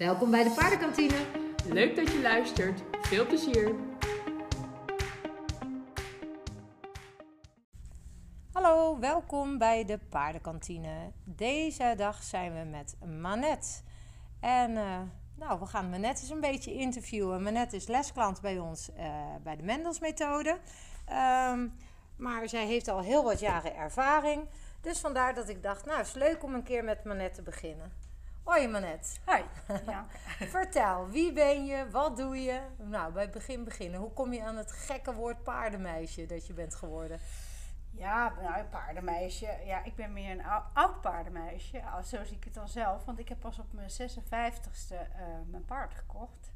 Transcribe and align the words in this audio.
Welkom 0.00 0.30
bij 0.30 0.44
de 0.44 0.50
paardenkantine. 0.50 1.26
Leuk 1.66 1.96
dat 1.96 2.12
je 2.12 2.20
luistert. 2.20 2.82
Veel 3.00 3.26
plezier. 3.26 3.74
Hallo, 8.52 8.98
welkom 8.98 9.58
bij 9.58 9.84
de 9.84 9.98
paardenkantine. 9.98 11.12
Deze 11.24 11.94
dag 11.96 12.22
zijn 12.22 12.54
we 12.54 12.64
met 12.70 12.96
Manette. 13.20 13.68
En 14.40 14.70
uh, 14.70 15.00
nou, 15.36 15.60
we 15.60 15.66
gaan 15.66 15.90
Manette 15.90 16.22
eens 16.22 16.30
een 16.30 16.40
beetje 16.40 16.74
interviewen. 16.74 17.42
Manette 17.42 17.76
is 17.76 17.86
lesklant 17.86 18.40
bij 18.40 18.58
ons 18.58 18.90
uh, 18.98 19.14
bij 19.42 19.56
de 19.56 19.62
Mendelsmethode. 19.62 20.58
Um, 21.50 21.72
maar 22.16 22.48
zij 22.48 22.66
heeft 22.66 22.88
al 22.88 23.00
heel 23.00 23.24
wat 23.24 23.40
jaren 23.40 23.76
ervaring. 23.76 24.48
Dus 24.80 24.98
vandaar 24.98 25.34
dat 25.34 25.48
ik 25.48 25.62
dacht, 25.62 25.84
nou, 25.84 25.98
het 25.98 26.06
is 26.06 26.14
leuk 26.14 26.42
om 26.42 26.54
een 26.54 26.62
keer 26.62 26.84
met 26.84 27.04
Manette 27.04 27.36
te 27.36 27.42
beginnen. 27.42 28.09
Hoi 28.42 28.68
Manette. 28.68 29.08
Hoi. 29.24 29.44
Ja. 29.86 30.06
Vertel, 30.56 31.08
wie 31.08 31.32
ben 31.32 31.64
je? 31.64 31.90
Wat 31.90 32.16
doe 32.16 32.42
je? 32.42 32.60
Nou, 32.76 33.12
bij 33.12 33.22
het 33.22 33.30
begin 33.30 33.64
beginnen. 33.64 34.00
Hoe 34.00 34.12
kom 34.12 34.32
je 34.32 34.42
aan 34.42 34.56
het 34.56 34.72
gekke 34.72 35.14
woord 35.14 35.42
paardenmeisje 35.42 36.26
dat 36.26 36.46
je 36.46 36.52
bent 36.52 36.74
geworden? 36.74 37.20
Ja, 37.90 38.34
nou, 38.40 38.64
paardenmeisje. 38.64 39.58
Ja, 39.64 39.84
ik 39.84 39.94
ben 39.94 40.12
meer 40.12 40.30
een 40.30 40.44
oud 40.72 41.00
paardenmeisje. 41.00 41.82
Zo 42.04 42.24
zie 42.24 42.36
ik 42.36 42.44
het 42.44 42.54
dan 42.54 42.68
zelf. 42.68 43.04
Want 43.04 43.18
ik 43.18 43.28
heb 43.28 43.40
pas 43.40 43.58
op 43.58 43.72
mijn 43.72 43.90
56ste 43.90 44.92
uh, 44.92 45.26
mijn 45.46 45.64
paard 45.64 45.94
gekocht. 45.94 46.52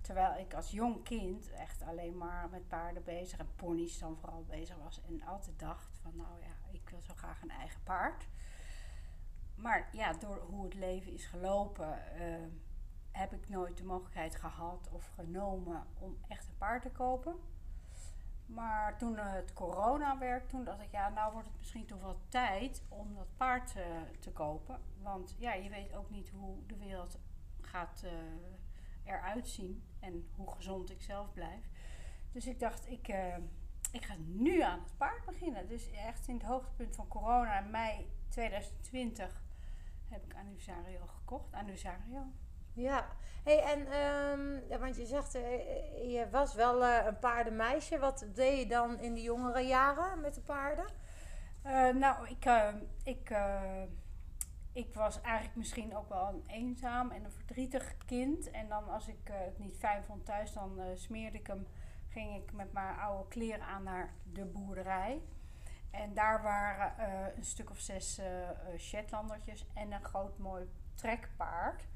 Terwijl 0.00 0.38
ik 0.38 0.54
als 0.54 0.70
jong 0.70 1.04
kind 1.04 1.50
echt 1.50 1.82
alleen 1.82 2.16
maar 2.16 2.48
met 2.50 2.68
paarden 2.68 3.04
bezig 3.04 3.38
en 3.38 3.54
ponies 3.56 3.98
dan 3.98 4.16
vooral 4.16 4.44
bezig 4.48 4.76
was. 4.76 5.00
En 5.08 5.22
altijd 5.22 5.58
dacht 5.58 5.98
van 6.02 6.12
nou 6.16 6.40
ja, 6.40 6.70
ik 6.72 6.88
wil 6.90 7.00
zo 7.00 7.12
graag 7.16 7.42
een 7.42 7.50
eigen 7.50 7.82
paard. 7.82 8.26
Maar 9.60 9.88
ja, 9.92 10.12
door 10.12 10.40
hoe 10.48 10.64
het 10.64 10.74
leven 10.74 11.12
is 11.12 11.26
gelopen, 11.26 11.98
uh, 12.16 12.34
heb 13.10 13.32
ik 13.32 13.48
nooit 13.48 13.76
de 13.76 13.84
mogelijkheid 13.84 14.36
gehad 14.36 14.88
of 14.92 15.10
genomen 15.14 15.86
om 15.98 16.16
echt 16.28 16.48
een 16.48 16.56
paard 16.58 16.82
te 16.82 16.90
kopen. 16.90 17.36
Maar 18.46 18.98
toen 18.98 19.16
het 19.18 19.52
corona 19.52 20.18
werd, 20.18 20.48
toen 20.48 20.64
dacht 20.64 20.80
ik, 20.80 20.90
ja, 20.90 21.08
nou 21.08 21.32
wordt 21.32 21.46
het 21.46 21.56
misschien 21.58 21.86
toch 21.86 22.00
wel 22.00 22.20
tijd 22.28 22.82
om 22.88 23.14
dat 23.14 23.36
paard 23.36 23.74
uh, 23.76 23.82
te 24.20 24.32
kopen. 24.32 24.80
Want 25.02 25.36
ja, 25.38 25.52
je 25.52 25.68
weet 25.68 25.94
ook 25.94 26.10
niet 26.10 26.30
hoe 26.30 26.66
de 26.66 26.76
wereld 26.76 27.18
gaat 27.60 28.02
uh, 28.04 28.10
eruit 29.04 29.48
zien 29.48 29.82
en 30.00 30.28
hoe 30.36 30.50
gezond 30.50 30.90
ik 30.90 31.02
zelf 31.02 31.32
blijf. 31.32 31.68
Dus 32.32 32.46
ik 32.46 32.60
dacht, 32.60 32.90
ik, 32.90 33.08
ik 33.92 34.04
ga 34.04 34.14
nu 34.18 34.60
aan 34.60 34.80
het 34.80 34.96
paard 34.96 35.24
beginnen. 35.24 35.68
Dus 35.68 35.90
echt 35.90 36.28
in 36.28 36.34
het 36.34 36.46
hoogtepunt 36.46 36.96
van 36.96 37.08
corona, 37.08 37.58
in 37.58 37.70
mei 37.70 38.06
2020, 38.28 39.42
heb 40.10 40.24
ik 40.24 40.34
Annusario 40.34 41.06
gekocht. 41.06 41.52
Annusario. 41.52 42.26
Ja, 42.72 43.06
hey, 43.42 43.62
en 43.62 43.92
um, 43.92 44.80
want 44.80 44.96
je 44.96 45.06
zegt, 45.06 45.36
uh, 45.36 45.42
je 46.12 46.28
was 46.30 46.54
wel 46.54 46.82
uh, 46.82 47.06
een 47.06 47.18
paardenmeisje. 47.18 47.98
Wat 47.98 48.26
deed 48.34 48.58
je 48.58 48.66
dan 48.66 48.98
in 48.98 49.14
de 49.14 49.22
jongere 49.22 49.60
jaren 49.60 50.20
met 50.20 50.34
de 50.34 50.40
paarden? 50.40 50.86
Uh, 51.66 51.88
nou, 51.88 52.28
ik, 52.28 52.72
ik, 53.04 53.34
ik 54.72 54.94
was 54.94 55.20
eigenlijk 55.20 55.56
misschien 55.56 55.96
ook 55.96 56.08
wel 56.08 56.28
een 56.28 56.44
eenzaam 56.46 57.10
en 57.10 57.24
een 57.24 57.30
verdrietig 57.30 57.96
kind. 58.06 58.50
En 58.50 58.68
dan 58.68 58.88
als 58.88 59.08
ik 59.08 59.18
het 59.30 59.58
niet 59.58 59.76
fijn 59.76 60.04
vond 60.04 60.24
thuis, 60.24 60.52
dan 60.52 60.80
smeerde 60.94 61.38
ik 61.38 61.46
hem, 61.46 61.66
ging 62.08 62.42
ik 62.42 62.52
met 62.52 62.72
mijn 62.72 62.98
oude 62.98 63.28
kleren 63.28 63.66
aan 63.66 63.82
naar 63.82 64.14
de 64.32 64.44
boerderij. 64.44 65.22
En 65.90 66.14
daar 66.14 66.42
waren 66.42 66.92
een 67.36 67.44
stuk 67.44 67.70
of 67.70 67.78
zes 67.78 68.20
Shetlandertjes 68.78 69.66
en 69.74 69.92
een 69.92 70.04
groot 70.04 70.38
mooi 70.38 70.70
trekpaard. 70.94 71.88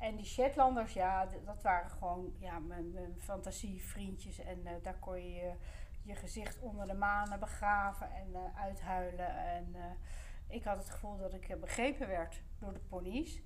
En 0.00 0.16
die 0.16 0.24
Shetlanders, 0.24 0.92
ja, 0.92 1.26
dat 1.44 1.62
waren 1.62 1.90
gewoon 1.90 2.32
ja, 2.38 2.58
mijn, 2.58 2.92
mijn 2.92 3.20
fantasievriendjes. 3.20 4.38
En 4.38 4.58
uh, 4.64 4.70
daar 4.82 4.98
kon 4.98 5.32
je, 5.34 5.52
je 6.02 6.14
gezicht 6.14 6.58
onder 6.58 6.86
de 6.86 6.94
manen 6.94 7.40
begraven 7.40 8.10
en 8.12 8.28
uh, 8.28 8.60
uithuilen. 8.60 9.36
En 9.36 9.72
uh, 9.76 9.84
ik 10.48 10.64
had 10.64 10.76
het 10.76 10.90
gevoel 10.90 11.16
dat 11.16 11.34
ik 11.34 11.60
begrepen 11.60 12.08
werd 12.08 12.42
door 12.58 12.72
de 12.72 12.80
ponies. 12.80 13.42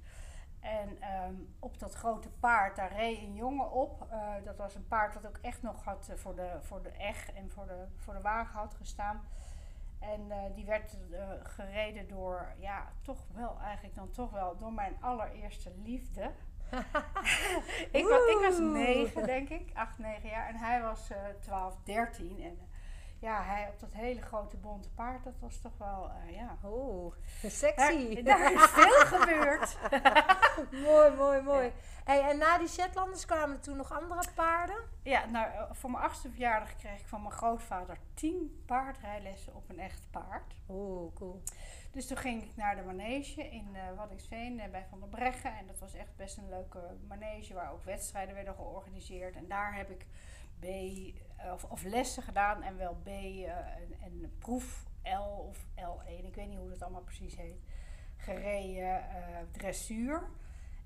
En 0.61 0.99
um, 1.25 1.55
op 1.59 1.79
dat 1.79 1.95
grote 1.95 2.31
paard, 2.31 2.77
daar 2.77 2.93
reed 2.93 3.19
een 3.19 3.35
jongen 3.35 3.71
op. 3.71 4.09
dat 4.45 4.57
was 4.57 4.75
een 4.75 4.89
paard 4.89 5.13
dat 5.13 5.27
ook 5.27 5.39
echt 5.43 5.63
nog 5.63 5.85
had 5.85 6.13
voor 6.15 6.35
de, 6.35 6.59
voor 6.61 6.83
de 6.83 6.91
eg 6.91 7.33
en 7.33 7.51
voor 7.51 7.67
de, 7.67 7.87
voor 7.97 8.15
de 8.15 8.21
wagen 8.21 8.59
had 8.59 8.75
gestaan. 8.75 9.29
En 10.13 10.21
uh, 10.29 10.37
die 10.55 10.65
werd 10.65 10.97
uh, 11.11 11.31
gereden 11.43 12.09
door, 12.09 12.55
ja, 12.59 12.93
toch 13.03 13.27
wel 13.35 13.59
eigenlijk 13.61 13.95
dan 13.95 14.11
toch 14.11 14.31
wel 14.31 14.57
door 14.57 14.73
mijn 14.73 14.97
allereerste 15.01 15.73
liefde. 15.85 16.23
ik, 17.99 18.07
was, 18.09 18.27
ik 18.27 18.39
was 18.41 18.59
negen, 18.59 19.27
denk 19.27 19.49
ik, 19.49 19.71
acht, 19.75 19.99
negen 19.99 20.29
jaar. 20.29 20.49
En 20.49 20.57
hij 20.57 20.83
was 20.83 21.11
uh, 21.11 21.17
12, 21.41 21.77
13. 21.85 22.43
En 22.43 22.59
ja, 23.25 23.43
hij 23.43 23.69
op 23.69 23.81
dat 23.81 23.93
hele 23.93 24.21
grote 24.21 24.57
bonte 24.57 24.91
paard, 24.91 25.25
dat 25.25 25.39
was 25.41 25.61
toch 25.61 25.73
wel, 25.79 26.11
ja. 26.31 26.59
Oeh, 26.65 27.15
sexy. 27.43 28.23
Daar, 28.23 28.39
daar 28.39 28.53
is 28.53 28.71
veel 28.71 29.19
gebeurd. 29.19 29.77
mooi, 30.89 31.11
mooi, 31.11 31.41
mooi. 31.41 31.65
Ja. 31.65 31.73
Hey, 32.05 32.31
en 32.31 32.39
na 32.39 32.59
die 32.59 32.69
Shetlanders 32.69 33.27
kwamen 33.27 33.57
er 33.57 33.63
toen 33.63 33.77
nog 33.77 33.93
andere 33.93 34.23
paarden? 34.35 34.77
Ja, 35.03 35.25
nou, 35.25 35.49
voor 35.71 35.91
mijn 35.91 36.03
achtste 36.03 36.31
verjaardag 36.31 36.77
kreeg 36.77 37.01
ik 37.01 37.07
van 37.07 37.23
mijn 37.23 37.35
grootvader 37.35 37.99
tien 38.15 38.63
paardrijlessen 38.67 39.55
op 39.55 39.69
een 39.69 39.79
echt 39.79 40.03
paard. 40.11 40.55
Oeh, 40.69 41.15
cool. 41.15 41.43
Dus 41.91 42.07
toen 42.07 42.17
ging 42.17 42.43
ik 42.43 42.57
naar 42.57 42.77
de 42.77 42.83
manege 42.83 43.49
in 43.49 43.69
uh, 43.73 43.97
Waddinxveen 43.97 44.59
uh, 44.59 44.65
bij 44.71 44.87
Van 44.91 45.01
der 45.01 45.09
Breggen. 45.09 45.57
En 45.57 45.67
dat 45.67 45.79
was 45.79 45.95
echt 45.95 46.17
best 46.17 46.37
een 46.37 46.49
leuke 46.49 46.97
manege 47.09 47.55
waar 47.55 47.73
ook 47.73 47.85
wedstrijden 47.85 48.35
werden 48.35 48.55
georganiseerd. 48.55 49.37
En 49.37 49.49
daar 49.49 49.75
heb 49.75 49.91
ik 49.91 50.07
B, 50.65 50.69
of, 51.53 51.65
of 51.65 51.83
lessen 51.83 52.23
gedaan 52.23 52.63
en 52.63 52.77
wel 52.77 52.95
B 53.03 53.09
uh, 53.09 53.49
en, 53.49 53.95
en 54.01 54.33
proef 54.39 54.85
L 55.03 55.49
of 55.49 55.65
L1, 55.77 56.25
ik 56.25 56.35
weet 56.35 56.49
niet 56.49 56.59
hoe 56.59 56.69
dat 56.69 56.83
allemaal 56.83 57.03
precies 57.03 57.37
heet, 57.37 57.61
gereden 58.17 59.05
dressuur. 59.51 60.29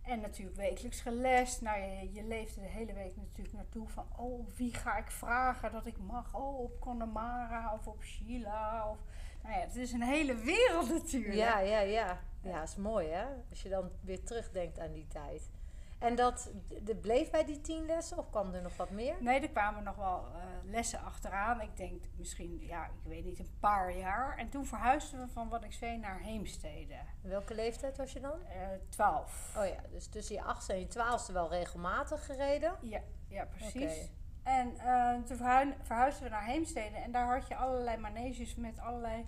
En 0.02 0.20
natuurlijk 0.20 0.56
wekelijks 0.56 1.00
gelest. 1.00 1.60
Nou, 1.60 1.80
je, 1.80 2.12
je 2.12 2.24
leeft 2.24 2.54
de 2.54 2.60
hele 2.60 2.92
week 2.92 3.16
natuurlijk 3.16 3.56
naartoe 3.56 3.88
van... 3.88 4.06
oh, 4.16 4.48
wie 4.56 4.74
ga 4.74 4.96
ik 4.96 5.10
vragen 5.10 5.72
dat 5.72 5.86
ik 5.86 5.98
mag? 5.98 6.34
Oh, 6.34 6.60
op 6.60 6.80
Connemara 6.80 7.74
of 7.74 7.86
op 7.86 8.02
Sheila. 8.02 8.90
Of, 8.90 8.98
nou 9.42 9.54
ja, 9.54 9.60
het 9.60 9.76
is 9.76 9.92
een 9.92 10.02
hele 10.02 10.34
wereld 10.34 10.88
natuurlijk. 10.88 11.34
Ja, 11.34 11.58
ja, 11.58 11.80
ja. 11.80 12.20
Ja, 12.42 12.62
is 12.62 12.76
mooi 12.76 13.08
hè? 13.08 13.26
Als 13.50 13.62
je 13.62 13.68
dan 13.68 13.90
weer 14.00 14.24
terugdenkt 14.24 14.78
aan 14.78 14.92
die 14.92 15.06
tijd. 15.06 15.50
En 15.98 16.14
dat 16.14 16.50
de 16.82 16.96
bleef 16.96 17.30
bij 17.30 17.44
die 17.44 17.60
tien 17.60 17.86
lessen 17.86 18.18
of 18.18 18.30
kwam 18.30 18.54
er 18.54 18.62
nog 18.62 18.76
wat 18.76 18.90
meer? 18.90 19.16
Nee, 19.20 19.40
er 19.40 19.50
kwamen 19.50 19.82
nog 19.82 19.96
wel 19.96 20.26
uh, 20.26 20.42
lessen 20.70 21.02
achteraan. 21.02 21.60
Ik 21.60 21.76
denk 21.76 22.04
misschien, 22.16 22.58
ja, 22.60 22.84
ik 22.84 22.90
weet 23.04 23.24
niet, 23.24 23.38
een 23.38 23.56
paar 23.60 23.96
jaar. 23.96 24.36
En 24.36 24.48
toen 24.48 24.66
verhuisden 24.66 25.20
we 25.20 25.28
van 25.28 25.48
Waddinxveen 25.48 26.00
naar 26.00 26.20
Heemstede. 26.20 26.96
Welke 27.22 27.54
leeftijd 27.54 27.96
was 27.96 28.12
je 28.12 28.20
dan? 28.20 28.38
Uh, 28.40 28.66
twaalf. 28.88 29.54
Oh 29.58 29.66
ja, 29.66 29.80
dus 29.90 30.08
tussen 30.08 30.34
je 30.34 30.42
achtste 30.42 30.72
en 30.72 30.78
je 30.78 30.86
twaalfste 30.86 31.32
wel 31.32 31.50
regelmatig 31.50 32.26
gereden? 32.26 32.76
Ja, 32.80 33.00
ja 33.28 33.44
precies. 33.44 33.82
Okay. 33.82 34.10
En 34.42 34.72
uh, 34.74 35.22
toen 35.24 35.36
verhuisden 35.82 36.24
we 36.24 36.30
naar 36.30 36.44
Heemstede. 36.44 36.96
En 36.96 37.12
daar 37.12 37.34
had 37.34 37.48
je 37.48 37.56
allerlei 37.56 37.96
maneges 37.96 38.54
met 38.54 38.78
allerlei 38.78 39.26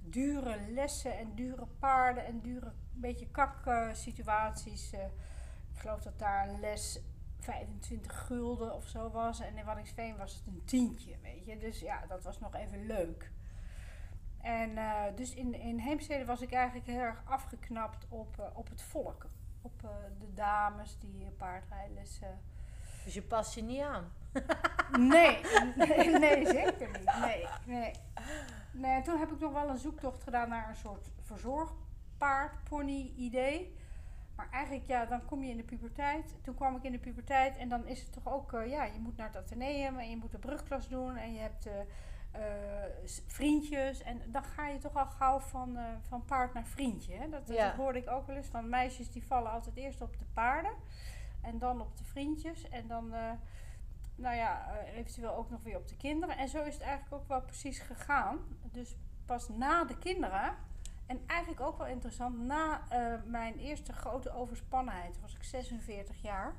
dure 0.00 0.56
lessen 0.68 1.18
en 1.18 1.34
dure 1.34 1.66
paarden 1.78 2.24
en 2.24 2.40
dure 2.40 2.72
beetje 2.92 3.30
kak 3.30 3.70
situaties 3.92 4.94
geloof 5.82 6.02
dat 6.02 6.18
daar 6.18 6.48
een 6.48 6.60
les 6.60 7.00
25 7.40 8.26
gulden 8.26 8.74
of 8.74 8.88
zo 8.88 9.10
was. 9.10 9.40
En 9.40 9.56
in 9.56 9.64
Waddinxveen 9.64 10.16
was 10.16 10.34
het 10.34 10.46
een 10.46 10.62
tientje, 10.64 11.16
weet 11.22 11.44
je. 11.44 11.58
Dus 11.58 11.80
ja, 11.80 12.06
dat 12.08 12.22
was 12.22 12.38
nog 12.38 12.54
even 12.54 12.86
leuk. 12.86 13.30
En 14.40 14.70
uh, 14.70 15.02
dus 15.14 15.34
in, 15.34 15.54
in 15.54 15.78
Heemstede 15.78 16.24
was 16.24 16.40
ik 16.40 16.52
eigenlijk 16.52 16.86
heel 16.86 17.00
erg 17.00 17.22
afgeknapt 17.24 18.06
op, 18.08 18.36
uh, 18.40 18.46
op 18.54 18.68
het 18.68 18.82
volk. 18.82 19.26
Op 19.62 19.82
uh, 19.84 19.90
de 20.18 20.34
dames 20.34 20.98
die 20.98 21.30
paardrijlessen. 21.36 22.40
Dus 23.04 23.14
je 23.14 23.22
past 23.22 23.54
je 23.54 23.62
niet 23.62 23.80
aan? 23.80 24.12
nee, 24.98 25.40
nee, 25.76 26.18
nee, 26.18 26.46
zeker 26.46 26.90
niet. 26.90 27.16
Nee, 27.20 27.46
nee. 27.66 27.92
nee, 28.72 29.02
toen 29.02 29.18
heb 29.18 29.32
ik 29.32 29.40
nog 29.40 29.52
wel 29.52 29.68
een 29.68 29.78
zoektocht 29.78 30.22
gedaan 30.22 30.48
naar 30.48 30.68
een 30.68 30.76
soort 30.76 31.10
verzorgpaard, 31.20 32.64
pony 32.64 33.12
idee. 33.16 33.76
Maar 34.36 34.48
eigenlijk, 34.50 34.86
ja, 34.86 35.04
dan 35.04 35.24
kom 35.24 35.42
je 35.42 35.50
in 35.50 35.56
de 35.56 35.62
puberteit. 35.62 36.34
Toen 36.42 36.54
kwam 36.54 36.76
ik 36.76 36.82
in 36.82 36.92
de 36.92 36.98
puberteit 36.98 37.56
en 37.56 37.68
dan 37.68 37.86
is 37.86 38.02
het 38.02 38.12
toch 38.12 38.28
ook, 38.28 38.52
uh, 38.52 38.70
ja, 38.70 38.84
je 38.84 39.00
moet 39.00 39.16
naar 39.16 39.26
het 39.26 39.36
ateneum 39.36 39.98
en 39.98 40.10
je 40.10 40.16
moet 40.16 40.30
de 40.30 40.38
brugklas 40.38 40.88
doen 40.88 41.16
en 41.16 41.32
je 41.32 41.40
hebt 41.40 41.66
uh, 41.66 41.72
uh, 41.72 43.10
vriendjes. 43.26 44.02
En 44.02 44.22
dan 44.26 44.44
ga 44.44 44.68
je 44.68 44.78
toch 44.78 44.96
al 44.96 45.06
gauw 45.06 45.38
van, 45.38 45.78
van 46.00 46.24
paard 46.24 46.54
naar 46.54 46.66
vriendje. 46.66 47.14
Hè? 47.14 47.28
Dat, 47.28 47.48
ja. 47.48 47.66
dat, 47.66 47.76
hoorde 47.76 47.98
ik 47.98 48.10
ook 48.10 48.26
wel 48.26 48.36
eens 48.36 48.46
van 48.46 48.68
meisjes 48.68 49.10
die 49.10 49.26
vallen 49.26 49.50
altijd 49.50 49.76
eerst 49.76 50.00
op 50.00 50.18
de 50.18 50.24
paarden 50.32 50.74
en 51.40 51.58
dan 51.58 51.80
op 51.80 51.96
de 51.96 52.04
vriendjes 52.04 52.68
en 52.68 52.86
dan, 52.86 53.08
nou 54.14 54.36
ja, 54.36 54.78
eventueel 54.94 55.34
ook 55.34 55.50
nog 55.50 55.62
weer 55.62 55.76
op 55.76 55.88
de 55.88 55.96
kinderen. 55.96 56.36
En 56.36 56.48
zo 56.48 56.62
is 56.62 56.74
het 56.74 56.82
eigenlijk 56.82 57.22
ook 57.22 57.28
wel 57.28 57.42
precies 57.42 57.78
gegaan. 57.78 58.38
Dus 58.62 58.96
pas 59.26 59.48
na 59.48 59.84
de 59.84 59.98
kinderen 59.98 60.54
En 61.12 61.20
eigenlijk 61.26 61.60
ook 61.60 61.78
wel 61.78 61.86
interessant, 61.86 62.38
na 62.38 62.82
eh, 62.88 63.14
mijn 63.24 63.58
eerste 63.58 63.92
grote 63.92 64.32
overspannenheid, 64.32 65.20
was 65.20 65.34
ik 65.34 65.42
46 65.42 66.22
jaar. 66.22 66.54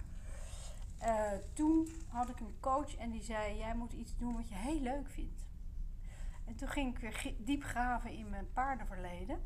Eh, 0.98 1.32
toen 1.54 1.88
had 2.08 2.30
ik 2.30 2.40
een 2.40 2.58
coach 2.60 2.96
en 2.96 3.12
die 3.12 3.22
zei: 3.22 3.58
Jij 3.58 3.76
moet 3.76 3.94
iets 3.94 4.18
doen 4.18 4.34
wat 4.34 4.50
je 4.50 4.56
heel 4.56 4.80
leuk 4.80 5.10
vindt. 5.10 5.48
En 6.46 6.56
toen 6.56 6.68
ging 6.68 6.96
ik 6.96 7.00
weer 7.00 7.34
diep 7.38 7.64
graven 7.64 8.12
in 8.12 8.30
mijn 8.30 8.52
paardenverleden. 8.54 9.40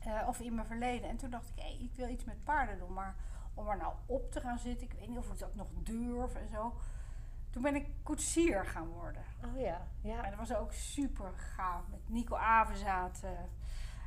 Eh, 0.00 0.28
of 0.28 0.40
in 0.40 0.54
mijn 0.54 0.66
verleden. 0.66 1.08
En 1.08 1.16
toen 1.16 1.30
dacht 1.30 1.48
ik: 1.48 1.62
hé, 1.62 1.84
ik 1.84 1.94
wil 1.94 2.08
iets 2.08 2.24
met 2.24 2.44
paarden 2.44 2.78
doen. 2.78 2.92
Maar 2.92 3.14
om 3.54 3.68
er 3.68 3.76
nou 3.76 3.94
op 4.06 4.32
te 4.32 4.40
gaan 4.40 4.58
zitten, 4.58 4.86
ik 4.86 4.92
weet 4.98 5.08
niet 5.08 5.18
of 5.18 5.32
ik 5.32 5.38
dat 5.38 5.54
nog 5.54 5.68
durf 5.82 6.34
en 6.34 6.48
zo. 6.48 6.74
Toen 7.50 7.62
ben 7.62 7.74
ik 7.74 7.86
koetsier 8.02 8.66
gaan 8.66 8.88
worden. 8.88 9.22
Oh 9.44 9.60
ja, 9.60 9.86
ja. 10.00 10.24
En 10.24 10.30
dat 10.30 10.48
was 10.48 10.54
ook 10.54 10.72
super 10.72 11.32
gaaf. 11.32 11.88
Met 11.88 12.08
Nico 12.08 12.36
Avenzaat 12.36 13.20
eh, 13.24 13.30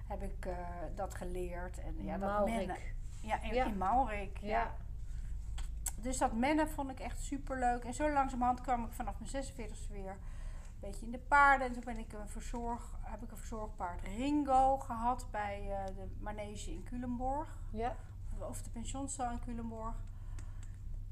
heb 0.07 0.21
ik 0.23 0.45
eh, 0.45 0.57
dat 0.95 1.13
geleerd. 1.15 1.79
En 1.79 2.03
ja, 2.03 2.17
dat 2.17 2.29
Maurik. 2.29 2.55
mennen. 2.55 2.77
Ja, 3.21 3.41
in, 3.41 3.53
Ja. 3.53 3.65
in 3.65 3.77
Maurik. 3.77 4.37
Ja. 4.41 4.47
Ja. 4.47 4.75
Dus 5.95 6.17
dat 6.17 6.33
mennen 6.33 6.69
vond 6.69 6.89
ik 6.89 6.99
echt 6.99 7.19
super 7.21 7.59
leuk. 7.59 7.83
En 7.83 7.93
zo 7.93 8.11
langzamerhand 8.11 8.61
kwam 8.61 8.85
ik 8.85 8.91
vanaf 8.93 9.19
mijn 9.19 9.29
46 9.29 9.87
weer 9.87 10.09
een 10.11 10.17
beetje 10.79 11.05
in 11.05 11.11
de 11.11 11.19
paarden. 11.19 11.67
En 11.67 11.73
toen 11.73 11.83
ben 11.83 11.97
ik 11.97 12.13
een 12.13 12.27
verzorg, 12.29 12.97
heb 13.01 13.23
ik 13.23 13.31
een 13.31 13.37
verzorgpaard 13.37 14.01
Ringo 14.03 14.77
gehad 14.77 15.27
bij 15.31 15.71
eh, 15.71 15.85
de 15.95 16.07
manege 16.19 16.71
in 16.71 16.83
Culemborg. 16.83 17.59
ja. 17.71 17.95
Of 18.39 18.61
de 18.61 18.69
pensionszaal 18.69 19.31
in 19.31 19.39
Culemborg. 19.39 19.95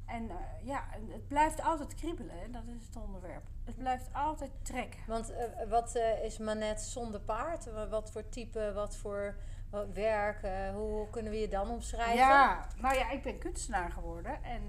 En 0.06 0.30
eh, 0.30 0.36
ja, 0.64 0.84
het 1.10 1.28
blijft 1.28 1.62
altijd 1.62 1.96
kriebelen. 1.96 2.40
Hè? 2.40 2.50
Dat 2.52 2.64
is 2.68 2.86
het 2.86 2.96
onderwerp. 2.96 3.44
Het 3.66 3.78
blijft 3.78 4.10
altijd 4.14 4.52
trekken. 4.62 5.00
Want 5.08 5.32
eh, 5.34 5.70
wat 5.70 5.96
eh, 5.96 6.24
is 6.24 6.38
Manette 6.38 6.84
zonder 6.84 7.20
paard? 7.20 7.72
Wa- 7.72 7.88
Wat 7.88 8.12
voor 8.12 8.30
type, 8.30 8.72
wat 8.74 8.96
voor 8.96 9.36
wat 9.70 9.88
werk? 9.94 10.44
eh, 10.44 10.70
hoe 10.74 11.10
kunnen 11.10 11.32
we 11.32 11.40
je 11.40 11.48
dan 11.48 11.70
omschrijven? 11.70 12.16
Ja, 12.16 12.68
nou 12.78 12.96
ja, 12.96 13.10
ik 13.10 13.24
ben 13.24 13.38
kunstenaar 13.40 13.92
geworden. 13.92 14.44
En, 14.44 14.62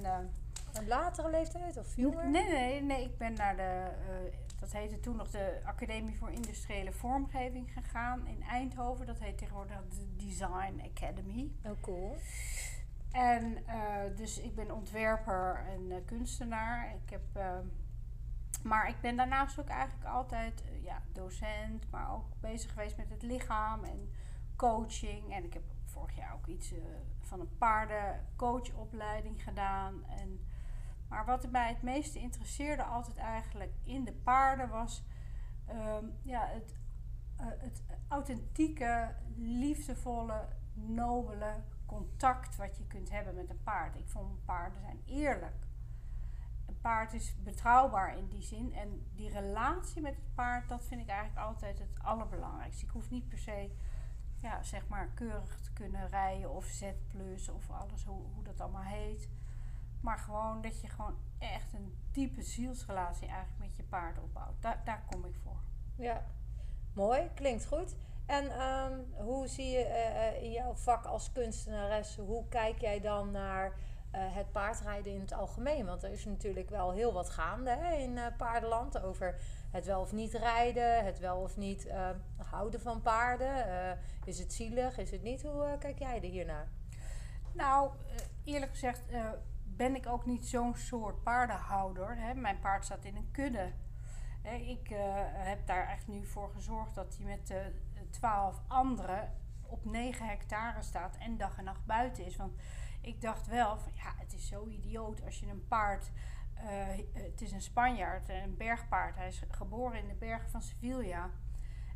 Een 0.73 0.87
latere 0.89 1.31
leeftijd 1.31 1.77
of 1.77 1.97
jonger? 1.97 2.29
nee, 2.31 2.49
nee, 2.49 2.83
nee, 2.83 3.05
ik 3.05 3.19
ben 3.19 3.33
naar 3.35 3.57
de, 3.57 3.91
dat 4.61 4.73
heette 4.73 5.01
toen 5.01 5.17
nog 5.17 5.31
de 5.31 5.61
Academie 5.65 6.17
voor 6.19 6.31
Industriële 6.31 6.93
Vormgeving 6.93 7.73
gegaan 7.73 8.27
in 8.27 8.43
Eindhoven. 8.43 9.07
Dat 9.07 9.19
heet 9.19 9.39
tegenwoordig 9.39 9.77
de 9.89 10.17
Design 10.27 10.83
Academy. 10.95 11.51
Oh, 11.65 11.73
cool. 11.81 12.17
En 13.13 13.65
dus 14.17 14.39
ik 14.39 14.55
ben 14.55 14.71
ontwerper 14.71 15.61
en 15.69 16.05
kunstenaar. 16.05 16.95
Ik 17.05 17.11
heb, 17.11 17.43
maar 18.63 18.89
ik 18.89 19.01
ben 19.01 19.17
daarnaast 19.17 19.61
ook 19.61 19.69
eigenlijk 19.69 20.05
altijd 20.05 20.63
eh, 20.63 20.85
ja, 20.85 21.03
docent, 21.13 21.91
maar 21.91 22.13
ook 22.13 22.41
bezig 22.41 22.73
geweest 22.73 22.97
met 22.97 23.11
het 23.11 23.23
lichaam 23.23 23.85
en 23.85 24.11
coaching. 24.57 25.33
En 25.33 25.45
ik 25.45 25.53
heb 25.53 25.63
vorig 25.85 26.17
jaar 26.17 26.35
ook 26.35 26.47
iets 26.47 26.73
eh, 26.73 26.79
van 27.21 27.41
een 27.41 27.57
paardencoachopleiding 27.59 29.43
gedaan. 29.43 30.05
En, 30.05 30.47
maar 31.09 31.25
wat 31.25 31.51
mij 31.51 31.69
het 31.69 31.83
meeste 31.83 32.19
interesseerde 32.19 32.83
altijd 32.83 33.17
eigenlijk 33.17 33.73
in 33.83 34.05
de 34.05 34.13
paarden 34.13 34.69
was 34.69 35.05
ehm, 35.67 36.05
ja, 36.23 36.47
het, 36.47 36.75
eh, 37.37 37.47
het 37.47 37.83
authentieke, 38.09 39.15
liefdevolle, 39.37 40.49
nobele 40.75 41.63
contact 41.87 42.57
wat 42.57 42.77
je 42.77 42.87
kunt 42.87 43.11
hebben 43.11 43.35
met 43.35 43.51
een 43.51 43.63
paard. 43.63 43.97
Ik 43.97 44.09
vond 44.09 44.45
paarden 44.45 44.81
zijn 44.81 45.03
eerlijk. 45.05 45.66
Paard 46.87 47.13
is 47.13 47.35
betrouwbaar 47.43 48.19
in 48.19 48.29
die 48.29 48.43
zin. 48.43 48.75
En 48.75 49.07
die 49.15 49.31
relatie 49.31 50.03
met 50.03 50.15
het 50.15 50.35
paard, 50.35 50.69
dat 50.69 50.85
vind 50.85 51.01
ik 51.01 51.09
eigenlijk 51.09 51.47
altijd 51.47 51.79
het 51.79 52.03
allerbelangrijkste. 52.03 52.85
Ik 52.85 52.91
hoef 52.91 53.11
niet 53.11 53.29
per 53.29 53.39
se, 53.39 53.71
ja, 54.37 54.63
zeg 54.63 54.89
maar, 54.89 55.09
keurig 55.15 55.61
te 55.61 55.73
kunnen 55.73 56.09
rijden 56.09 56.51
of 56.51 56.65
Z 56.65 56.83
plus 57.09 57.49
of 57.49 57.71
alles, 57.71 58.05
hoe, 58.05 58.23
hoe 58.35 58.45
dat 58.45 58.61
allemaal 58.61 58.83
heet. 58.83 59.29
Maar 60.01 60.19
gewoon 60.19 60.61
dat 60.61 60.81
je 60.81 60.89
gewoon 60.89 61.17
echt 61.39 61.73
een 61.73 61.95
diepe 62.13 62.43
zielsrelatie 62.43 63.29
eigenlijk 63.29 63.59
met 63.59 63.77
je 63.77 63.83
paard 63.83 64.19
opbouwt. 64.19 64.63
Daar, 64.63 64.81
daar 64.85 65.05
kom 65.11 65.25
ik 65.25 65.35
voor. 65.43 65.61
Ja, 65.97 66.25
mooi, 66.93 67.31
klinkt 67.35 67.67
goed. 67.67 67.97
En 68.27 68.51
ehm, 68.51 68.99
hoe 69.13 69.47
zie 69.49 69.71
je 69.71 69.85
eh, 69.85 70.29
eh, 70.29 70.43
in 70.43 70.53
jouw 70.53 70.75
vak 70.75 71.05
als 71.05 71.33
kunstenares, 71.33 72.17
hoe 72.17 72.49
kijk 72.49 72.81
jij 72.81 73.01
dan 73.01 73.31
naar 73.31 73.73
het 74.19 74.53
paardrijden 74.53 75.13
in 75.13 75.21
het 75.21 75.33
algemeen? 75.33 75.87
Want 75.87 76.03
er 76.03 76.13
is 76.13 76.25
natuurlijk 76.25 76.71
wel 76.71 76.93
heel 76.93 77.13
wat 77.13 77.31
gaande 77.31 77.71
hè, 77.71 77.95
in 77.95 78.19
eh, 78.19 78.25
paardenland 78.37 79.03
over 79.03 79.37
het 79.71 79.87
wel 79.87 80.01
of 80.01 80.13
niet 80.13 80.33
rijden, 80.33 81.05
het 81.05 81.19
wel 81.19 81.37
of 81.37 81.57
niet 81.57 81.87
eh, 81.87 82.09
houden 82.37 82.81
van 82.81 83.03
paarden. 83.03 83.67
Eh, 83.67 83.99
is 84.25 84.39
het 84.39 84.53
zielig, 84.53 84.99
is 84.99 85.11
het 85.11 85.23
niet? 85.23 85.43
Hoe 85.43 85.65
eh, 85.65 85.79
kijk 85.79 85.99
jij 85.99 86.17
er 86.17 86.31
hiernaar? 86.31 86.69
Nou, 87.57 87.91
eh, 88.17 88.55
eerlijk 88.55 88.73
gezegd 88.73 89.07
eh, 89.09 89.31
ben 89.65 89.95
ik 89.95 90.07
ook 90.07 90.27
niet 90.27 90.47
zo'n 90.47 90.77
soort 90.77 91.23
paardenhouder. 91.23 92.17
Hè. 92.19 92.35
Mijn 92.35 92.59
paard 92.59 92.85
staat 92.85 93.05
in 93.05 93.17
een 93.17 93.31
kudde. 93.31 93.73
Hè, 94.43 94.55
ik 94.55 94.91
eh, 94.91 94.99
heb 95.33 95.67
daar 95.67 95.89
echt 95.89 96.09
nu 96.09 96.25
voor 96.25 96.51
gezorgd 96.55 96.95
dat 96.95 97.17
hij 97.17 97.27
met 97.27 97.47
de 97.47 97.73
twaalf 98.11 98.61
anderen 98.67 99.33
op 99.63 99.85
9 99.85 100.27
hectare 100.27 100.83
staat 100.83 101.17
en 101.17 101.37
dag 101.37 101.59
en 101.59 101.65
nacht 101.65 101.85
buiten 101.85 102.25
is. 102.25 102.37
Want 102.37 102.55
ik 103.07 103.21
dacht 103.21 103.47
wel 103.47 103.79
van 103.79 103.93
ja, 103.95 104.15
het 104.17 104.33
is 104.33 104.47
zo 104.47 104.67
idioot 104.67 105.25
als 105.25 105.41
je 105.41 105.47
een 105.47 105.67
paard. 105.69 106.11
eh, 106.55 106.87
het 107.13 107.41
is 107.41 107.53
een 107.53 107.63
Spanjaard, 107.63 108.29
een 108.29 108.57
bergpaard. 108.57 109.17
Hij 109.17 109.29
is 109.29 109.43
geboren 109.49 109.99
in 109.99 110.09
de 110.09 110.15
bergen 110.15 110.51
van 110.51 110.63
Sevilla. 110.63 111.31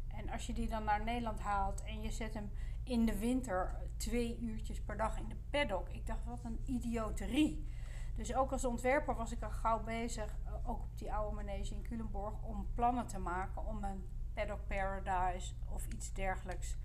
En 0.09 0.31
als 0.31 0.47
je 0.47 0.53
die 0.53 0.69
dan 0.69 0.85
naar 0.85 1.05
Nederland 1.05 1.41
haalt 1.41 1.83
en 1.83 2.01
je 2.01 2.11
zet 2.11 2.35
hem 2.35 2.51
in 2.83 3.07
de 3.07 3.19
winter 3.19 3.77
twee 3.97 4.39
uurtjes 4.39 4.81
per 4.81 4.97
dag 4.97 5.19
in 5.19 5.29
de 5.29 5.37
paddock. 5.51 5.89
Ik 5.89 6.07
dacht, 6.07 6.25
wat 6.25 6.45
een 6.45 6.61
idioterie. 6.65 7.69
Dus 8.15 8.35
ook 8.35 8.53
als 8.53 8.65
ontwerper 8.65 9.15
was 9.15 9.33
ik 9.33 9.43
al 9.43 9.51
gauw 9.51 9.83
bezig, 9.83 10.37
eh, 10.45 10.53
ook 10.71 10.83
op 10.83 10.99
die 10.99 11.13
oude 11.13 11.37
manege 11.37 11.75
in 11.75 11.83
Culemborg, 11.83 12.43
om 12.43 12.69
plannen 12.75 13.07
te 13.07 13.19
maken 13.19 13.67
om 13.67 13.85
een 13.85 14.09
paddock 14.35 14.67
paradise 14.67 15.55
of 15.69 15.87
iets 15.87 16.13
dergelijks 16.13 16.77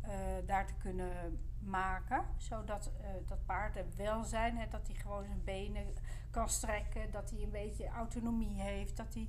eh, 0.00 0.10
daar 0.46 0.66
te 0.66 0.74
kunnen 0.74 1.47
maken. 1.68 2.24
Zodat 2.36 2.90
eh, 3.00 3.08
dat 3.26 3.46
paard 3.46 3.76
er 3.76 3.84
welzijn 3.96 4.56
heeft, 4.56 4.70
dat 4.70 4.86
hij 4.86 4.96
gewoon 4.96 5.24
zijn 5.24 5.44
benen 5.44 5.86
kan 6.30 6.48
strekken, 6.48 7.10
dat 7.10 7.30
hij 7.30 7.42
een 7.42 7.50
beetje 7.50 7.88
autonomie 7.88 8.60
heeft, 8.60 8.96
dat 8.96 9.14
hij 9.14 9.28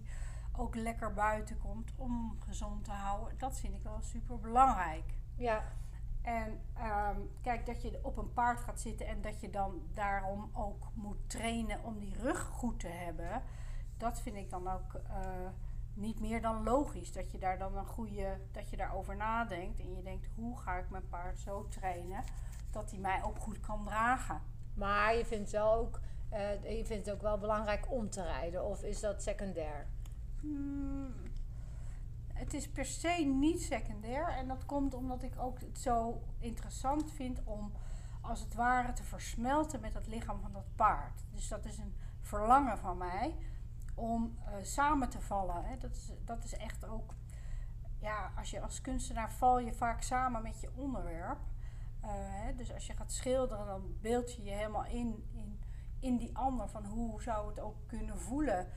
ook 0.57 0.75
lekker 0.75 1.13
buiten 1.13 1.57
komt 1.57 1.91
om 1.95 2.37
gezond 2.39 2.83
te 2.83 2.91
houden. 2.91 3.37
Dat 3.37 3.59
vind 3.59 3.73
ik 3.73 3.83
wel 3.83 4.01
super 4.01 4.39
belangrijk. 4.39 5.13
Ja, 5.35 5.63
En 6.21 6.61
ehm, 6.73 7.19
kijk, 7.41 7.65
dat 7.65 7.81
je 7.81 7.99
op 8.01 8.17
een 8.17 8.33
paard 8.33 8.59
gaat 8.59 8.79
zitten 8.79 9.07
en 9.07 9.21
dat 9.21 9.41
je 9.41 9.49
dan 9.49 9.81
daarom 9.93 10.49
ook 10.53 10.87
moet 10.93 11.29
trainen 11.29 11.83
om 11.83 11.99
die 11.99 12.15
rug 12.21 12.39
goed 12.39 12.79
te 12.79 12.87
hebben. 12.87 13.43
Dat 13.97 14.21
vind 14.21 14.35
ik 14.35 14.49
dan 14.49 14.67
ook 14.67 14.93
eh, 14.93 15.49
niet 15.99 16.19
meer 16.19 16.41
dan 16.41 16.63
logisch. 16.63 17.11
Dat 17.11 17.31
je 17.31 17.37
daar 17.37 17.57
dan 17.57 17.77
een 17.77 17.85
goede, 17.85 18.37
dat 18.51 18.69
je 18.69 18.77
daarover 18.77 19.15
nadenkt. 19.15 19.79
En 19.79 19.95
je 19.95 20.01
denkt, 20.01 20.27
hoe 20.35 20.57
ga 20.59 20.77
ik 20.77 20.89
mijn 20.89 21.09
paard 21.09 21.39
zo 21.39 21.67
trainen 21.67 22.23
dat 22.71 22.91
hij 22.91 22.99
mij 22.99 23.23
ook 23.23 23.39
goed 23.39 23.59
kan 23.59 23.85
dragen. 23.85 24.41
maar 24.73 25.15
je 25.15 25.25
vindt, 25.25 25.51
wel 25.51 25.73
ook, 25.73 25.99
eh, 26.29 26.77
je 26.77 26.85
vindt 26.85 27.05
het 27.05 27.15
ook 27.15 27.21
wel 27.21 27.37
belangrijk 27.37 27.91
om 27.91 28.09
te 28.09 28.23
rijden, 28.23 28.65
of 28.65 28.83
is 28.83 28.99
dat 28.99 29.23
secundair? 29.23 29.87
Hmm, 30.41 31.13
het 32.33 32.53
is 32.53 32.69
per 32.69 32.85
se 32.85 33.09
niet 33.25 33.61
secundair. 33.61 34.27
En 34.27 34.47
dat 34.47 34.65
komt 34.65 34.93
omdat 34.93 35.23
ik 35.23 35.33
ook 35.37 35.59
het 35.59 35.79
zo 35.79 36.21
interessant 36.39 37.11
vind 37.11 37.43
om 37.43 37.71
als 38.21 38.39
het 38.39 38.53
ware 38.53 38.93
te 38.93 39.03
versmelten 39.03 39.79
met 39.79 39.93
het 39.93 40.07
lichaam 40.07 40.41
van 40.41 40.51
dat 40.51 40.75
paard. 40.75 41.23
Dus 41.31 41.47
dat 41.47 41.65
is 41.65 41.77
een 41.77 41.93
verlangen 42.21 42.77
van 42.77 42.97
mij 42.97 43.35
om 43.99 44.37
eh, 44.45 44.53
samen 44.61 45.09
te 45.09 45.21
vallen. 45.21 45.65
Hè. 45.65 45.77
Dat, 45.77 45.95
is, 45.95 46.11
dat 46.25 46.43
is 46.43 46.53
echt 46.53 46.85
ook. 46.85 47.13
Ja, 47.99 48.31
als 48.37 48.49
je 48.49 48.61
als 48.61 48.81
kunstenaar 48.81 49.31
val 49.31 49.59
je 49.59 49.73
vaak 49.73 50.01
samen 50.01 50.41
met 50.41 50.61
je 50.61 50.69
onderwerp. 50.75 51.39
Eh, 52.01 52.09
hè, 52.11 52.55
dus 52.55 52.73
als 52.73 52.87
je 52.87 52.95
gaat 52.95 53.11
schilderen, 53.11 53.65
dan 53.65 53.95
beeld 54.01 54.35
je 54.35 54.43
je 54.43 54.51
helemaal 54.51 54.85
in, 54.85 55.29
in, 55.33 55.59
in 55.99 56.17
die 56.17 56.37
ander. 56.37 56.69
Van 56.69 56.85
hoe 56.85 57.21
zou 57.21 57.49
het 57.49 57.59
ook 57.59 57.87
kunnen 57.87 58.19
voelen 58.19 58.67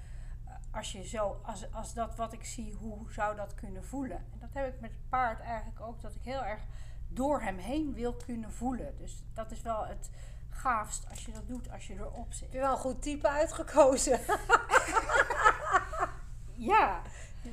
eh, 0.45 0.55
als, 0.71 0.93
je 0.93 1.07
zo, 1.07 1.41
als, 1.43 1.73
als 1.73 1.95
dat 1.95 2.17
wat 2.17 2.33
ik 2.33 2.45
zie, 2.45 2.75
hoe 2.75 3.13
zou 3.13 3.37
dat 3.37 3.55
kunnen 3.55 3.85
voelen? 3.85 4.17
En 4.17 4.39
dat 4.39 4.53
heb 4.53 4.75
ik 4.75 4.81
met 4.81 4.91
het 4.91 5.09
paard 5.09 5.41
eigenlijk 5.41 5.81
ook, 5.81 6.01
dat 6.01 6.15
ik 6.15 6.23
heel 6.23 6.45
erg 6.45 6.67
door 7.09 7.43
hem 7.43 7.59
heen 7.59 7.95
wil 7.95 8.15
kunnen 8.15 8.53
voelen. 8.53 8.97
Dus 8.97 9.25
dat 9.33 9.51
is 9.51 9.63
wel 9.63 9.87
het 9.87 10.11
gaafst 10.53 11.07
als 11.11 11.25
je 11.25 11.33
dat 11.33 11.49
doet, 11.49 11.71
als 11.71 11.87
je 11.87 11.95
erop 11.95 12.25
Heb 12.25 12.33
zit. 12.33 12.53
je 12.53 12.59
wel 12.59 12.71
een 12.73 12.77
goed 12.79 13.03
type 13.03 13.29
uitgekozen? 13.29 14.21
Ja, 16.55 17.03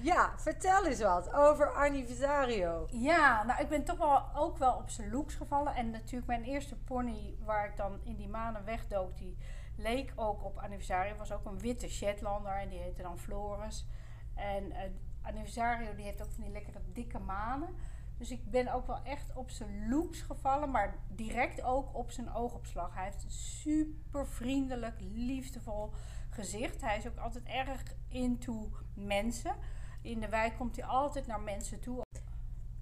ja, 0.01 0.34
vertel 0.38 0.86
eens 0.86 1.01
wat 1.01 1.34
over 1.34 1.74
Anniversario. 1.74 2.88
ja, 2.91 3.44
nou 3.44 3.62
ik 3.62 3.70
ben 3.70 3.84
toch 3.84 3.98
wel 3.98 4.24
ook 4.36 4.58
wel 4.58 4.74
op 4.74 4.89
zijn 4.89 5.12
looks 5.12 5.36
gevallen. 5.36 5.75
En 5.75 5.89
natuurlijk 5.89 6.27
mijn 6.27 6.44
eerste 6.44 6.75
pony 6.75 7.36
waar 7.46 7.65
ik 7.65 7.77
dan 7.77 8.00
in 8.03 8.15
die 8.15 8.27
maanden 8.29 8.65
wegdook, 8.65 9.18
die 9.18 9.38
leek 9.77 10.13
ook 10.15 10.44
op 10.44 10.58
Anniversario. 10.58 11.15
Was 11.15 11.32
ook 11.32 11.46
een 11.46 11.60
witte 11.60 11.89
Shetlander 11.89 12.51
en 12.56 12.70
die 12.70 12.79
heette 12.79 13.01
dan 13.01 13.20
Floris. 13.20 13.88
En 14.36 14.72
eh 14.72 14.89
Anniversario 15.22 15.96
die 15.96 16.06
heeft 16.06 16.22
ook 16.22 16.32
van 16.32 16.44
die 16.44 16.51
lekkere 16.51 16.79
dikke 16.94 17.20
manen. 17.20 17.75
Dus 18.19 18.31
ik 18.31 18.51
ben 18.51 18.73
ook 18.73 18.88
wel 18.88 19.03
echt 19.03 19.35
op 19.35 19.49
zijn 19.49 19.89
looks 19.89 20.21
gevallen, 20.21 20.71
maar 20.71 20.95
direct 21.07 21.61
ook 21.61 21.95
op 21.95 22.11
zijn 22.11 22.33
oogopslag. 22.33 22.93
Hij 22.93 23.03
heeft 23.03 23.23
een 23.23 23.31
super 23.31 24.27
vriendelijk, 24.27 24.95
liefdevol 24.99 25.93
gezicht. 26.29 26.81
Hij 26.81 26.97
is 26.97 27.07
ook 27.07 27.17
altijd 27.17 27.45
erg 27.45 27.83
into 28.07 28.69
mensen. 28.93 29.55
In 30.01 30.19
de 30.19 30.29
wijk 30.29 30.57
komt 30.57 30.75
hij 30.75 30.85
altijd 30.85 31.27
naar 31.27 31.41
mensen 31.41 31.79
toe. 31.79 32.01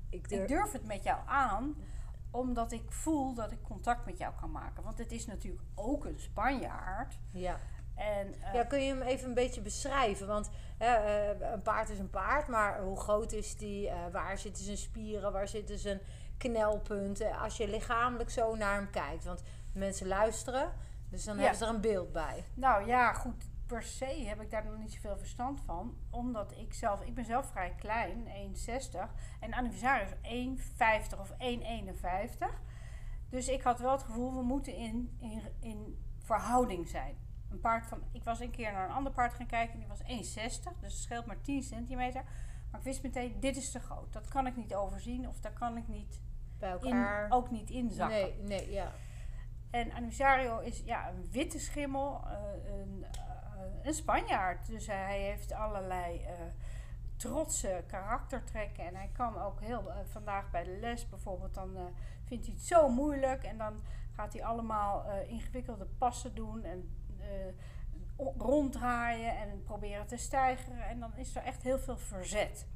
Ik 0.10 0.28
Ik 0.28 0.48
durf 0.48 0.72
het 0.72 0.86
met 0.86 1.04
jou 1.04 1.28
aan, 1.28 1.76
omdat 2.32 2.72
ik 2.72 2.92
voel 2.92 3.34
dat 3.34 3.52
ik 3.52 3.62
contact 3.62 4.06
met 4.06 4.18
jou 4.18 4.34
kan 4.40 4.52
maken. 4.52 4.84
Want 4.84 4.98
het 4.98 5.12
is 5.12 5.26
natuurlijk 5.26 5.64
ook 5.76 6.06
een 6.06 6.20
Spanjaard. 6.20 7.20
Ja. 7.32 7.60
En, 7.98 8.42
eh, 8.42 8.54
ja, 8.54 8.64
kun 8.64 8.82
je 8.82 8.94
hem 8.94 9.02
even 9.02 9.28
een 9.28 9.34
beetje 9.34 9.62
beschrijven? 9.62 10.28
Want 10.28 10.50
eh, 10.78 11.30
een 11.40 11.62
paard 11.62 11.90
is 11.90 12.00
een 12.00 12.10
paard, 12.10 12.48
maar 12.48 12.82
hoe 12.82 13.00
groot 13.00 13.32
is 13.32 13.56
die? 13.58 13.90
Eh, 13.90 13.98
waar 14.12 14.38
zitten 14.38 14.64
zijn 14.64 14.78
spieren? 14.78 15.32
Waar 15.32 15.48
zitten 15.48 15.78
zijn 15.80 16.00
knelpunten? 16.38 17.38
Als 17.38 17.58
je 17.58 17.68
lichamelijk 17.68 18.30
zo 18.30 18.56
naar 18.56 18.76
hem 18.76 18.90
kijkt. 18.90 19.24
Want 19.24 19.44
mensen 19.74 20.08
luisteren, 20.08 20.72
dus 21.10 21.24
dan 21.24 21.36
Ja. 21.36 21.42
hebben 21.42 21.60
ze 21.60 21.66
er 21.66 21.74
een 21.74 21.82
beeld 21.82 22.12
bij. 22.12 22.44
Nou 22.54 22.86
ja, 22.88 23.14
goed. 23.14 23.46
Per 23.68 23.84
se 23.84 24.06
heb 24.06 24.42
ik 24.42 24.52
daar 24.52 24.66
nog 24.66 24.78
niet 24.78 24.94
zoveel 24.94 25.18
verstand 25.18 25.62
van. 25.66 25.98
Omdat 26.10 26.52
ik 26.58 26.74
zelf, 26.74 27.02
ik 27.02 27.14
ben 27.14 27.26
zelf 27.26 27.50
vrij 27.52 27.74
klein, 27.80 28.28
1,60. 28.28 29.14
En 29.40 29.54
Anniversaris 29.54 30.10
is 30.10 30.20
1,50 30.22 31.20
of 31.20 31.32
1,51. 31.38 32.62
Dus 33.30 33.48
ik 33.48 33.62
had 33.62 33.80
wel 33.80 33.92
het 33.92 34.04
gevoel, 34.04 34.34
we 34.34 34.42
moeten 34.42 34.76
in, 34.76 35.18
in, 35.20 35.42
in 35.60 36.06
verhouding 36.24 36.88
zijn. 36.88 37.18
Een 37.52 37.60
paard 37.60 37.86
van, 37.86 38.02
ik 38.12 38.24
was 38.24 38.40
een 38.40 38.52
keer 38.52 38.72
naar 38.72 38.90
een 38.90 38.96
ander 38.96 39.12
paard 39.12 39.34
gaan 39.34 39.46
kijken 39.46 39.74
en 39.74 39.80
die 39.80 39.88
was 39.88 40.02
1,60. 40.02 40.80
Dus 40.80 40.94
het 40.94 41.02
scheelt 41.02 41.26
maar 41.26 41.42
10 41.42 41.64
centimeter. 41.64 42.24
Maar 42.72 42.80
ik 42.80 42.86
wist 42.86 43.04
meteen, 43.04 43.40
dit 43.40 43.58
is 43.58 43.72
te 43.72 43.80
groot. 43.80 44.14
Dat 44.14 44.28
kan 44.28 44.48
ik 44.48 44.56
niet 44.56 44.76
overzien 44.76 45.28
of 45.28 45.40
daar 45.40 45.52
kan 45.54 45.78
ik 45.78 45.88
niet 45.88 46.22
Bij 46.60 46.70
in, 46.70 46.76
elkaar. 46.82 47.32
ook 47.32 47.52
niet 47.52 47.70
inzakken. 47.70 48.18
nee, 48.18 48.42
nee, 48.44 48.72
ja. 48.72 48.92
En 49.70 49.92
Anniversario 49.92 50.60
is 50.60 50.82
ja, 50.86 51.10
een 51.10 51.28
witte 51.32 51.60
schimmel, 51.60 52.22
eh, 52.28 52.80
een, 52.80 53.06
eh, 53.12 53.86
een 53.86 53.94
Spanjaard. 53.94 54.68
Dus 54.68 54.88
hij 54.88 55.22
heeft 55.22 55.52
allerlei 55.52 56.24
eh, 56.24 56.34
trotse 57.16 57.84
karaktertrekken. 57.88 58.86
En 58.86 58.96
hij 58.96 59.10
kan 59.14 59.42
ook 59.42 59.62
heel, 59.62 59.92
vandaag 60.04 60.52
bij 60.52 60.64
de 60.64 60.78
les 60.82 61.10
bijvoorbeeld, 61.10 61.54
dan 61.54 61.78
vindt 62.26 62.46
hij 62.46 62.54
het 62.56 62.64
zo 62.64 62.90
moeilijk. 62.90 63.44
En 63.44 63.58
dan 63.58 63.82
gaat 64.12 64.34
hij 64.34 64.44
allemaal 64.44 65.06
ingewikkelde 65.28 65.86
passen 65.98 66.36
doen 66.36 66.64
en 66.64 66.90
ronddraaien 68.38 69.38
en 69.38 69.64
proberen 69.64 70.08
te 70.08 70.18
stijgeren. 70.18 70.88
En 70.88 71.00
dan 71.00 71.12
is 71.16 71.36
er 71.36 71.44
echt 71.44 71.64
heel 71.64 71.80
veel 71.80 71.98
verzet. 71.98 72.68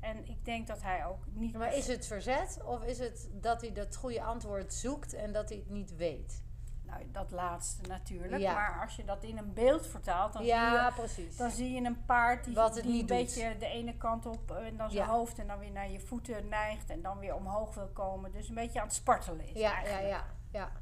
En 0.00 0.28
ik 0.28 0.44
denk 0.44 0.66
dat 0.66 0.82
hij 0.82 1.06
ook 1.06 1.24
niet... 1.32 1.56
Maar 1.56 1.74
is 1.74 1.86
het 1.86 2.06
verzet 2.06 2.60
of 2.64 2.82
is 2.84 2.98
het 2.98 3.28
dat 3.32 3.60
hij 3.60 3.72
dat 3.72 3.96
goede 3.96 4.22
antwoord 4.22 4.74
zoekt 4.74 5.14
en 5.14 5.32
dat 5.32 5.48
hij 5.48 5.58
het 5.58 5.70
niet 5.70 5.96
weet? 5.96 6.42
Nou, 6.82 7.02
dat 7.12 7.30
laatste 7.30 7.88
natuurlijk. 7.88 8.38
Ja. 8.42 8.54
Maar 8.54 8.80
als 8.82 8.96
je 8.96 9.04
dat 9.04 9.22
in 9.22 9.38
een 9.38 9.52
beeld 9.52 9.86
vertaalt, 9.86 10.32
dan 10.32 10.42
zie 10.42 10.50
je 10.50 10.58
Ja, 10.58 10.90
precies. 10.90 11.36
Dan 11.36 11.50
zie 11.50 11.72
je 11.72 11.84
een 11.86 12.04
paard 12.04 12.44
die, 12.44 12.54
Wat 12.54 12.74
het 12.74 12.84
die 12.84 12.92
niet 12.92 13.10
een 13.10 13.16
doet. 13.16 13.26
beetje 13.26 13.56
de 13.58 13.66
ene 13.66 13.96
kant 13.96 14.26
op 14.26 14.50
eh, 14.50 14.66
en 14.66 14.76
dan 14.76 14.90
zijn 14.90 15.04
Ja. 15.06 15.10
hoofd 15.12 15.38
en 15.38 15.46
dan 15.46 15.58
weer 15.58 15.70
naar 15.70 15.90
je 15.90 16.00
voeten 16.00 16.48
neigt 16.48 16.90
en 16.90 17.02
dan 17.02 17.18
weer 17.18 17.34
omhoog 17.34 17.74
wil 17.74 17.88
komen. 17.88 18.32
Dus 18.32 18.48
een 18.48 18.54
beetje 18.54 18.80
aan 18.80 18.86
het 18.86 18.94
spartelen 18.94 19.40
is. 19.48 19.52
Ja, 19.52 19.58
ja, 19.60 19.74
eigenlijk. 19.74 20.08
ja, 20.08 20.16
ja. 20.50 20.60
Ja, 20.60 20.72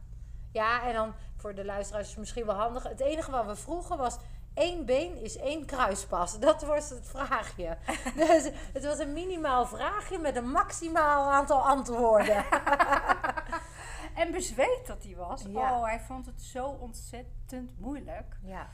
en 0.52 0.92
dan 0.92 1.14
voor 1.36 1.54
de 1.54 1.64
luisteraars 1.64 2.04
is 2.04 2.10
het 2.10 2.18
misschien 2.18 2.46
wel 2.46 2.54
handig. 2.54 2.82
Het 2.82 3.00
enige 3.00 3.30
wat 3.30 3.46
we 3.46 3.56
vroegen 3.56 3.96
was... 3.96 4.16
één 4.54 4.84
been 4.84 5.22
is 5.22 5.36
één 5.36 5.66
kruispas. 5.66 6.38
Dat 6.48 6.62
was 6.62 6.90
het 6.90 7.08
vraagje. 7.08 7.76
Dus 8.16 8.50
het 8.72 8.84
was 8.84 8.98
een 8.98 9.12
minimaal 9.12 9.66
vraagje 9.66 10.18
met 10.18 10.36
een 10.36 10.50
maximaal 10.50 11.32
aantal 11.32 11.66
antwoorden. 11.66 12.44
En 14.16 14.30
bezweet 14.32 14.86
dat 14.86 15.02
hij 15.04 15.16
was. 15.16 15.42
Ja. 15.42 15.78
Oh, 15.78 15.84
hij 15.84 16.00
vond 16.00 16.26
het 16.26 16.42
zo 16.42 16.66
ontzettend 16.66 17.80
moeilijk. 17.80 18.38
Ja, 18.42 18.68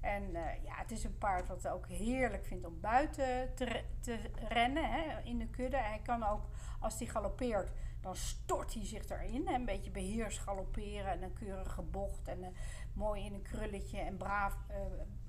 En 0.00 0.34
eh, 0.34 0.64
ja, 0.64 0.74
het 0.74 0.90
is 0.90 1.04
een 1.04 1.18
paard 1.18 1.48
wat 1.48 1.68
ook 1.68 1.88
heerlijk 1.88 2.44
vindt 2.44 2.66
om 2.66 2.80
buiten 2.80 3.54
te, 3.54 3.84
te 4.00 4.18
rennen 4.48 4.90
hè, 4.90 5.20
in 5.24 5.38
de 5.38 5.46
kudde. 5.46 5.76
Hij 5.76 6.00
kan 6.04 6.24
ook, 6.24 6.42
als 6.80 6.98
hij 6.98 7.06
galoppeert, 7.06 7.70
dan 8.00 8.16
stort 8.16 8.74
hij 8.74 8.86
zich 8.86 9.08
erin. 9.08 9.48
Hè, 9.48 9.54
een 9.54 9.64
beetje 9.64 9.90
beheers 9.90 10.38
galopperen 10.38 11.06
en 11.12 11.22
een 11.22 11.32
keurige 11.32 11.82
bocht 11.82 12.28
en 12.28 12.42
eh, 12.44 12.48
mooi 12.92 13.24
in 13.24 13.34
een 13.34 13.42
krulletje. 13.42 13.98
En 14.00 14.16
braaf, 14.16 14.56
eh, 14.68 14.76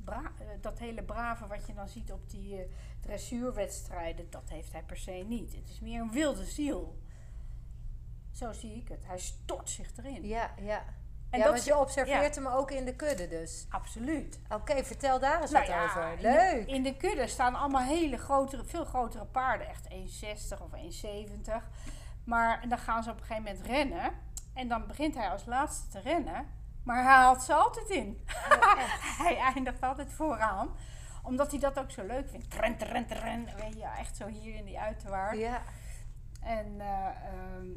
bra- 0.03 0.31
eh, 0.39 0.45
dat 0.61 0.79
hele 0.79 1.03
brave 1.03 1.47
wat 1.47 1.67
je 1.67 1.73
dan 1.73 1.87
ziet 1.89 2.11
op 2.11 2.29
die 2.29 2.67
dressuurwedstrijden, 2.99 4.29
dat 4.29 4.49
heeft 4.49 4.71
hij 4.71 4.83
per 4.83 4.97
se 4.97 5.11
niet. 5.11 5.55
Het 5.55 5.69
is 5.69 5.79
meer 5.79 6.01
een 6.01 6.11
wilde 6.11 6.45
ziel. 6.45 6.99
Zo 8.31 8.51
zie 8.51 8.75
ik 8.75 8.87
het. 8.89 9.05
Hij 9.05 9.19
stort 9.19 9.69
zich 9.69 9.97
erin. 9.97 10.27
ja, 10.27 10.51
ja. 10.61 10.83
En 11.29 11.37
ja, 11.39 11.43
dat 11.45 11.53
want 11.53 11.65
je 11.65 11.77
observeert 11.77 12.35
hem 12.35 12.47
ook 12.47 12.71
in 12.71 12.85
de 12.85 12.95
kudde 12.95 13.27
dus. 13.27 13.65
Absoluut. 13.69 14.39
Oké, 14.49 14.83
vertel 14.83 15.19
daar 15.19 15.41
eens 15.41 15.51
Nou 15.51 15.65
wat 15.65 15.73
ja, 15.75 15.83
over. 15.85 16.11
in 16.11 16.15
de- 16.17 16.21
Leuk. 16.21 16.67
In 16.67 16.83
de, 16.83 16.97
kudde 16.97 17.27
staan 17.27 17.55
allemaal 17.55 17.81
hele 17.81 18.17
grotere, 18.17 18.65
veel 18.65 18.85
grotere 18.85 19.25
paarden. 19.25 19.67
Echt 19.67 19.87
1,60 19.87 20.61
of 20.61 20.71
1,70. 20.73 21.69
Maar 22.23 22.61
en 22.61 22.69
dan 22.69 22.77
gaan 22.77 23.03
ze 23.03 23.09
op 23.09 23.19
een 23.19 23.25
gegeven 23.25 23.43
moment 23.43 23.65
rennen. 23.65 24.11
En 24.53 24.67
dan 24.67 24.87
begint 24.87 25.15
hij 25.15 25.29
als 25.29 25.45
laatste 25.45 25.87
te 25.87 25.99
rennen. 25.99 26.45
Maar 26.83 27.03
hij 27.03 27.13
haalt 27.13 27.43
ze 27.43 27.53
altijd 27.53 27.89
in. 27.89 28.25
hij 29.23 29.37
eindigt 29.37 29.81
altijd 29.81 30.13
vooraan. 30.13 30.69
Omdat 31.23 31.51
hij 31.51 31.59
dat 31.59 31.79
ook 31.79 31.91
zo 31.91 32.05
leuk 32.05 32.29
vindt. 32.29 32.49
Tren, 32.49 32.77
tren, 32.77 33.07
tren. 33.07 33.45
Weet 33.57 33.77
je, 33.77 33.87
echt 33.97 34.15
zo 34.15 34.27
hier 34.27 34.55
in 34.55 34.65
die 34.65 34.79
uiterwaard. 34.79 35.37
Ja, 35.37 35.61
En 36.39 36.81
eh, 36.81 37.07
ehm, 37.07 37.67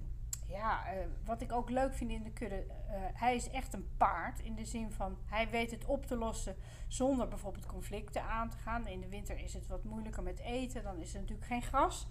ja, 0.48 0.86
eh, 0.86 1.06
wat 1.24 1.40
ik 1.40 1.52
ook 1.52 1.70
leuk 1.70 1.94
vind 1.94 2.10
in 2.10 2.22
de 2.22 2.32
kudde, 2.32 2.66
eh, 2.66 2.96
hij 3.12 3.36
is 3.36 3.50
echt 3.50 3.72
een 3.74 3.88
paard. 3.96 4.40
In 4.40 4.54
de 4.54 4.64
zin 4.64 4.92
van, 4.92 5.18
hij 5.26 5.50
weet 5.50 5.70
het 5.70 5.84
op 5.84 6.06
te 6.06 6.16
lossen 6.16 6.56
zonder 6.88 7.28
bijvoorbeeld 7.28 7.66
conflicten 7.66 8.22
aan 8.22 8.50
te 8.50 8.56
gaan. 8.56 8.86
In 8.86 9.00
de 9.00 9.08
winter 9.08 9.38
is 9.38 9.54
het 9.54 9.66
wat 9.66 9.84
moeilijker 9.84 10.22
met 10.22 10.38
eten, 10.38 10.82
dan 10.82 10.98
is 10.98 11.14
er 11.14 11.20
natuurlijk 11.20 11.46
geen 11.48 11.62
gras. 11.62 12.08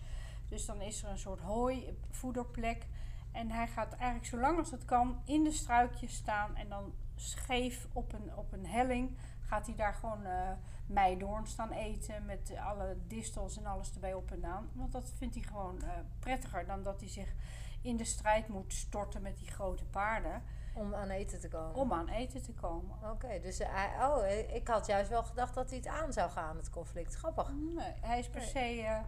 Dus 0.53 0.65
dan 0.65 0.81
is 0.81 1.03
er 1.03 1.10
een 1.10 1.17
soort 1.17 1.39
hooi, 1.39 1.98
voederplek. 2.10 2.88
En 3.31 3.51
hij 3.51 3.67
gaat 3.67 3.93
eigenlijk 3.93 4.25
zo 4.25 4.38
lang 4.38 4.57
als 4.57 4.72
het 4.72 4.86
kan 4.86 5.22
in 5.25 5.43
de 5.43 5.51
struikjes 5.51 6.13
staan 6.13 6.55
en 6.55 6.69
dan 6.69 6.93
scheef 7.15 7.88
op 7.93 8.13
een, 8.13 8.36
op 8.36 8.51
een 8.51 8.65
helling 8.65 9.17
gaat 9.41 9.65
hij 9.65 9.75
daar 9.75 9.93
gewoon 9.93 10.25
eh 10.25 10.51
meidoorn 10.86 11.48
staan 11.48 11.72
eten 11.72 12.25
met 12.25 12.53
alle 12.57 12.98
distels 13.07 13.57
en 13.57 13.65
alles 13.65 13.93
erbij 13.93 14.13
op 14.13 14.31
en 14.31 14.45
aan. 14.45 14.69
Want 14.74 14.91
dat 14.91 15.12
vindt 15.17 15.36
hij 15.36 15.43
gewoon 15.43 15.81
eh, 15.81 15.89
prettiger 16.19 16.65
dan 16.65 16.83
dat 16.83 17.00
hij 17.00 17.10
zich 17.10 17.33
in 17.81 17.98
de 17.98 18.03
strijd 18.03 18.48
moet 18.48 18.74
storten 18.74 19.22
met 19.22 19.38
die 19.38 19.51
grote 19.51 19.86
paarden 19.86 20.43
om 20.74 20.95
aan 20.95 21.10
eten 21.10 21.39
te 21.39 21.48
komen. 21.48 21.75
om 21.75 21.93
aan 21.93 22.07
eten 22.07 22.41
te 22.41 22.53
komen. 22.53 23.12
Oké, 23.12 23.39
dus 23.41 23.57
hij, 23.57 24.07
oh, 24.07 24.55
ik 24.55 24.67
had 24.67 24.86
juist 24.86 25.10
wel 25.10 25.24
gedacht 25.24 25.53
dat 25.53 25.69
hij 25.69 25.77
het 25.77 25.88
aan 25.88 26.13
zou 26.13 26.29
gaan, 26.29 26.57
het 26.57 26.69
conflict. 26.69 27.15
Grappig. 27.15 27.51
Nee, 27.75 27.93
hij 28.01 28.19
is 28.19 28.29
per 28.29 28.41
se 28.41 28.81
eh, 28.81 29.00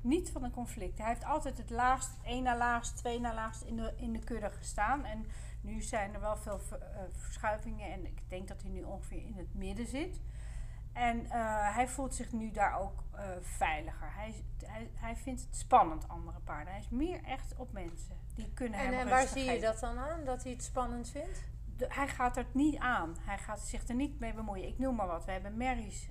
niet 0.00 0.30
van 0.30 0.44
een 0.44 0.50
conflict. 0.50 0.98
Hij 0.98 1.06
heeft 1.08 1.24
altijd 1.24 1.58
het 1.58 1.70
laagst, 1.70 2.10
één 2.24 2.42
na 2.42 2.56
laagst, 2.56 2.96
twee 2.96 3.20
na 3.20 3.34
laagst 3.34 3.62
in 3.62 3.76
de, 3.76 3.92
in 3.96 4.12
de 4.12 4.18
kudde 4.18 4.50
gestaan. 4.50 5.04
En 5.04 5.26
nu 5.60 5.82
zijn 5.82 6.14
er 6.14 6.20
wel 6.20 6.36
veel 6.36 6.58
ver- 6.58 6.80
eh, 6.82 7.02
verschuivingen 7.12 7.92
en 7.92 8.06
ik 8.06 8.22
denk 8.28 8.48
dat 8.48 8.62
hij 8.62 8.70
nu 8.70 8.82
ongeveer 8.82 9.24
in 9.24 9.34
het 9.36 9.54
midden 9.54 9.86
zit. 9.86 10.20
En 10.92 11.30
eh, 11.30 11.74
hij 11.74 11.88
voelt 11.88 12.14
zich 12.14 12.32
nu 12.32 12.50
daar 12.50 12.78
ook 12.80 13.04
eh, 13.12 13.24
veiliger. 13.40 14.12
Hij, 14.14 14.44
hij, 14.64 14.90
hij 14.94 15.16
vindt 15.16 15.40
het 15.42 15.56
spannend, 15.56 16.08
andere 16.08 16.38
paarden. 16.40 16.72
Hij 16.72 16.80
is 16.82 16.88
meer 16.88 17.22
echt 17.24 17.54
op 17.56 17.72
mensen. 17.72 18.16
Die 18.34 18.52
kunnen 18.54 18.78
En, 18.78 18.84
hem 18.86 18.94
en 18.94 19.08
waar 19.08 19.26
zie 19.26 19.44
je 19.44 19.60
dat 19.60 19.80
dan 19.80 19.98
aan, 19.98 20.24
dat 20.24 20.42
hij 20.42 20.52
het 20.52 20.62
spannend 20.64 21.08
vindt? 21.10 21.44
De- 21.76 21.86
hij 21.88 22.08
gaat 22.08 22.36
er 22.36 22.46
niet 22.52 22.76
aan. 22.78 23.16
Hij 23.20 23.38
gaat 23.38 23.60
zich 23.60 23.88
er 23.88 23.94
niet 23.94 24.20
mee 24.20 24.34
bemoeien. 24.34 24.68
Ik 24.68 24.78
noem 24.78 24.94
maar 24.94 25.06
wat. 25.06 25.24
We 25.24 25.32
hebben 25.32 25.56
merries 25.56 26.08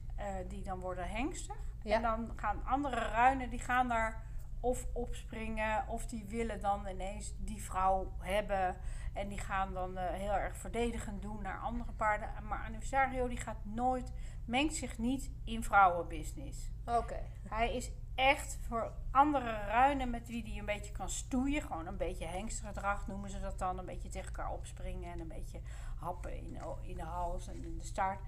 die 0.48 0.64
dan 0.64 0.80
worden 0.80 1.10
hengstig. 1.10 1.56
Ja. 1.88 1.96
En 1.96 2.02
dan 2.02 2.32
gaan 2.36 2.66
andere 2.66 2.96
ruinen, 2.96 3.50
die 3.50 3.60
gaan 3.60 3.88
daar 3.88 4.26
of 4.60 4.86
opspringen... 4.94 5.88
of 5.88 6.06
die 6.06 6.26
willen 6.26 6.62
dan 6.62 6.88
ineens 6.88 7.34
die 7.38 7.62
vrouw 7.62 8.14
hebben... 8.20 8.76
en 9.14 9.28
die 9.28 9.40
gaan 9.40 9.74
dan 9.74 9.98
eh, 9.98 10.14
heel 10.14 10.34
erg 10.34 10.58
verdedigend 10.58 11.22
doen 11.22 11.42
naar 11.42 11.60
andere 11.60 11.92
paarden. 11.92 12.30
Maar 12.48 12.66
Anniversario 12.66 13.28
die 13.28 13.38
gaat 13.38 13.66
nooit... 13.66 14.12
mengt 14.46 14.76
zich 14.76 14.98
niet 14.98 15.32
in 15.44 15.64
vrouwenbusiness. 15.64 16.72
Oké. 16.86 17.20
Hij 17.48 17.76
is 17.76 17.92
echt 18.16 18.60
voor 18.68 18.94
andere 19.12 19.52
ruinen 19.52 20.10
met 20.10 20.28
wie 20.28 20.44
hij 20.44 20.58
een 20.58 20.66
beetje 20.66 20.92
kan 20.92 21.10
stoeien. 21.10 21.62
Gewoon 21.62 21.88
een 21.88 21.98
beetje 21.98 22.26
hengstgedrag 22.26 23.08
noemen 23.08 23.30
ze 23.30 23.40
dat 23.40 23.60
dan. 23.60 23.78
Een 23.78 23.86
beetje 23.86 24.10
tegen 24.10 24.28
elkaar 24.28 24.52
opspringen 24.52 25.12
en 25.14 25.20
een 25.20 25.28
beetje 25.28 25.62
happen 26.00 26.38
in, 26.38 26.58
in 26.82 26.96
de 26.96 27.04
hals 27.04 27.48
en 27.48 27.64
in 27.64 27.78
de 27.78 27.84
staart. 27.84 28.20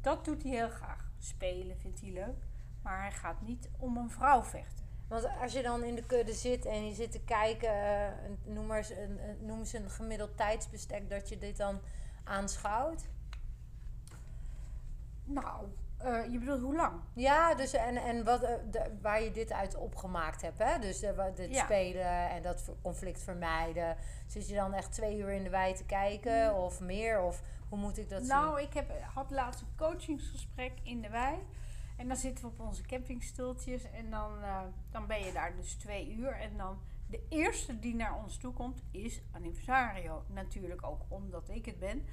Dat 0.00 0.24
doet 0.24 0.42
hij 0.42 0.52
heel 0.52 0.70
graag. 0.70 1.10
Spelen 1.18 1.78
vindt 1.78 2.00
hij 2.00 2.10
leuk. 2.10 2.49
Maar 2.90 3.00
hij 3.00 3.10
gaat 3.12 3.40
niet 3.40 3.68
om 3.78 3.96
een 3.96 4.10
vrouw 4.10 4.42
vechten. 4.42 4.84
Want 5.08 5.28
als 5.40 5.52
je 5.52 5.62
dan 5.62 5.84
in 5.84 5.94
de 5.94 6.04
kudde 6.06 6.32
zit 6.32 6.64
en 6.66 6.86
je 6.86 6.94
zit 6.94 7.12
te 7.12 7.20
kijken, 7.20 7.68
eh, 7.68 8.08
noem, 8.44 8.66
maar 8.66 8.76
eens 8.76 8.90
een, 8.90 9.18
noem 9.40 9.58
eens 9.58 9.72
een 9.72 9.90
gemiddeld 9.90 10.36
tijdsbestek 10.36 11.10
dat 11.10 11.28
je 11.28 11.38
dit 11.38 11.56
dan 11.56 11.80
aanschouwt. 12.24 13.04
Nou, 15.24 15.66
Eh, 15.98 16.24
je 16.32 16.38
bedoelt 16.38 16.60
hoe 16.60 16.74
lang? 16.76 16.92
Ja, 17.14 17.54
dus 17.54 17.72
en, 17.72 17.96
en 17.96 18.24
wat, 18.24 18.42
eh, 18.42 18.54
de- 18.70 18.98
waar 19.02 19.22
je 19.22 19.30
dit 19.30 19.52
uit 19.52 19.76
opgemaakt 19.76 20.42
hebt, 20.42 20.58
hè? 20.58 20.78
Dus 20.78 21.00
Ja. 21.00 21.64
spelen 21.64 22.30
en 22.30 22.42
dat 22.42 22.70
conflict 22.82 23.22
vermijden. 23.22 23.96
Zit 24.26 24.48
je 24.48 24.54
dan 24.54 24.72
echt 24.74 24.92
twee 24.92 25.18
uur 25.18 25.30
in 25.30 25.42
de 25.44 25.50
wei 25.50 25.74
te 25.74 25.84
kijken 25.84 26.54
of 26.54 26.80
meer? 26.80 27.22
Of 27.22 27.42
hoe 27.68 27.78
moet 27.78 27.98
ik 27.98 28.08
dat 28.08 28.18
zien? 28.18 28.28
Nou, 28.28 28.60
ik 28.60 28.74
heb, 28.74 28.90
had 29.14 29.30
laatst 29.30 29.60
een 29.60 29.66
coachingsgesprek 29.76 30.72
in 30.82 31.00
de 31.02 31.08
wei. 31.08 31.38
En 32.00 32.08
dan 32.08 32.16
zitten 32.16 32.44
we 32.44 32.50
op 32.50 32.60
onze 32.60 32.82
campingstoeltjes. 32.82 33.90
En 33.90 34.10
dan, 34.10 34.42
eh, 34.42 34.62
dan 34.90 35.06
ben 35.06 35.24
je 35.24 35.32
daar 35.32 35.56
dus 35.56 35.74
twee 35.74 36.12
uur. 36.12 36.32
En 36.32 36.56
dan 36.56 36.78
de 37.06 37.26
eerste 37.28 37.78
die 37.78 37.94
naar 37.94 38.16
ons 38.22 38.36
toe 38.36 38.52
komt 38.52 38.82
is 38.90 39.22
Anniversario. 39.32 40.24
Natuurlijk 40.28 40.86
ook 40.86 41.02
omdat 41.08 41.48
ik 41.48 41.66
het 41.66 41.78
ben. 41.78 42.04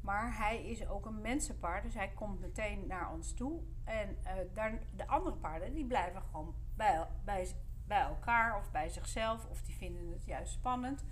Maar 0.00 0.36
hij 0.36 0.64
is 0.64 0.88
ook 0.88 1.06
een 1.06 1.20
mensenpaard. 1.20 1.82
Dus 1.82 1.94
hij 1.94 2.08
komt 2.08 2.40
meteen 2.40 2.86
naar 2.86 3.12
ons 3.12 3.34
toe. 3.34 3.60
En 3.84 4.16
daar, 4.52 4.78
de 4.96 5.06
andere 5.06 5.36
paarden 5.36 5.74
die 5.74 5.86
blijven 5.86 6.22
gewoon 6.22 6.54
bij, 6.74 7.06
bij, 7.24 7.48
bij 7.86 8.00
elkaar 8.00 8.58
of 8.58 8.70
bij 8.70 8.88
zichzelf. 8.88 9.46
Of 9.50 9.62
die 9.62 9.74
vinden 9.74 10.12
het 10.12 10.24
juist 10.24 10.52
spannend. 10.52 11.04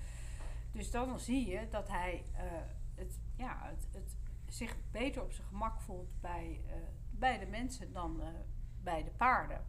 Dus 0.73 0.91
dan 0.91 1.21
zie 1.21 1.49
je 1.49 1.69
dat 1.69 1.89
hij 1.89 2.25
eh, 2.37 2.43
het, 2.95 3.19
ja, 3.37 3.59
het, 3.63 3.89
het 3.93 4.17
zich 4.49 4.77
beter 4.91 5.23
op 5.23 5.33
zijn 5.33 5.47
gemak 5.47 5.81
voelt 5.81 6.21
bij, 6.21 6.61
bij 7.25 7.39
de 7.39 7.47
mensen 7.47 7.93
dan 7.93 8.21
eh, 8.21 8.27
bij 8.83 9.05
de 9.05 9.11
paarden. 9.11 9.65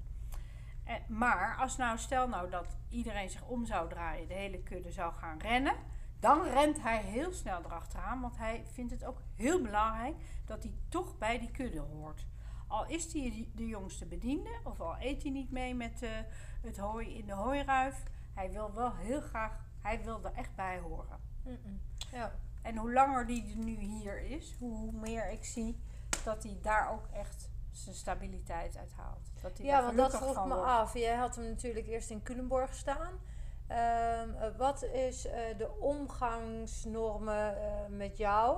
Eh, 0.83 0.95
maar 1.07 1.57
als 1.57 1.77
nou, 1.77 1.97
stel 1.97 2.27
nou 2.27 2.49
dat 2.49 2.77
iedereen 2.89 3.29
zich 3.29 3.45
om 3.45 3.65
zou 3.65 3.89
draaien, 3.89 4.27
de 4.27 4.33
hele 4.33 4.63
kudde 4.63 4.91
zou 4.91 5.13
gaan 5.13 5.39
rennen, 5.39 5.75
dan 6.19 6.43
rent 6.43 6.81
hij 6.81 7.01
heel 7.01 7.33
snel 7.33 7.59
erachteraan, 7.63 8.21
want 8.21 8.37
hij 8.37 8.63
vindt 8.71 8.91
het 8.91 9.05
ook 9.05 9.21
heel 9.35 9.61
belangrijk 9.61 10.15
dat 10.45 10.63
hij 10.63 10.73
toch 10.89 11.17
bij 11.17 11.39
die 11.39 11.51
kudde 11.51 11.79
hoort. 11.79 12.25
Al 12.67 12.87
is 12.87 13.13
hij 13.13 13.49
de 13.55 13.67
jongste 13.67 14.05
bediende, 14.05 14.59
of 14.63 14.81
al 14.81 14.95
eet 14.99 15.21
hij 15.21 15.31
niet 15.31 15.51
mee 15.51 15.75
met 15.75 16.01
eh, 16.01 16.09
het 16.61 16.77
hooi 16.77 17.17
in 17.17 17.25
de 17.25 17.33
hooiruif, 17.33 18.03
hij 18.33 18.51
wil 18.51 18.73
wel 18.73 18.95
heel 18.95 19.21
graag, 19.21 19.51
hij 19.81 20.03
wil 20.03 20.23
er 20.23 20.33
echt 20.33 20.55
bij 20.55 20.79
horen. 20.79 21.19
Ja. 22.11 22.35
En 22.61 22.77
hoe 22.77 22.93
langer 22.93 23.25
die 23.27 23.55
nu 23.55 23.75
hier 23.75 24.21
is, 24.21 24.55
hoe 24.59 24.91
meer 24.91 25.31
ik 25.31 25.45
zie 25.45 25.77
dat 26.25 26.43
hij 26.43 26.57
daar 26.61 26.91
ook 26.91 27.07
echt 27.13 27.49
zijn 27.71 27.95
stabiliteit 27.95 28.77
uit 28.77 28.91
haalt. 28.97 29.29
Dat 29.41 29.57
hij 29.57 29.65
Ja, 29.67 29.83
want 29.83 29.97
dat 29.97 30.15
vroeg 30.15 30.45
me 30.47 30.53
wordt. 30.55 30.69
af. 30.69 30.93
Jij 30.93 31.15
had 31.15 31.35
hem 31.35 31.45
natuurlijk 31.45 31.87
eerst 31.87 32.09
in 32.09 32.23
Culemborg 32.23 32.73
staan. 32.73 33.19
Ehm, 33.67 34.29
eh, 34.35 34.47
wat 34.57 34.83
is 34.83 35.25
eh, 35.27 35.57
de 35.57 35.69
omgangsnormen 35.79 37.57
eh, 37.57 37.71
met 37.89 38.17
jou? 38.17 38.57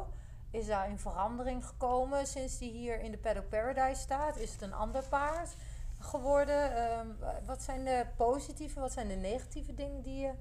Is 0.52 0.66
daar 0.68 0.90
een 0.90 1.00
verandering 1.00 1.66
gekomen 1.66 2.28
sinds 2.28 2.58
die 2.58 2.72
hier 2.72 3.00
in 3.00 3.12
de 3.12 3.18
Paddock 3.18 3.50
Paradise 3.50 4.02
staat? 4.02 4.38
Is 4.38 4.52
het 4.52 4.62
een 4.62 4.74
ander 4.74 5.04
paard 5.10 5.56
geworden? 6.00 6.76
Ehm, 6.76 7.08
wa- 7.20 7.40
wat 7.46 7.62
zijn 7.64 7.84
de 7.84 8.06
positieve, 8.16 8.80
wat 8.80 8.92
zijn 8.92 9.08
de 9.08 9.16
negatieve 9.16 9.74
dingen 9.74 10.02
die 10.02 10.20
je 10.20 10.32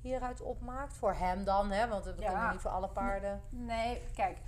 hieruit 0.00 0.40
opmaakt? 0.40 0.94
Voor 0.96 1.14
hem 1.14 1.44
dan, 1.44 1.70
hè? 1.70 1.88
want 1.88 2.04
we 2.04 2.14
Ja. 2.18 2.26
kunnen 2.30 2.50
niet 2.50 2.60
voor 2.60 2.70
alle 2.70 2.88
paarden. 2.88 3.40
Nee, 3.48 4.02
kijk. 4.14 4.38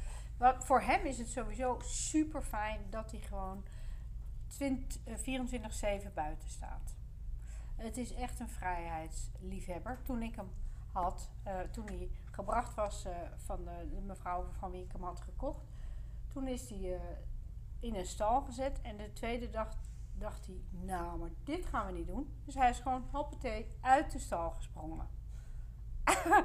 Wat, 0.43 0.65
voor 0.65 0.81
hem 0.81 1.05
is 1.05 1.19
het 1.19 1.31
sowieso 1.31 1.79
super 1.83 2.43
fijn 2.43 2.81
dat 2.91 3.11
hij 3.11 3.21
gewoon 3.21 3.65
20 4.47 5.01
eh, 5.05 6.03
24-7 6.09 6.13
buiten 6.15 6.49
staat. 6.49 6.97
Het 7.77 7.97
is 7.97 8.15
echt 8.15 8.41
een 8.41 8.49
vrijheidsliefhebber. 8.49 10.03
Toen 10.03 10.23
ik 10.23 10.37
hem 10.37 10.51
had, 10.93 11.31
eh, 11.43 11.61
toen 11.61 11.87
hij 11.87 12.11
gebracht 12.31 12.75
was 12.75 13.05
eh, 13.05 13.13
van 13.37 13.65
de, 13.65 13.89
de 13.91 14.01
mevrouw 14.01 14.47
van 14.59 14.71
wie 14.71 14.83
ik 14.83 14.93
hem 14.93 15.03
had 15.03 15.21
gekocht, 15.21 15.65
toen 16.33 16.47
is 16.47 16.71
hij 16.71 17.01
in 17.81 17.95
een 17.95 18.07
stal 18.07 18.41
gezet. 18.41 18.81
En 18.81 18.97
de 18.97 19.13
tweede 19.13 19.51
dag 19.51 19.69
dacht 20.13 20.47
hij, 20.47 20.61
nou, 20.71 21.19
maar 21.19 21.31
dit 21.45 21.67
gaan 21.67 21.87
we 21.87 21.93
niet 21.93 22.07
doen. 22.07 22.41
Dus 22.45 22.55
hij 22.55 22.71
is 22.71 22.79
gewoon 22.79 23.09
hoppatee 23.11 23.67
uit 23.81 24.13
de 24.13 24.19
stal 24.19 24.51
gesprongen. 24.51 25.09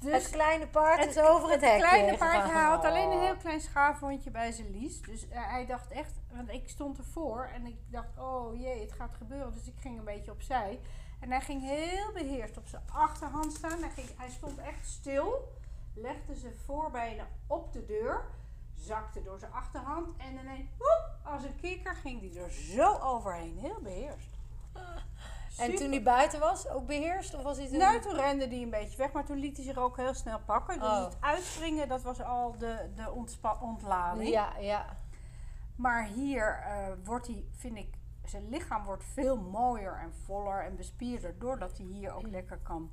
dus 0.00 0.22
het 0.22 0.30
kleine 0.30 0.66
paard 0.66 1.06
is 1.06 1.18
over 1.18 1.50
het, 1.50 1.60
hekje 1.60 1.78
kleine 1.78 2.16
paard 2.16 2.44
gegaan. 2.44 2.70
had 2.70 2.84
alleen 2.84 3.10
een 3.10 3.20
heel 3.20 3.36
klein 3.36 3.60
schaafhondje 3.60 4.30
bij 4.30 4.52
zijn 4.52 4.70
lies. 4.70 5.02
Dus 5.02 5.28
eh, 5.28 5.50
hij 5.50 5.66
dacht 5.66 5.90
echt, 5.90 6.12
want 6.32 6.50
ik 6.50 6.68
stond 6.68 6.98
ervoor 6.98 7.50
en 7.54 7.66
ik 7.66 7.76
dacht, 7.86 8.18
oh 8.18 8.60
jee, 8.60 8.80
het 8.80 8.92
gaat 8.92 9.14
gebeuren. 9.14 9.52
Dus 9.52 9.66
ik 9.66 9.76
ging 9.80 9.98
een 9.98 10.04
beetje 10.04 10.30
opzij. 10.30 10.80
En 11.20 11.30
hij 11.30 11.40
ging 11.40 11.62
heel 11.62 12.12
beheerst 12.12 12.56
op 12.56 12.66
zijn 12.66 12.82
achterhand 12.92 13.52
staan. 13.52 13.80
Hij, 13.80 13.90
ging, 13.90 14.08
hij 14.16 14.30
stond 14.30 14.58
echt 14.58 14.86
stil, 14.86 15.52
legde 15.94 16.34
zijn 16.34 16.56
voorbenen 16.64 17.26
op 17.46 17.72
de 17.72 17.86
deur, 17.86 18.24
zakte 18.74 19.22
door 19.22 19.38
zijn 19.38 19.52
achterhand 19.52 20.08
en 20.16 20.38
ineens, 20.38 20.68
woep, 20.78 21.32
als 21.32 21.44
een 21.44 21.56
kikker, 21.60 21.94
ging 21.94 22.20
hij 22.20 22.42
er 22.42 22.50
zo 22.50 22.98
overheen. 22.98 23.58
Heel 23.58 23.80
beheerst. 23.82 24.38
En 25.58 25.74
toen 25.74 25.90
hij 25.90 26.02
buiten 26.02 26.40
was, 26.40 26.68
ook 26.68 26.86
beheerst? 26.86 27.34
Of 27.34 27.42
was 27.42 27.56
hij 27.56 27.68
toen... 27.68 27.78
Nou, 27.78 28.00
toen 28.00 28.14
rende 28.14 28.46
hij 28.46 28.62
een 28.62 28.70
beetje 28.70 28.96
weg, 28.96 29.12
maar 29.12 29.24
toen 29.24 29.38
liet 29.38 29.56
hij 29.56 29.66
zich 29.66 29.76
ook 29.76 29.96
heel 29.96 30.14
snel 30.14 30.40
pakken. 30.46 30.78
Dus 30.78 30.88
Oh. 30.88 31.04
het 31.04 31.16
uitspringen, 31.20 31.88
dat 31.88 32.02
was 32.02 32.22
al 32.22 32.58
de, 32.58 32.90
de 32.94 33.10
ontlading. 33.60 34.28
Ja, 34.28 34.56
ja. 34.58 34.96
Maar 35.76 36.04
hier 36.04 36.62
eh, 36.66 36.92
wordt 37.04 37.26
hij, 37.26 37.44
vind 37.50 37.76
ik, 37.76 37.94
zijn 38.24 38.48
lichaam 38.48 38.84
wordt 38.84 39.04
veel 39.04 39.36
mooier 39.36 39.98
en 39.98 40.12
voller 40.24 40.64
en 40.64 40.76
bespierder. 40.76 41.38
Doordat 41.38 41.78
hij 41.78 41.86
hier 41.86 42.12
ook 42.12 42.26
lekker 42.26 42.58
kan 42.58 42.90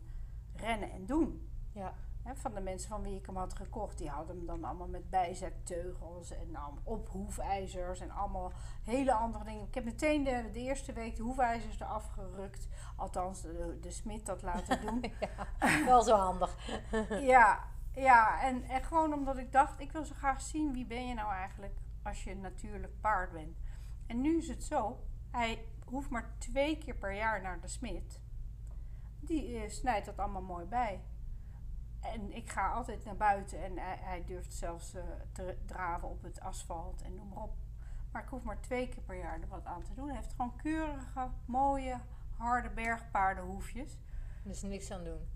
rennen 0.55 0.91
en 0.91 1.05
doen. 1.05 1.49
ja. 1.73 1.93
Van 2.35 2.53
de 2.53 2.61
mensen 2.61 2.89
van 2.89 3.03
wie 3.03 3.15
ik 3.15 3.25
hem 3.25 3.35
had 3.35 3.53
gekocht, 3.53 3.97
die 3.97 4.09
hadden 4.09 4.35
hem 4.35 4.45
dan 4.45 4.63
allemaal 4.63 4.87
met 4.87 5.09
bijzetteugels 5.09 6.31
en 6.31 6.51
dan 6.51 6.79
ophoefijzers 6.83 7.99
en 7.99 8.11
allemaal 8.11 8.51
hele 8.83 9.13
andere 9.13 9.43
dingen. 9.43 9.67
Ik 9.67 9.73
heb 9.73 9.83
meteen 9.83 10.23
de, 10.23 10.49
de 10.51 10.59
eerste 10.59 10.93
week 10.93 11.15
de 11.15 11.23
hoefijzers 11.23 11.79
eraf 11.79 12.07
gerukt. 12.07 12.67
Althans, 12.95 13.41
de, 13.41 13.77
de 13.81 13.91
smid 13.91 14.25
dat 14.25 14.41
laten 14.41 14.81
doen. 14.85 15.03
Wel 15.85 16.01
zo 16.01 16.15
handig. 16.15 16.55
Ja, 17.21 17.63
ja 17.91 18.41
en, 18.43 18.63
en 18.63 18.83
gewoon 18.83 19.13
omdat 19.13 19.37
ik 19.37 19.51
dacht, 19.51 19.79
ik 19.79 19.91
wil 19.91 20.05
zo 20.05 20.13
graag 20.17 20.41
zien 20.41 20.73
wie 20.73 20.85
ben 20.85 21.07
je 21.07 21.13
nou 21.13 21.33
eigenlijk 21.33 21.75
als 22.03 22.23
je 22.23 22.31
een 22.31 22.41
natuurlijk 22.41 23.01
paard 23.01 23.31
bent. 23.31 23.57
En 24.07 24.21
nu 24.21 24.37
is 24.37 24.47
het 24.47 24.63
zo, 24.63 25.03
hij 25.31 25.65
hoeft 25.85 26.09
maar 26.09 26.35
twee 26.37 26.77
keer 26.77 26.95
per 26.95 27.13
jaar 27.13 27.41
naar 27.41 27.61
de 27.61 27.67
smid. 27.67 28.21
Die 29.19 29.57
eh, 29.57 29.69
snijdt 29.69 30.05
dat 30.05 30.17
allemaal 30.17 30.41
mooi 30.41 30.65
bij. 30.65 31.01
En 32.13 32.35
ik 32.35 32.49
ga 32.49 32.71
altijd 32.71 33.05
naar 33.05 33.15
buiten 33.15 33.63
en 33.63 33.77
hij, 33.77 33.97
hij 33.99 34.23
durft 34.25 34.53
zelfs 34.53 34.93
eh, 34.93 35.03
te 35.31 35.57
draven 35.65 36.09
op 36.09 36.23
het 36.23 36.39
asfalt 36.39 37.01
en 37.01 37.15
noem 37.15 37.27
maar 37.27 37.43
op. 37.43 37.55
Maar 38.11 38.23
ik 38.23 38.29
hoef 38.29 38.43
maar 38.43 38.59
twee 38.61 38.89
keer 38.89 39.03
per 39.03 39.17
jaar 39.17 39.41
er 39.41 39.47
wat 39.47 39.65
aan 39.65 39.83
te 39.83 39.93
doen. 39.93 40.07
Hij 40.07 40.15
heeft 40.15 40.33
gewoon 40.33 40.55
keurige, 40.55 41.29
mooie, 41.45 41.99
harde 42.37 42.69
bergpaardenhoefjes 42.69 43.97
Dus 44.43 44.61
niks 44.61 44.91
aan 44.91 45.03
doen. 45.03 45.27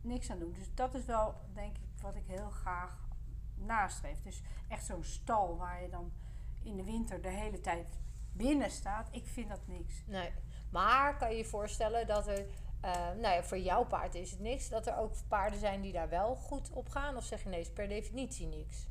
niks 0.00 0.30
aan 0.30 0.38
doen. 0.38 0.52
Dus 0.52 0.74
dat 0.74 0.94
is 0.94 1.04
wel, 1.04 1.34
denk 1.52 1.76
ik, 1.76 2.00
wat 2.02 2.14
ik 2.16 2.26
heel 2.26 2.50
graag 2.50 3.08
nastreef. 3.54 4.22
Dus 4.22 4.42
echt 4.68 4.84
zo'n 4.84 5.04
stal 5.04 5.56
waar 5.56 5.82
je 5.82 5.88
dan 5.88 6.12
in 6.62 6.76
de 6.76 6.84
winter 6.84 7.22
de 7.22 7.28
hele 7.28 7.60
tijd 7.60 7.98
binnen 8.32 8.70
staat. 8.70 9.08
Ik 9.10 9.26
vind 9.26 9.48
dat 9.48 9.66
niks. 9.66 10.02
Nee. 10.06 10.32
Maar 10.70 11.16
kan 11.16 11.30
je 11.30 11.36
je 11.36 11.44
voorstellen 11.44 12.06
dat 12.06 12.26
er, 12.28 12.46
eh, 12.84 12.92
nou 13.20 13.34
ja, 13.34 13.42
voor 13.42 13.58
jouw 13.58 13.84
paard 13.84 14.14
is 14.14 14.30
het 14.30 14.40
niks, 14.40 14.68
dat 14.68 14.86
er 14.86 14.96
ook 14.96 15.12
paarden 15.28 15.58
zijn 15.58 15.80
die 15.80 15.92
daar 15.92 16.08
wel 16.08 16.34
goed 16.34 16.70
op 16.70 16.88
gaan? 16.88 17.16
Of 17.16 17.24
zeg 17.24 17.42
je 17.42 17.48
nee, 17.48 17.60
is 17.60 17.72
per 17.72 17.88
definitie 17.88 18.46
niks? 18.46 18.86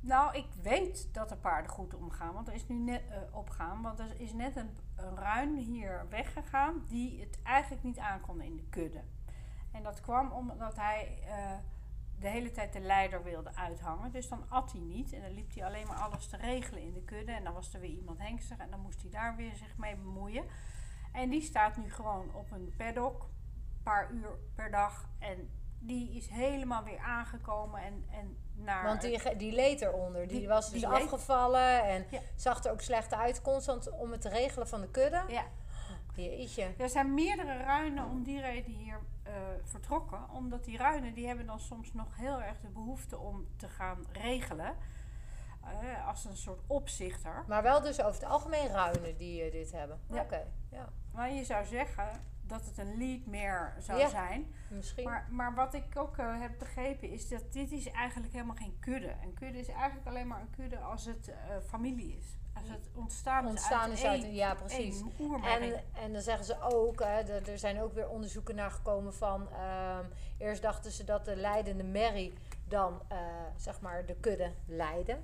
Nou, 0.00 0.36
ik 0.36 0.46
weet 0.62 1.08
dat 1.12 1.30
er 1.30 1.36
paarden 1.36 1.70
goed 1.70 1.94
omgaan. 1.94 2.34
Want 2.34 2.48
er 2.48 2.54
is 2.54 2.68
nu 2.68 2.76
net 2.76 3.02
eh, 3.10 3.36
opgaan. 3.36 3.82
Want 3.82 3.98
er 3.98 4.20
is 4.20 4.32
net 4.32 4.56
een, 4.56 4.70
een 4.96 5.16
ruin 5.16 5.56
hier 5.56 6.06
weggegaan 6.08 6.84
die 6.88 7.20
het 7.20 7.42
eigenlijk 7.42 7.82
niet 7.82 7.98
aankon 7.98 8.40
in 8.40 8.56
de 8.56 8.66
kudde. 8.70 9.00
En 9.70 9.82
dat 9.82 10.00
kwam 10.00 10.32
omdat 10.32 10.76
hij 10.76 11.18
eh, 11.26 11.52
de 12.20 12.28
hele 12.28 12.50
tijd 12.50 12.72
de 12.72 12.80
leider 12.80 13.22
wilde 13.22 13.54
uithangen. 13.54 14.12
Dus 14.12 14.28
dan 14.28 14.44
at 14.48 14.72
hij 14.72 14.80
niet. 14.80 15.12
En 15.12 15.20
dan 15.20 15.34
liep 15.34 15.54
hij 15.54 15.64
alleen 15.64 15.86
maar 15.86 15.98
alles 15.98 16.26
te 16.26 16.36
regelen 16.36 16.82
in 16.82 16.92
de 16.92 17.04
kudde. 17.04 17.32
En 17.32 17.44
dan 17.44 17.52
was 17.52 17.74
er 17.74 17.80
weer 17.80 17.96
iemand 17.96 18.18
hengstig. 18.18 18.58
En 18.58 18.70
dan 18.70 18.80
moest 18.80 19.02
hij 19.02 19.10
daar 19.10 19.36
weer 19.36 19.54
zich 19.54 19.76
mee 19.76 19.96
bemoeien. 19.96 20.44
En 21.18 21.28
die 21.30 21.42
staat 21.42 21.76
nu 21.76 21.90
gewoon 21.92 22.30
op 22.34 22.50
een 22.50 22.74
paddock. 22.76 23.22
Een 23.22 23.82
paar 23.82 24.10
uur 24.12 24.38
per 24.54 24.70
dag. 24.70 25.08
En 25.18 25.50
die 25.78 26.10
is 26.16 26.28
helemaal 26.28 26.84
weer 26.84 26.98
aangekomen. 26.98 27.80
En, 27.82 28.04
en 28.10 28.36
naar 28.54 28.84
Want 28.84 29.00
die, 29.00 29.36
die 29.36 29.52
leed 29.52 29.80
eronder. 29.80 30.28
Die, 30.28 30.38
Die- 30.38 30.48
was 30.48 30.70
dus 30.70 30.80
die 30.80 30.90
leed- 30.90 31.02
afgevallen 31.02 31.82
en 31.84 32.06
Ja. 32.10 32.20
zag 32.36 32.64
er 32.64 32.72
ook 32.72 32.80
slecht 32.80 33.14
uit. 33.14 33.42
Constant 33.42 33.90
om 33.90 34.10
het 34.12 34.20
te 34.20 34.28
regelen 34.28 34.68
van 34.68 34.80
de 34.80 34.90
kudde. 34.90 35.22
Ja, 35.28 35.44
Jeetje. 36.14 36.74
er 36.78 36.88
zijn 36.88 37.14
meerdere 37.14 37.56
ruinen 37.56 38.04
om 38.04 38.22
die 38.22 38.40
reden 38.40 38.72
hier 38.72 38.98
eh, 39.22 39.32
vertrokken. 39.64 40.30
Omdat 40.30 40.64
die 40.64 40.76
ruinen 40.76 41.14
die 41.14 41.26
hebben 41.26 41.46
dan 41.46 41.60
soms 41.60 41.92
nog 41.92 42.16
heel 42.16 42.42
erg 42.42 42.60
de 42.60 42.68
behoefte 42.68 43.18
om 43.18 43.46
te 43.56 43.68
gaan 43.68 44.04
regelen. 44.12 44.74
Als 46.06 46.24
een 46.24 46.36
soort 46.36 46.60
opzichter. 46.66 47.44
Maar 47.46 47.62
wel 47.62 47.80
dus 47.80 48.00
over 48.02 48.20
het 48.20 48.30
algemeen 48.30 48.66
ruinen 48.68 49.16
die 49.16 49.42
eh, 49.42 49.52
dit 49.52 49.72
hebben. 49.72 50.00
Ja. 50.10 50.22
Oké, 50.22 50.46
ja. 50.70 50.88
Maar 51.12 51.32
je 51.32 51.44
zou 51.44 51.64
zeggen, 51.64 52.08
dat 52.42 52.64
het 52.64 52.78
een 52.78 52.96
lead 52.98 53.26
meer 53.26 53.74
zou 53.78 53.98
Ja. 53.98 54.08
zijn. 54.08 54.54
Misschien. 54.70 55.04
Maar, 55.04 55.26
maar 55.30 55.54
wat 55.54 55.74
ik 55.74 55.84
ook 55.94 56.16
eh, 56.18 56.40
heb 56.40 56.58
begrepen 56.58 57.10
is 57.10 57.28
dat 57.28 57.52
dit 57.52 57.72
is 57.72 57.90
eigenlijk 57.90 58.32
helemaal 58.32 58.56
geen 58.56 58.76
kudde. 58.80 59.14
Een 59.22 59.34
kudde 59.34 59.58
is 59.58 59.68
eigenlijk 59.68 60.06
alleen 60.06 60.26
maar 60.26 60.40
een 60.40 60.50
kudde 60.56 60.78
als 60.78 61.04
het 61.04 61.28
eh, 61.28 61.34
familie 61.66 62.16
is. 62.18 62.36
Als 62.60 62.68
het 62.68 62.88
ontstaan 62.94 63.44
is 63.44 63.50
Ontstaan 63.50 63.80
uit 63.80 63.92
is 63.92 64.04
uit 64.04 64.20
één- 64.20 64.28
een- 64.30 64.34
ja, 64.34 64.54
precies. 64.54 65.00
En, 65.44 65.82
en 66.02 66.12
dan 66.12 66.22
zeggen 66.22 66.44
ze 66.44 66.60
ook, 66.60 67.00
hè, 67.00 67.20
er- 67.20 67.48
er 67.50 67.58
zijn 67.58 67.80
ook 67.80 67.92
weer 67.92 68.08
onderzoeken 68.08 68.54
naar 68.54 68.70
gekomen 68.70 69.14
van. 69.14 69.48
ehm, 69.52 70.04
eerst 70.38 70.62
dachten 70.62 70.90
ze 70.90 71.04
dat 71.04 71.24
de 71.24 71.36
leidende 71.36 71.84
merrie 71.84 72.32
dan 72.64 73.00
zeg 73.56 73.80
maar 73.80 74.06
de 74.06 74.14
kudde 74.14 74.52
leidde. 74.66 75.18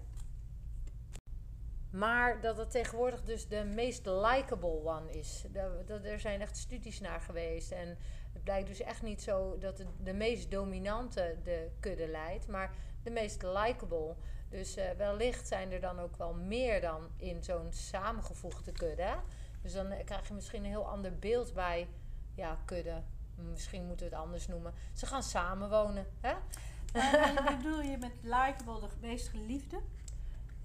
Maar 1.94 2.40
dat 2.40 2.57
het 2.57 2.70
tegenwoordig 2.70 3.22
dus 3.22 3.48
de 3.48 3.64
meest 3.64 4.07
likable 4.07 4.85
one 4.85 5.12
is. 5.12 5.44
Er 6.02 6.20
zijn 6.20 6.40
echt 6.40 6.57
studies 6.57 7.00
naar 7.00 7.20
geweest. 7.20 7.72
En 7.72 7.98
het 8.33 8.44
blijkt 8.44 8.68
dus 8.68 8.80
echt 8.80 9.02
niet 9.02 9.22
zo 9.22 9.59
dat 9.59 9.76
de, 9.76 9.87
de 10.02 10.12
meest 10.12 10.50
dominante 10.50 11.37
de 11.42 11.70
kudde 11.80 12.09
leidt, 12.09 12.48
maar 12.48 12.74
de 13.02 13.11
meest 13.11 13.42
likable. 13.42 14.14
Dus 14.48 14.76
eh, 14.76 14.90
wellicht 14.96 15.48
zijn 15.48 15.72
er 15.72 15.80
dan 15.80 16.00
ook 16.00 16.16
wel 16.16 16.35
meer 16.35 16.80
dan 16.80 17.09
in 17.16 17.42
zo'n 17.42 17.72
samengevoegde 17.72 18.72
kudde. 18.72 19.14
Dus 19.62 19.72
dan 19.72 19.90
eh, 19.90 20.04
krijg 20.04 20.28
je 20.28 20.35
misschien 20.35 20.64
een 20.64 20.70
heel 20.70 20.88
ander 20.88 21.18
beeld 21.18 21.54
bij 21.54 21.88
ja, 22.35 22.59
kudde. 22.64 23.02
Misschien 23.50 23.87
moeten 23.87 24.09
we 24.09 24.14
het 24.14 24.22
anders 24.24 24.46
noemen. 24.48 24.74
Ze 24.92 25.07
gaan 25.07 25.22
samenwonen. 25.22 26.07
Hè? 26.20 26.35
Wat 27.35 27.44
bedoel 27.57 27.80
je 27.80 27.96
met 27.98 28.12
likeable 28.22 28.80
de 28.80 28.88
meest 29.00 29.28
geliefde? 29.28 29.80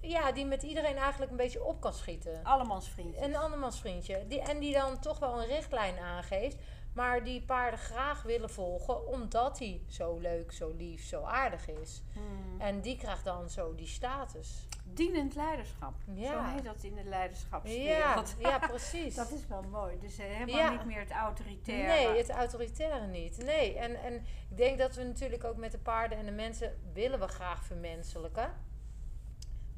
Ja, 0.00 0.32
die 0.32 0.44
met 0.46 0.62
iedereen 0.62 0.96
eigenlijk 0.96 1.30
een 1.30 1.36
beetje 1.36 1.64
op 1.64 1.80
kan 1.80 1.92
schieten. 1.92 2.44
Allemans. 2.44 2.90
Een 3.20 3.36
andermans 3.36 3.80
vriendje. 3.80 4.26
Die, 4.28 4.40
en 4.40 4.58
die 4.58 4.72
dan 4.74 4.98
toch 5.00 5.18
wel 5.18 5.40
een 5.42 5.46
richtlijn 5.46 5.98
aangeeft. 5.98 6.56
Maar 6.94 7.24
die 7.24 7.42
paarden 7.42 7.78
graag 7.78 8.22
willen 8.22 8.50
volgen. 8.50 9.06
Omdat 9.06 9.58
hij 9.58 9.80
zo 9.88 10.18
leuk, 10.18 10.52
zo 10.52 10.72
lief, 10.76 11.04
zo 11.06 11.22
aardig 11.22 11.68
is. 11.68 12.02
Hmm. 12.12 12.60
En 12.60 12.80
die 12.80 12.96
krijgt 12.96 13.24
dan 13.24 13.50
zo 13.50 13.74
die 13.74 13.86
status. 13.86 14.66
Dienend 14.84 15.34
leiderschap. 15.34 15.94
Ja. 16.14 16.32
Zo 16.32 16.54
heet 16.54 16.64
dat 16.64 16.82
in 16.82 16.94
de 16.94 17.02
Ja, 17.02 17.08
leiderschapswereld. 17.08 18.34
ja 18.38 18.58
precies. 18.68 19.14
Dat 19.14 19.30
is 19.30 19.46
wel 19.46 19.62
mooi. 19.62 19.98
Dus 19.98 20.18
eh, 20.18 20.26
helemaal 20.26 20.56
Ja. 20.56 20.70
niet 20.70 20.84
meer 20.84 21.00
het 21.00 21.10
autoritaire. 21.10 21.86
Nee, 22.08 22.18
het 22.18 22.30
autoritaire 22.30 23.06
niet. 23.06 23.44
Nee, 23.44 23.78
en, 23.78 23.94
en 24.02 24.14
ik 24.50 24.56
denk 24.56 24.78
dat 24.78 24.94
we 24.94 25.02
natuurlijk 25.02 25.44
ook 25.44 25.56
met 25.56 25.72
de 25.72 25.78
paarden 25.78 26.18
en 26.18 26.24
de 26.26 26.32
mensen 26.32 26.76
willen 26.92 27.20
we 27.20 27.28
graag 27.28 27.64
vermenselijken. 27.64 28.52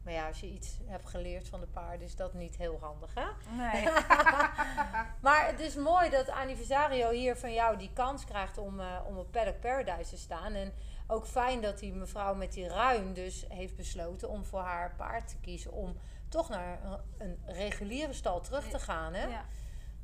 Maar 0.03 0.13
ja, 0.13 0.27
als 0.27 0.41
je 0.41 0.47
iets 0.47 0.79
hebt 0.85 1.09
geleerd 1.09 1.49
van 1.49 1.61
de 1.61 1.67
paarden, 1.67 2.07
is 2.07 2.17
dat 2.17 2.35
niet 2.35 2.57
heel 2.57 2.79
handig, 2.81 3.15
hè? 3.15 3.55
Nee. 3.57 3.89
Maar 5.21 5.47
het 5.47 5.61
is 5.61 5.75
mooi 5.75 6.11
dat 6.11 6.29
Anniversario 6.29 7.11
hier 7.11 7.37
van 7.37 7.53
jou 7.53 7.77
die 7.77 7.91
kans 7.93 8.25
krijgt 8.25 8.59
om, 8.59 8.81
eh, 8.81 8.87
om 9.07 9.19
op 9.19 9.31
Paddock 9.31 9.61
Paradise 9.61 10.11
te 10.11 10.17
staan. 10.17 10.55
En 10.55 10.73
ook 11.07 11.27
fijn 11.27 11.61
dat 11.61 11.79
die 11.79 11.93
mevrouw 11.93 12.35
met 12.35 12.53
die 12.53 12.69
ruim 12.69 13.15
dus 13.15 13.45
heeft 13.49 13.77
besloten 13.77 14.29
om 14.29 14.45
voor 14.45 14.61
haar 14.61 14.95
paard 14.97 15.29
te 15.29 15.37
kiezen. 15.41 15.73
Om 15.73 15.97
toch 16.29 16.49
naar 16.49 16.79
een, 17.19 17.39
reguliere 17.47 18.13
stal 18.13 18.41
terug 18.41 18.69
te 18.69 18.79
gaan, 18.79 19.15
hè? 19.15 19.27
ja. 19.27 19.45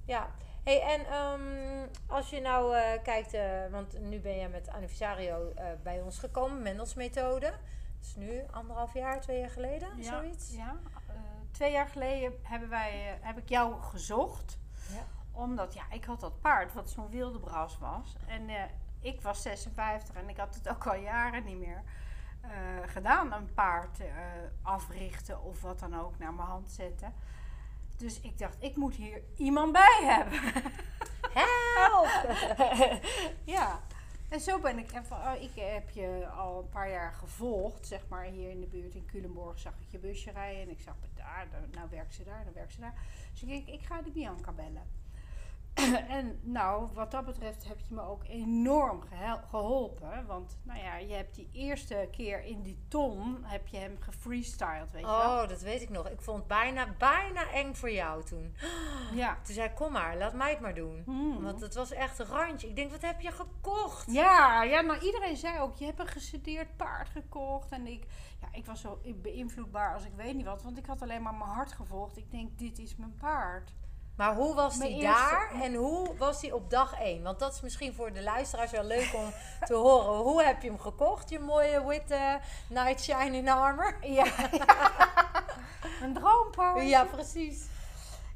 Ja. 0.04 0.30
Hey, 0.64 0.80
en 0.80 1.06
ehm, 1.06 1.88
als 2.06 2.30
je 2.30 2.40
nou 2.40 2.76
eh, 2.76 3.02
kijkt, 3.02 3.34
eh, 3.34 3.66
want 3.70 4.00
nu 4.00 4.20
ben 4.20 4.36
je 4.36 4.48
met 4.48 4.68
Anniversario 4.68 5.52
bij 5.82 6.00
ons 6.00 6.18
gekomen, 6.18 6.62
Mendels 6.62 6.94
methode. 6.94 7.52
Is 8.00 8.16
nu 8.16 8.42
anderhalf 8.50 8.94
jaar, 8.94 9.20
twee 9.20 9.38
jaar 9.38 9.50
geleden, 9.50 9.88
Ja, 9.96 10.02
zoiets. 10.02 10.54
Ja. 10.54 10.76
Eh, 11.06 11.14
twee 11.50 11.72
jaar 11.72 11.88
geleden 11.88 12.32
hebben 12.42 12.68
wij, 12.68 12.90
eh, 12.90 13.26
heb 13.26 13.38
ik 13.38 13.48
jou 13.48 13.80
gezocht. 13.80 14.58
Ja. 14.92 15.04
Omdat 15.32 15.74
ja, 15.74 15.82
ik 15.90 16.04
had 16.04 16.20
dat 16.20 16.40
paard 16.40 16.72
wat 16.72 16.90
zo'n 16.90 17.10
wilde 17.10 17.38
bras 17.38 17.78
was. 17.78 18.16
En 18.26 18.48
eh, 18.48 18.62
ik 19.00 19.20
was 19.20 19.42
56 19.42 20.14
en 20.14 20.28
ik 20.28 20.36
had 20.36 20.54
het 20.54 20.68
ook 20.68 20.86
al 20.86 20.94
jaren 20.94 21.44
niet 21.44 21.58
meer 21.58 21.82
gedaan. 22.86 23.32
Een 23.32 23.54
paard 23.54 23.98
africhten 24.62 25.42
of 25.42 25.62
wat 25.62 25.78
dan 25.78 26.00
ook 26.00 26.18
naar 26.18 26.34
mijn 26.34 26.48
hand 26.48 26.70
zetten. 26.70 27.12
Dus 27.96 28.20
ik 28.20 28.38
dacht, 28.38 28.56
ik 28.58 28.76
moet 28.76 28.94
hier 28.94 29.22
iemand 29.36 29.72
bij 29.72 30.00
hebben. 30.02 30.40
Help! 31.32 32.36
ja. 33.56 33.80
En 34.28 34.40
zo 34.40 34.60
ben 34.60 34.78
ik 34.78 34.92
even. 34.92 35.16
oh, 35.16 35.34
ik 35.40 35.50
heb 35.54 35.90
je 35.90 36.26
al 36.36 36.58
een 36.58 36.68
paar 36.68 36.90
jaar 36.90 37.12
gevolgd, 37.12 37.86
zeg 37.86 38.08
maar, 38.08 38.24
hier 38.24 38.50
in 38.50 38.60
de 38.60 38.66
buurt 38.66 38.94
in 38.94 39.06
Culemborg 39.06 39.58
zag 39.58 39.72
ik 39.80 39.90
je 39.90 39.98
busje 39.98 40.30
rijden. 40.30 40.62
En 40.62 40.70
ik 40.70 40.80
zag 40.80 40.94
daar, 41.14 41.48
nou 41.72 41.88
werkt 41.90 42.14
ze 42.14 42.24
daar, 42.24 42.44
dan 42.44 42.52
werkt 42.52 42.72
ze 42.72 42.80
daar. 42.80 42.94
Dus 43.32 43.42
ik 43.42 43.48
denk, 43.48 43.66
ik 43.66 43.86
ga 43.86 44.02
die 44.02 44.12
Bianca 44.12 44.52
bellen. 44.52 44.86
en 46.18 46.40
nou, 46.42 46.88
wat 46.92 47.10
dat 47.10 47.24
betreft 47.24 47.68
heb 47.68 47.78
je 47.80 47.94
me 47.94 48.02
ook 48.02 48.24
enorm 48.24 49.02
geholpen. 49.50 50.26
Want 50.26 50.58
nou 50.62 50.78
ja, 50.78 50.96
je 50.96 51.14
hebt 51.14 51.34
die 51.34 51.48
eerste 51.52 52.08
keer 52.10 52.44
in 52.44 52.62
die 52.62 52.78
ton, 52.88 53.38
heb 53.42 53.66
je 53.66 53.76
hem 53.76 53.96
gefreestyled, 54.00 54.90
weet 54.90 55.00
je 55.00 55.06
wel. 55.06 55.42
Oh, 55.42 55.48
dat 55.48 55.60
weet 55.60 55.82
ik 55.82 55.88
nog. 55.88 56.08
Ik 56.08 56.20
vond 56.20 56.38
het 56.38 56.46
bijna, 56.46 56.94
bijna 56.98 57.50
eng 57.50 57.74
voor 57.74 57.90
jou 57.90 58.24
toen. 58.24 58.54
Ja. 59.14 59.38
Toen 59.42 59.54
zei 59.54 59.68
ik, 59.68 59.74
kom 59.74 59.92
maar, 59.92 60.16
laat 60.16 60.34
mij 60.34 60.50
het 60.50 60.60
maar 60.60 60.74
doen. 60.74 61.02
Hmm. 61.04 61.42
Want 61.42 61.60
het 61.60 61.74
was 61.74 61.90
echt 61.90 62.18
een 62.18 62.26
randje. 62.26 62.68
Ik 62.68 62.76
denk, 62.76 62.90
wat 62.90 63.02
heb 63.02 63.20
je 63.20 63.32
gekocht? 63.32 64.12
Ja, 64.12 64.62
ja, 64.62 64.80
nou 64.80 65.00
iedereen 65.00 65.36
zei 65.36 65.60
ook, 65.60 65.76
je 65.76 65.84
hebt 65.84 65.98
een 65.98 66.06
gestudeerd 66.06 66.76
paard 66.76 67.08
gekocht. 67.08 67.70
En 67.70 67.86
ik, 67.86 68.06
ja, 68.40 68.48
ik 68.52 68.66
was 68.66 68.80
zo 68.80 69.00
beïnvloedbaar 69.22 69.94
als 69.94 70.04
ik 70.04 70.12
weet 70.16 70.34
niet 70.34 70.44
wat, 70.44 70.62
want 70.62 70.78
ik 70.78 70.86
had 70.86 71.02
alleen 71.02 71.22
maar 71.22 71.34
mijn 71.34 71.50
hart 71.50 71.72
gevolgd. 71.72 72.16
Ik 72.16 72.30
denk, 72.30 72.58
dit 72.58 72.78
is 72.78 72.96
mijn 72.96 73.14
paard. 73.14 73.72
Maar 74.18 74.34
hoe 74.34 74.54
was 74.54 74.78
die 74.78 74.88
eerste- 74.88 75.30
daar 75.30 75.62
en 75.62 75.74
hoe 75.74 76.16
was 76.16 76.40
die 76.40 76.54
op 76.54 76.70
dag 76.70 77.00
1? 77.00 77.22
Want 77.22 77.38
dat 77.38 77.52
is 77.52 77.60
misschien 77.60 77.94
voor 77.94 78.12
de 78.12 78.22
luisteraars 78.22 78.70
wel 78.70 78.84
leuk 78.84 79.14
om 79.14 79.32
te 79.66 79.74
horen. 79.74 80.18
Hoe 80.20 80.42
heb 80.42 80.62
je 80.62 80.68
hem 80.68 80.78
gekocht, 80.78 81.28
je 81.28 81.38
mooie 81.38 81.86
witte 81.86 82.40
Night 82.68 83.00
Shine 83.02 83.36
in 83.36 83.48
Armor? 83.48 83.96
Ja, 84.18 84.24
een 86.02 86.14
droompaard. 86.14 86.88
Ja, 86.88 87.04
precies. 87.04 87.66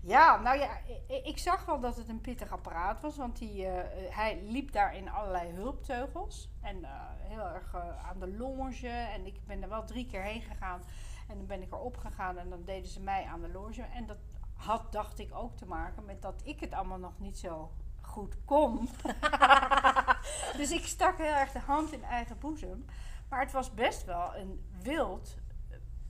Ja, 0.01 0.41
nou 0.41 0.59
ja, 0.59 0.71
ik, 1.09 1.25
ik 1.27 1.39
zag 1.39 1.65
wel 1.65 1.81
dat 1.81 1.97
het 1.97 2.09
een 2.09 2.21
pittig 2.21 2.53
apparaat 2.53 3.01
was, 3.01 3.17
want 3.17 3.39
die, 3.39 3.67
eh, 3.67 4.15
hij 4.17 4.43
liep 4.43 4.73
daar 4.73 4.97
in 4.97 5.11
allerlei 5.11 5.53
hulpteugels. 5.53 6.51
En 6.61 6.85
eh, 6.85 6.91
heel 7.19 7.47
erg 7.47 7.75
eh, 7.75 8.09
aan 8.09 8.19
de 8.19 8.29
longe. 8.37 8.89
En 8.89 9.27
ik 9.27 9.47
ben 9.47 9.63
er 9.63 9.69
wel 9.69 9.85
drie 9.85 10.07
keer 10.07 10.23
heen 10.23 10.43
gegaan. 10.43 10.83
En 11.29 11.37
dan 11.37 11.47
ben 11.47 11.63
ik 11.63 11.73
erop 11.73 11.97
gegaan 11.97 12.39
en 12.39 12.49
dan 12.51 12.65
deden 12.65 12.89
ze 12.91 13.01
mij 13.01 13.25
aan 13.25 13.41
de 13.41 13.49
longe. 13.49 13.83
En 13.95 14.07
dat 14.07 14.17
had, 14.65 14.93
dacht 14.93 15.19
ik, 15.19 15.35
ook 15.35 15.57
te 15.57 15.67
maken 15.67 16.05
met 16.05 16.23
dat 16.23 16.41
ik 16.45 16.61
het 16.61 16.73
allemaal 16.73 16.99
nog 16.99 17.19
niet 17.19 17.39
zo 17.39 17.73
goed 18.01 18.37
kon. 18.45 18.89
dus 20.59 20.71
ik 20.71 20.87
stak 20.87 21.19
heel 21.19 21.35
erg 21.35 21.53
de 21.53 21.59
hand 21.59 21.93
in 21.93 22.05
eigen 22.05 22.39
boezem. 22.39 22.85
Maar 23.29 23.41
het 23.41 23.53
was 23.53 23.75
best 23.75 24.05
wel 24.05 24.37
een 24.37 24.65
wild 24.83 25.37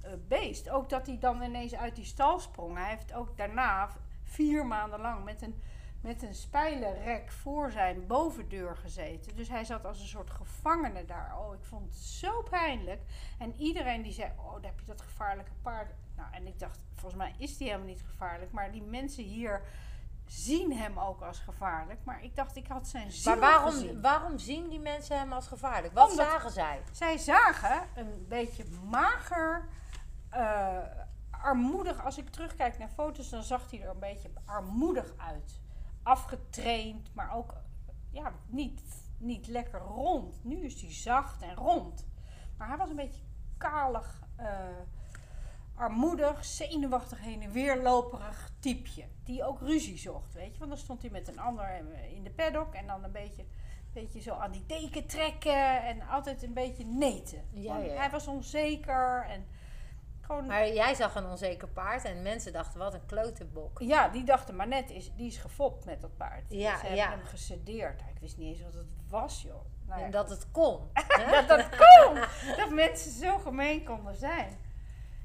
eh, 0.00 0.12
beest. 0.28 0.70
Ook 0.70 0.88
dat 0.88 1.06
hij 1.06 1.18
dan 1.18 1.42
ineens 1.42 1.74
uit 1.74 1.96
die 1.96 2.04
stal 2.04 2.38
sprong. 2.38 2.76
Hij 2.76 2.88
heeft 2.88 3.12
ook 3.12 3.36
daarna 3.36 3.88
vier 4.22 4.66
maanden 4.66 5.00
lang 5.00 5.24
met 5.24 5.42
een, 5.42 5.62
met 6.00 6.22
een 6.22 6.34
spijlenrek 6.34 7.30
voor 7.30 7.70
zijn 7.70 8.06
bovendeur 8.06 8.76
gezeten. 8.76 9.36
Dus 9.36 9.48
hij 9.48 9.64
zat 9.64 9.84
als 9.84 10.00
een 10.00 10.06
soort 10.06 10.30
gevangene 10.30 11.04
daar. 11.04 11.38
Oh, 11.38 11.54
ik 11.54 11.64
vond 11.64 11.84
het 11.84 11.94
zo 11.94 12.42
pijnlijk. 12.42 13.00
En 13.38 13.54
iedereen 13.56 14.02
die 14.02 14.12
zei, 14.12 14.32
oh, 14.36 14.52
daar 14.52 14.70
heb 14.70 14.80
je 14.80 14.86
dat 14.86 15.00
gevaarlijke 15.02 15.52
paard. 15.62 15.94
Nou, 16.22 16.34
en 16.34 16.46
ik 16.46 16.58
dacht, 16.58 16.78
volgens 16.94 17.14
mij 17.22 17.34
is 17.38 17.56
die 17.56 17.66
helemaal 17.66 17.88
niet 17.88 18.02
gevaarlijk. 18.06 18.52
Maar 18.52 18.72
die 18.72 18.82
mensen 18.82 19.24
hier 19.24 19.62
zien 20.26 20.72
hem 20.76 20.98
ook 20.98 21.20
als 21.22 21.38
gevaarlijk. 21.38 22.04
Maar 22.04 22.24
ik 22.24 22.36
dacht, 22.36 22.56
ik 22.56 22.66
had 22.66 22.88
zijn 22.88 23.12
ziel 23.12 23.32
Maar 23.32 23.40
waarom, 23.40 23.70
gezien. 23.70 24.00
waarom 24.00 24.38
zien 24.38 24.68
die 24.68 24.80
mensen 24.80 25.18
hem 25.18 25.32
als 25.32 25.46
gevaarlijk? 25.46 25.94
Wat 25.94 26.10
Omdat- 26.10 26.26
zagen 26.26 26.50
zij? 26.50 26.82
Zij 26.92 27.18
zagen 27.18 27.82
een 27.94 28.26
beetje 28.28 28.64
mager, 28.90 29.68
eh, 30.30 30.78
armoedig. 31.30 32.04
Als 32.04 32.18
ik 32.18 32.30
terugkijk 32.30 32.78
naar 32.78 32.88
foto's, 32.88 33.28
dan 33.28 33.42
zag 33.42 33.70
hij 33.70 33.82
er 33.82 33.88
een 33.90 33.98
beetje 33.98 34.30
armoedig 34.44 35.12
uit. 35.16 35.60
Afgetraind, 36.02 37.14
maar 37.14 37.34
ook 37.34 37.54
ja, 38.10 38.32
niet, 38.46 38.80
niet 39.18 39.46
lekker 39.46 39.80
rond. 39.80 40.44
Nu 40.44 40.64
is 40.64 40.80
hij 40.80 40.92
zacht 40.92 41.42
en 41.42 41.54
rond. 41.54 42.06
Maar 42.56 42.68
hij 42.68 42.76
was 42.76 42.90
een 42.90 42.96
beetje 42.96 43.22
kalig, 43.58 44.22
eh, 44.36 44.46
armoedig, 45.74 46.44
zenuwachtig 46.44 47.20
heen 47.20 47.42
en 47.42 47.52
weer 47.52 47.82
loperig 47.82 48.50
typeje. 48.58 49.04
Die 49.24 49.44
ook 49.44 49.60
ruzie 49.60 49.98
zocht, 49.98 50.34
weet 50.34 50.52
je. 50.52 50.58
Want 50.58 50.70
dan 50.70 50.80
stond 50.80 51.02
hij 51.02 51.10
met 51.10 51.28
een 51.28 51.38
ander 51.38 51.84
in 52.14 52.24
de 52.24 52.30
paddock 52.30 52.74
en 52.74 52.86
dan 52.86 53.04
een 53.04 53.12
beetje 53.12 53.44
beetje 53.92 54.20
zo 54.20 54.34
aan 54.34 54.50
die 54.50 54.66
deken 54.66 55.06
trekken 55.06 55.82
en 55.82 56.08
altijd 56.08 56.42
een 56.42 56.52
beetje 56.52 56.84
neten. 56.84 57.44
Ja, 57.50 57.78
ja. 57.78 57.94
Hij 57.94 58.10
was 58.10 58.26
onzeker 58.26 59.26
en 59.28 59.46
gewoon... 60.20 60.46
Maar 60.46 60.68
jij 60.68 60.94
zag 60.94 61.14
een 61.14 61.26
onzeker 61.26 61.68
paard 61.68 62.04
en 62.04 62.22
mensen 62.22 62.52
dachten, 62.52 62.78
wat 62.78 62.94
een 62.94 63.06
klote 63.06 63.44
bok. 63.44 63.80
Ja, 63.80 64.08
die 64.08 64.24
dachten 64.24 64.56
maar 64.56 64.68
net, 64.68 64.90
is, 64.90 65.12
die 65.16 65.26
is 65.26 65.36
gefopt 65.36 65.84
met 65.84 66.00
dat 66.00 66.16
paard. 66.16 66.44
Ja, 66.48 66.78
Ze 66.78 66.86
hebben 66.86 67.08
hem 67.08 67.24
gesedeerd. 67.24 68.00
Ik 68.00 68.20
wist 68.20 68.36
niet 68.36 68.48
eens 68.48 68.62
wat 68.62 68.74
het 68.74 68.86
was, 69.08 69.42
joh. 69.42 69.64
Nou 69.86 70.02
En 70.02 70.10
dat 70.10 70.30
het 70.30 70.50
kon. 70.50 70.78
dat 71.30 71.48
dat 71.48 71.68
kon. 71.68 72.14
dat 72.56 72.70
mensen 72.70 73.10
zo 73.10 73.38
gemeen 73.38 73.84
konden 73.84 74.16
zijn. 74.16 74.58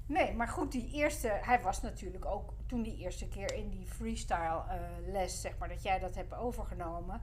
Nee, 0.07 0.33
maar 0.33 0.47
goed, 0.47 0.71
die 0.71 0.91
eerste, 0.93 1.27
hij 1.41 1.61
was 1.61 1.81
natuurlijk 1.81 2.25
ook 2.25 2.53
toen 2.67 2.83
die 2.83 2.97
eerste 2.97 3.27
keer 3.27 3.53
in 3.53 3.69
die 3.69 3.87
freestyle 3.87 4.63
eh, 4.69 4.79
les, 5.11 5.41
zeg 5.41 5.57
maar, 5.57 5.69
dat 5.69 5.83
jij 5.83 5.99
dat 5.99 6.15
hebt 6.15 6.33
overgenomen. 6.33 7.21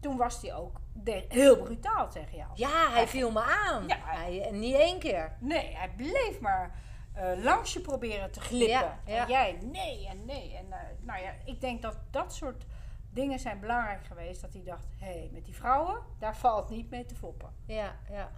Toen 0.00 0.16
was 0.16 0.42
hij 0.42 0.54
ook 0.54 0.80
de- 0.92 1.24
heel 1.28 1.62
brutaal 1.62 2.08
tegen 2.10 2.36
jou. 2.36 2.50
Ja, 2.54 2.90
hij 2.90 3.08
viel 3.08 3.30
me 3.30 3.42
aan. 3.42 3.86
Ja. 3.88 3.96
Hij, 4.04 4.42
en 4.48 4.58
niet 4.58 4.74
één 4.74 4.98
keer. 4.98 5.36
Nee, 5.40 5.76
hij 5.76 5.90
bleef 5.96 6.40
maar 6.40 6.74
eh, 7.12 7.30
langs 7.42 7.72
je 7.72 7.80
proberen 7.80 8.30
te 8.32 8.40
glippen. 8.40 8.68
Ja, 8.78 8.98
ja. 9.06 9.22
En 9.22 9.28
jij 9.28 9.58
nee 9.62 10.06
en 10.08 10.24
nee. 10.24 10.56
En 10.56 10.72
eh, 10.72 10.78
nou 11.00 11.22
ja, 11.22 11.32
ik 11.44 11.60
denk 11.60 11.82
dat 11.82 11.96
dat 12.10 12.34
soort 12.34 12.64
dingen 13.10 13.38
zijn 13.38 13.60
belangrijk 13.60 14.04
geweest. 14.04 14.40
Dat 14.40 14.52
hij 14.52 14.62
dacht, 14.64 14.86
hé, 14.98 15.06
hey, 15.06 15.30
met 15.32 15.44
die 15.44 15.54
vrouwen, 15.54 15.98
daar 16.18 16.36
valt 16.36 16.70
niet 16.70 16.90
mee 16.90 17.04
te 17.04 17.14
foppen. 17.14 17.50
Ja, 17.66 17.96
ja. 18.10 18.30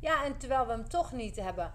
Ja, 0.00 0.24
en 0.24 0.36
terwijl 0.38 0.66
we 0.66 0.72
hem 0.72 0.88
toch 0.88 1.12
niet 1.12 1.36
hebben 1.36 1.72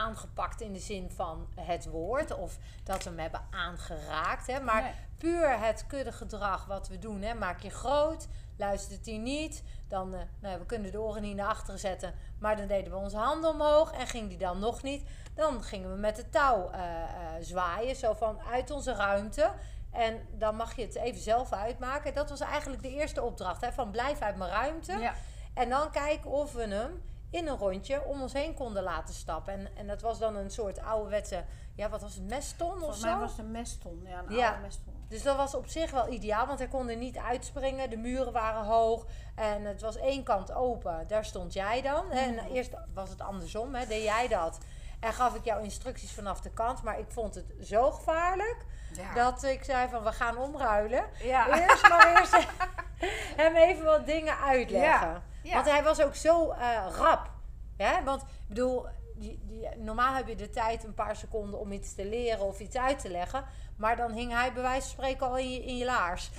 aangepakt 0.00 0.60
in 0.60 0.72
de 0.72 0.78
zin 0.78 1.10
van 1.10 1.48
het 1.54 1.86
woord 1.86 2.36
of 2.36 2.58
dat 2.84 3.02
we 3.02 3.08
hem 3.10 3.18
hebben 3.18 3.40
aangeraakt. 3.50 4.46
Hè, 4.46 4.60
maar 4.60 4.82
Nee. 4.82 4.92
puur 5.18 5.58
het 5.60 5.86
kuddegedrag 5.86 6.66
wat 6.66 6.88
we 6.88 6.98
doen. 6.98 7.22
Hè, 7.22 7.34
maak 7.34 7.60
je 7.60 7.70
groot, 7.70 8.28
luistert 8.56 9.06
hij 9.06 9.16
niet, 9.18 9.62
dan, 9.88 10.10
nou, 10.10 10.26
ja, 10.40 10.58
we 10.58 10.66
kunnen 10.66 10.90
de 10.90 11.00
oren 11.00 11.22
niet 11.22 11.36
naar 11.36 11.48
achteren 11.48 11.80
zetten, 11.80 12.14
maar 12.38 12.56
dan 12.56 12.66
deden 12.66 12.92
we 12.92 12.98
onze 12.98 13.16
handen 13.16 13.50
omhoog 13.50 13.92
en 13.92 14.06
ging 14.06 14.28
die 14.28 14.38
dan 14.38 14.58
nog 14.58 14.82
niet. 14.82 15.04
Dan 15.34 15.62
gingen 15.62 15.90
we 15.92 15.96
met 15.96 16.16
het 16.16 16.32
touw 16.32 16.70
eh, 16.70 17.02
eh, 17.02 17.08
zwaaien, 17.40 17.96
zo 17.96 18.12
van 18.12 18.40
uit 18.50 18.70
onze 18.70 18.94
ruimte. 18.94 19.52
En 19.90 20.20
dan 20.30 20.56
mag 20.56 20.76
je 20.76 20.82
het 20.82 20.94
even 20.94 21.20
zelf 21.20 21.52
uitmaken. 21.52 22.14
Dat 22.14 22.30
was 22.30 22.40
eigenlijk 22.40 22.82
de 22.82 22.90
eerste 22.90 23.22
opdracht. 23.22 23.60
Hè, 23.60 23.72
van 23.72 23.90
blijf 23.90 24.20
uit 24.20 24.36
mijn 24.36 24.50
ruimte. 24.50 24.98
Ja. 24.98 25.14
En 25.54 25.68
dan 25.68 25.90
kijken 25.90 26.30
of 26.30 26.52
we 26.52 26.66
hem 26.66 27.02
in 27.32 27.46
een 27.48 27.56
rondje 27.56 28.04
om 28.04 28.22
ons 28.22 28.32
heen 28.32 28.54
konden 28.54 28.82
laten 28.82 29.14
stappen. 29.14 29.52
En, 29.54 29.68
en 29.76 29.86
dat 29.86 30.00
was 30.00 30.18
dan 30.18 30.36
een 30.36 30.50
soort 30.50 30.80
ouderwetse, 30.80 31.44
ja, 31.74 31.88
wat 31.88 32.00
was 32.02 32.14
het, 32.14 32.28
meston 32.28 32.72
of 32.72 32.78
Volgens 32.78 33.00
zo? 33.00 33.06
mij 33.10 33.18
was 33.18 33.30
het 33.30 33.38
een 33.40 33.50
meston. 33.50 34.00
Ja, 34.04 34.18
een 34.26 34.34
Ja. 34.36 34.46
oude 34.48 34.62
meston. 34.62 34.94
Dus 35.08 35.22
dat 35.22 35.36
was 35.36 35.54
op 35.54 35.66
zich 35.66 35.90
wel 35.90 36.08
ideaal, 36.12 36.46
want 36.46 36.58
hij 36.58 36.68
kon 36.68 36.88
er 36.88 36.96
niet 36.96 37.16
uitspringen. 37.18 37.90
De 37.90 37.96
muren 37.96 38.32
waren 38.32 38.64
hoog 38.64 39.06
en 39.34 39.64
het 39.64 39.80
was 39.80 39.96
één 39.96 40.22
kant 40.22 40.52
open. 40.52 41.04
Daar 41.08 41.24
stond 41.24 41.52
jij 41.52 41.82
dan. 41.82 42.04
hè. 42.10 42.20
En 42.20 42.38
eerst 42.52 42.70
was 42.94 43.08
het 43.10 43.20
andersom, 43.20 43.74
hè, 43.74 43.86
deed 43.86 44.02
jij 44.02 44.28
dat. 44.28 44.58
En 45.00 45.12
gaf 45.12 45.34
ik 45.34 45.44
jou 45.44 45.62
instructies 45.62 46.12
vanaf 46.12 46.40
de 46.40 46.50
kant. 46.50 46.82
Maar 46.82 46.98
ik 46.98 47.10
vond 47.10 47.34
het 47.34 47.46
zo 47.62 47.90
gevaarlijk 47.90 48.56
Ja. 48.92 49.14
dat 49.14 49.42
ik 49.42 49.64
zei 49.64 49.88
van 49.88 50.02
we 50.02 50.12
gaan 50.12 50.36
omruilen. 50.38 51.04
Ja. 51.22 51.60
Eerst 51.68 51.88
maar 51.88 52.16
eerst 52.18 52.36
hem 53.42 53.56
even 53.56 53.84
wat 53.84 54.06
dingen 54.06 54.38
uitleggen. 54.38 55.08
Ja, 55.08 55.22
ja. 55.42 55.54
Want 55.54 55.66
hij 55.66 55.82
was 55.82 56.02
ook 56.02 56.14
zo 56.14 56.50
eh, 56.50 56.86
rap. 56.96 57.30
Ja? 57.76 58.04
Want 58.04 58.22
ik 58.22 58.28
bedoel, 58.48 58.86
die, 59.14 59.40
die, 59.46 59.68
normaal 59.76 60.14
heb 60.14 60.28
je 60.28 60.36
de 60.36 60.50
tijd 60.50 60.84
een 60.84 60.94
paar 60.94 61.16
seconden 61.16 61.60
om 61.60 61.72
iets 61.72 61.94
te 61.94 62.04
leren 62.04 62.44
of 62.44 62.60
iets 62.60 62.76
uit 62.76 62.98
te 62.98 63.10
leggen. 63.10 63.44
Maar 63.76 63.96
dan 63.96 64.12
hing 64.12 64.32
hij 64.32 64.52
bij 64.52 64.62
wijze 64.62 64.80
van 64.80 64.90
spreken 64.90 65.26
al 65.26 65.38
in 65.38 65.50
je, 65.50 65.64
in 65.64 65.76
je 65.76 65.84
laars. 65.84 66.30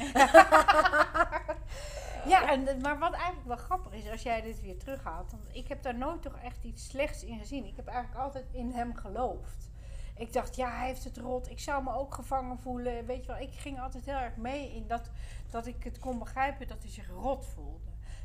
Ja, 2.26 2.50
en, 2.50 2.82
maar 2.82 3.00
wat 3.00 3.14
eigenlijk 3.14 3.48
wel 3.48 3.58
grappig 3.58 3.94
is, 3.94 4.10
als 4.10 4.22
jij 4.22 4.42
dit 4.42 4.62
weer 4.62 4.78
terughaalt. 4.78 5.32
Want 5.32 5.50
ik 5.52 5.68
heb 5.68 5.84
daar 5.84 5.96
nooit 5.98 6.22
toch 6.22 6.40
echt 6.44 6.64
iets 6.64 6.88
slechts 6.88 7.24
in 7.24 7.40
gezien. 7.40 7.66
Ik 7.66 7.76
heb 7.76 7.88
eigenlijk 7.88 8.24
altijd 8.24 8.46
in 8.52 8.72
hem 8.72 8.96
geloofd. 8.96 9.72
Ik 10.16 10.34
dacht, 10.34 10.56
ja, 10.56 10.78
hij 10.78 10.88
heeft 10.88 11.04
het 11.04 11.18
rot. 11.18 11.50
Ik 11.50 11.60
zou 11.60 11.84
me 11.84 11.94
ook 11.94 12.14
gevangen 12.14 12.60
voelen. 12.60 13.06
Weet 13.06 13.26
je 13.26 13.32
wel, 13.32 13.42
ik 13.42 13.54
ging 13.54 13.82
altijd 13.82 14.06
heel 14.06 14.18
erg 14.18 14.36
mee 14.36 14.74
in 14.76 14.88
dat, 14.88 15.10
dat 15.50 15.66
ik 15.66 15.84
het 15.84 16.00
kon 16.00 16.20
begrijpen 16.20 16.68
dat 16.68 16.82
hij 16.82 16.92
zich 16.92 17.10
rot 17.10 17.46
voelde. 17.46 17.83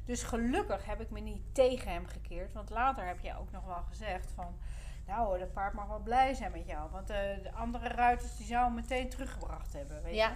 Dus 0.08 0.22
gelukkig 0.22 0.84
heb 0.86 1.00
ik 1.00 1.10
me 1.10 1.20
niet 1.20 1.54
tegen 1.54 1.90
hem 1.92 2.06
gekeerd. 2.06 2.52
Want 2.52 2.70
later 2.70 3.06
heb 3.06 3.20
jij 3.20 3.36
ook 3.36 3.50
nog 3.50 3.64
wel 3.64 3.82
gezegd 3.88 4.30
van... 4.34 4.58
Nou, 5.06 5.38
dat 5.38 5.52
paard 5.52 5.72
mag 5.74 5.86
wel 5.86 5.98
blij 6.02 6.34
zijn 6.34 6.52
met 6.52 6.66
jou. 6.66 6.90
Want 6.90 7.10
eh, 7.10 7.16
de 7.42 7.52
andere 7.52 7.88
ruiters 7.88 8.36
die 8.36 8.46
zouden 8.46 8.72
hem 8.72 8.80
meteen 8.88 9.08
teruggebracht 9.08 9.72
hebben. 9.72 10.02
Weet 10.02 10.14
Ja. 10.14 10.28
je? 10.28 10.34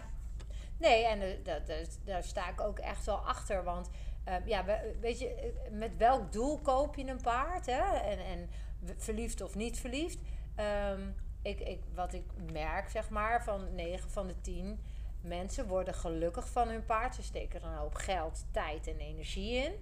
Nee, 0.79 1.07
en 1.07 1.21
eh, 1.45 1.85
daar 2.05 2.23
sta 2.25 2.49
ik 2.49 2.61
ook 2.61 2.79
echt 2.79 3.05
wel 3.07 3.17
achter. 3.27 3.65
Want 3.65 3.91
eh, 4.25 4.35
ja, 4.47 4.65
we- 4.65 4.97
weet 5.01 5.19
je, 5.19 5.35
eh, 5.35 5.71
met 5.71 5.97
welk 5.97 6.33
doel 6.33 6.59
koop 6.61 6.95
je 6.97 7.07
een 7.07 7.21
paard? 7.23 7.67
Hè? 7.67 7.83
En, 7.97 8.19
en 8.19 8.51
verliefd 8.97 9.41
of 9.41 9.55
niet 9.55 9.79
verliefd? 9.81 10.19
Ehm, 10.55 11.01
ik, 11.43 11.61
ik, 11.61 11.83
wat 11.95 12.13
ik 12.13 12.25
merk, 12.53 12.89
zeg 12.89 13.11
maar, 13.11 13.45
van 13.45 13.75
9 13.75 14.11
van 14.11 14.27
de 14.27 14.41
10 14.41 14.81
mensen 15.23 15.67
worden 15.67 15.95
gelukkig 15.95 16.49
van 16.49 16.69
hun 16.69 16.85
paard. 16.85 17.15
Ze 17.15 17.23
steken 17.23 17.61
er 17.63 17.67
een 17.67 17.75
hoop 17.77 17.95
geld, 17.95 18.45
tijd 18.53 18.87
en 18.87 18.99
energie 18.99 19.53
in. 19.65 19.73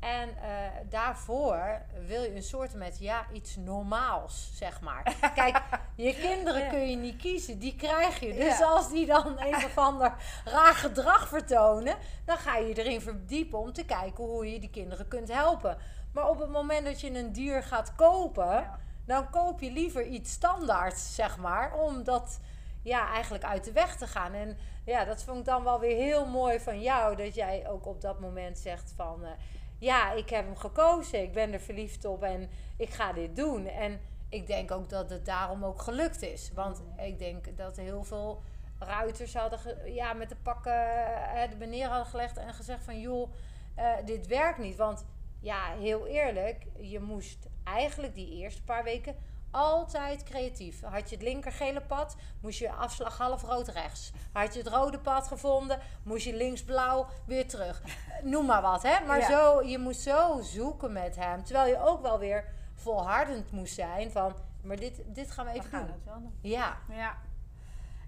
En 0.00 0.28
eh, 0.42 0.50
daarvoor 0.88 1.80
wil 2.06 2.22
je 2.22 2.34
een 2.36 2.42
soort 2.42 2.74
met 2.74 2.98
ja, 2.98 3.26
iets 3.32 3.56
normaals, 3.56 4.50
zeg 4.54 4.80
maar. 4.80 5.16
Kijk, 5.34 5.62
je 5.94 6.14
kinderen 6.14 6.60
Ja. 6.62 6.68
kun 6.68 6.90
je 6.90 6.96
niet 6.96 7.16
kiezen, 7.16 7.58
die 7.58 7.76
krijg 7.76 8.20
je. 8.20 8.34
Dus 8.34 8.58
Ja. 8.58 8.66
als 8.66 8.90
die 8.90 9.06
dan 9.06 9.40
een 9.40 9.54
of 9.54 9.78
ander 9.78 10.14
raar 10.44 10.74
gedrag 10.74 11.28
vertonen, 11.28 11.96
dan 12.24 12.36
ga 12.36 12.56
je 12.56 12.74
erin 12.74 13.00
verdiepen 13.00 13.58
om 13.58 13.72
te 13.72 13.84
kijken 13.84 14.24
hoe 14.24 14.52
je 14.52 14.60
die 14.60 14.70
kinderen 14.70 15.08
kunt 15.08 15.32
helpen. 15.32 15.78
Maar 16.12 16.28
op 16.28 16.38
het 16.38 16.50
moment 16.50 16.84
dat 16.84 17.00
je 17.00 17.18
een 17.18 17.32
dier 17.32 17.62
gaat 17.62 17.94
kopen, 17.94 18.46
Ja. 18.46 18.78
dan 19.06 19.30
koop 19.30 19.60
je 19.60 19.70
liever 19.70 20.06
iets 20.06 20.32
standaards, 20.32 21.14
zeg 21.14 21.36
maar, 21.38 21.74
om 21.74 22.04
dat 22.04 22.40
ja, 22.82 23.08
eigenlijk 23.12 23.44
uit 23.44 23.64
de 23.64 23.72
weg 23.72 23.96
te 23.96 24.06
gaan. 24.06 24.32
En 24.32 24.58
ja, 24.86 25.04
dat 25.04 25.22
vond 25.22 25.38
ik 25.38 25.44
dan 25.44 25.64
wel 25.64 25.80
weer 25.80 25.96
heel 25.96 26.26
mooi 26.26 26.60
van 26.60 26.80
jou, 26.80 27.16
dat 27.16 27.34
jij 27.34 27.68
ook 27.68 27.86
op 27.86 28.00
dat 28.00 28.20
moment 28.20 28.58
zegt 28.58 28.92
van, 28.96 29.24
eh, 29.24 29.30
ja, 29.78 30.12
ik 30.12 30.30
heb 30.30 30.44
hem 30.44 30.56
gekozen, 30.56 31.22
ik 31.22 31.32
ben 31.32 31.52
er 31.52 31.60
verliefd 31.60 32.04
op 32.04 32.22
en 32.22 32.50
ik 32.76 32.90
ga 32.90 33.12
dit 33.12 33.36
doen. 33.36 33.66
En 33.66 34.00
ik 34.28 34.46
denk 34.46 34.70
ook 34.70 34.88
dat 34.88 35.10
het 35.10 35.24
daarom 35.24 35.64
ook 35.64 35.82
gelukt 35.82 36.22
is. 36.22 36.50
Want 36.54 36.82
ik 36.96 37.18
denk 37.18 37.56
dat 37.56 37.76
heel 37.76 38.04
veel 38.04 38.42
ruiters 38.78 39.34
hadden 39.34 39.92
ja, 39.94 40.12
met 40.12 40.28
de 40.28 40.36
pakken 40.36 40.86
eh, 41.34 41.58
de 41.58 41.66
neer 41.66 41.86
hadden 41.86 42.06
gelegd 42.06 42.36
en 42.36 42.54
gezegd 42.54 42.84
van 42.84 43.00
joh, 43.00 43.32
eh, 43.74 43.92
dit 44.04 44.26
werkt 44.26 44.58
niet. 44.58 44.76
Want 44.76 45.04
ja, 45.40 45.74
heel 45.78 46.06
eerlijk, 46.06 46.66
je 46.80 47.00
moest 47.00 47.46
eigenlijk 47.64 48.14
die 48.14 48.36
eerste 48.36 48.62
paar 48.62 48.84
weken 48.84 49.16
altijd 49.50 50.22
creatief. 50.22 50.82
Had 50.82 51.08
je 51.10 51.14
het 51.16 51.24
linkergele 51.24 51.80
pad, 51.80 52.16
moest 52.40 52.58
je 52.58 52.72
afslag 52.72 53.18
half 53.18 53.42
rood 53.42 53.68
rechts. 53.68 54.12
Had 54.32 54.52
je 54.54 54.58
het 54.58 54.68
rode 54.68 54.98
pad 54.98 55.26
gevonden, 55.28 55.78
moest 56.02 56.24
je 56.24 56.34
linksblauw 56.36 57.06
weer 57.26 57.48
terug. 57.48 57.82
Noem 58.22 58.46
maar 58.46 58.62
wat, 58.62 58.82
hè? 58.82 59.04
Maar 59.06 59.18
Ja. 59.18 59.26
zo, 59.30 59.62
je 59.62 59.78
moest 59.78 60.00
zo 60.00 60.40
zoeken 60.40 60.92
met 60.92 61.16
hem. 61.16 61.44
Terwijl 61.44 61.66
je 61.68 61.78
ook 61.80 62.02
wel 62.02 62.18
weer 62.18 62.44
volhardend 62.74 63.50
moest 63.52 63.74
zijn 63.74 64.10
van, 64.10 64.34
maar 64.62 64.76
dit, 64.76 65.02
dit 65.06 65.30
gaan 65.30 65.44
we 65.46 65.52
We 65.52 65.58
even 65.58 65.70
gaan 65.70 65.86
doen. 65.86 65.94
het 65.94 66.04
wel 66.04 66.20
doen. 66.20 66.38
Ja, 66.40 66.76
Ja. 66.88 67.16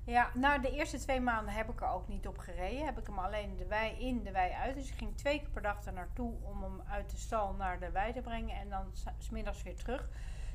Ja, 0.04 0.30
na 0.34 0.58
de 0.58 0.70
eerste 0.70 0.98
twee 0.98 1.20
maanden 1.20 1.54
heb 1.54 1.68
ik 1.70 1.80
er 1.80 1.88
ook 1.88 2.08
niet 2.08 2.26
op 2.26 2.38
gereden. 2.38 2.84
Heb 2.84 2.98
ik 2.98 3.06
hem 3.06 3.18
alleen 3.18 3.56
de 3.56 3.66
wei 3.66 3.92
in, 3.98 4.22
de 4.22 4.30
wei 4.32 4.52
uit. 4.52 4.74
Dus 4.74 4.88
ik 4.88 4.94
ging 4.98 5.16
twee 5.16 5.38
keer 5.38 5.48
per 5.48 5.62
dag 5.62 5.84
er 5.84 5.92
naartoe 5.92 6.32
om 6.42 6.62
hem 6.62 6.82
uit 6.90 7.10
de 7.10 7.16
stal 7.16 7.52
naar 7.52 7.80
de 7.80 7.90
wei 7.90 8.12
te 8.12 8.20
brengen. 8.20 8.56
En 8.56 8.68
dan 8.68 8.84
s- 8.92 9.04
smiddags 9.26 9.62
weer 9.62 9.76
terug. 9.76 10.08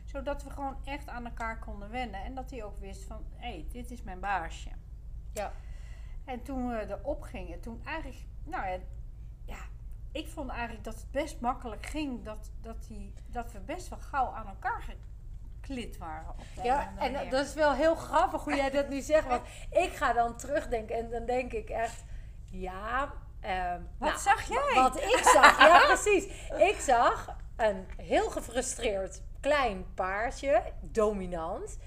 Zodat 0.04 0.44
we 0.44 0.50
gewoon 0.50 0.78
echt 0.84 1.08
aan 1.08 1.26
elkaar 1.26 1.60
konden 1.60 1.90
wennen. 1.90 2.24
En 2.24 2.36
dat 2.36 2.52
hij 2.52 2.64
ook 2.64 2.80
wist 2.80 3.04
van, 3.04 3.26
hé, 3.36 3.48
hey, 3.48 3.66
dit 3.72 3.92
is 3.92 4.04
mijn 4.04 4.20
baasje. 4.20 4.70
ja. 5.34 5.54
En 6.26 6.44
toen 6.44 6.70
we 6.70 6.86
erop 6.90 7.22
gingen, 7.22 7.60
toen 7.60 7.82
eigenlijk, 7.86 8.26
nou 8.44 8.68
ja, 8.68 8.78
ja, 9.46 9.58
ik 10.12 10.28
vond 10.28 10.50
eigenlijk 10.50 10.84
dat 10.84 10.94
het 10.96 11.12
best 11.12 11.40
makkelijk 11.40 11.86
ging. 11.86 12.24
Dat, 12.24 12.52
dat, 12.62 12.86
die, 12.88 13.14
dat 13.28 13.52
we 13.52 13.60
best 13.60 13.90
wel 13.90 14.00
gauw 14.00 14.32
aan 14.32 14.48
elkaar 14.48 14.84
geklit 15.62 15.98
waren. 15.98 16.36
Ja, 16.64 16.94
en 16.98 17.12
manier. 17.12 17.30
dat 17.32 17.46
is 17.46 17.54
wel 17.54 17.74
heel 17.74 17.96
grappig 17.96 18.44
hoe 18.44 18.56
jij 18.56 18.70
dat 18.70 18.90
nu 18.90 19.02
zegt. 19.02 19.28
Want 19.28 19.48
ik 19.70 19.92
ga 19.92 20.14
dan 20.14 20.36
terugdenken 20.38 20.96
en 20.96 21.10
dan 21.10 21.26
denk 21.26 21.52
ik 21.54 21.70
echt, 21.70 22.04
ja. 22.46 23.14
ehm, 23.40 23.82
Wat 23.98 24.10
nou, 24.10 24.22
zag 24.22 24.48
jij? 24.48 24.72
Wat 24.74 24.98
ik 24.98 25.22
zag, 25.34 25.60
ja 25.60 25.86
precies. 25.86 26.26
Ik 26.58 26.76
zag 26.80 27.38
een 27.56 27.88
heel 27.98 28.30
gefrustreerd 28.30 29.22
klein 29.44 29.94
paardje, 29.94 30.64
dominant, 30.82 31.78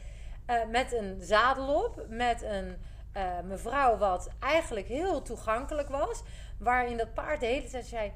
eh, 0.46 0.64
met 0.70 0.92
een 0.92 1.16
zadel 1.20 1.84
op, 1.84 2.04
met 2.08 2.42
een 2.42 2.76
eh, 3.12 3.40
mevrouw 3.44 3.96
wat 3.96 4.30
eigenlijk 4.40 4.88
heel 4.88 5.22
toegankelijk 5.22 5.88
was, 5.88 6.22
waarin 6.58 6.96
dat 6.96 7.14
paard 7.14 7.40
de 7.40 7.46
hele 7.46 7.68
tijd 7.68 7.86
zei, 7.86 8.12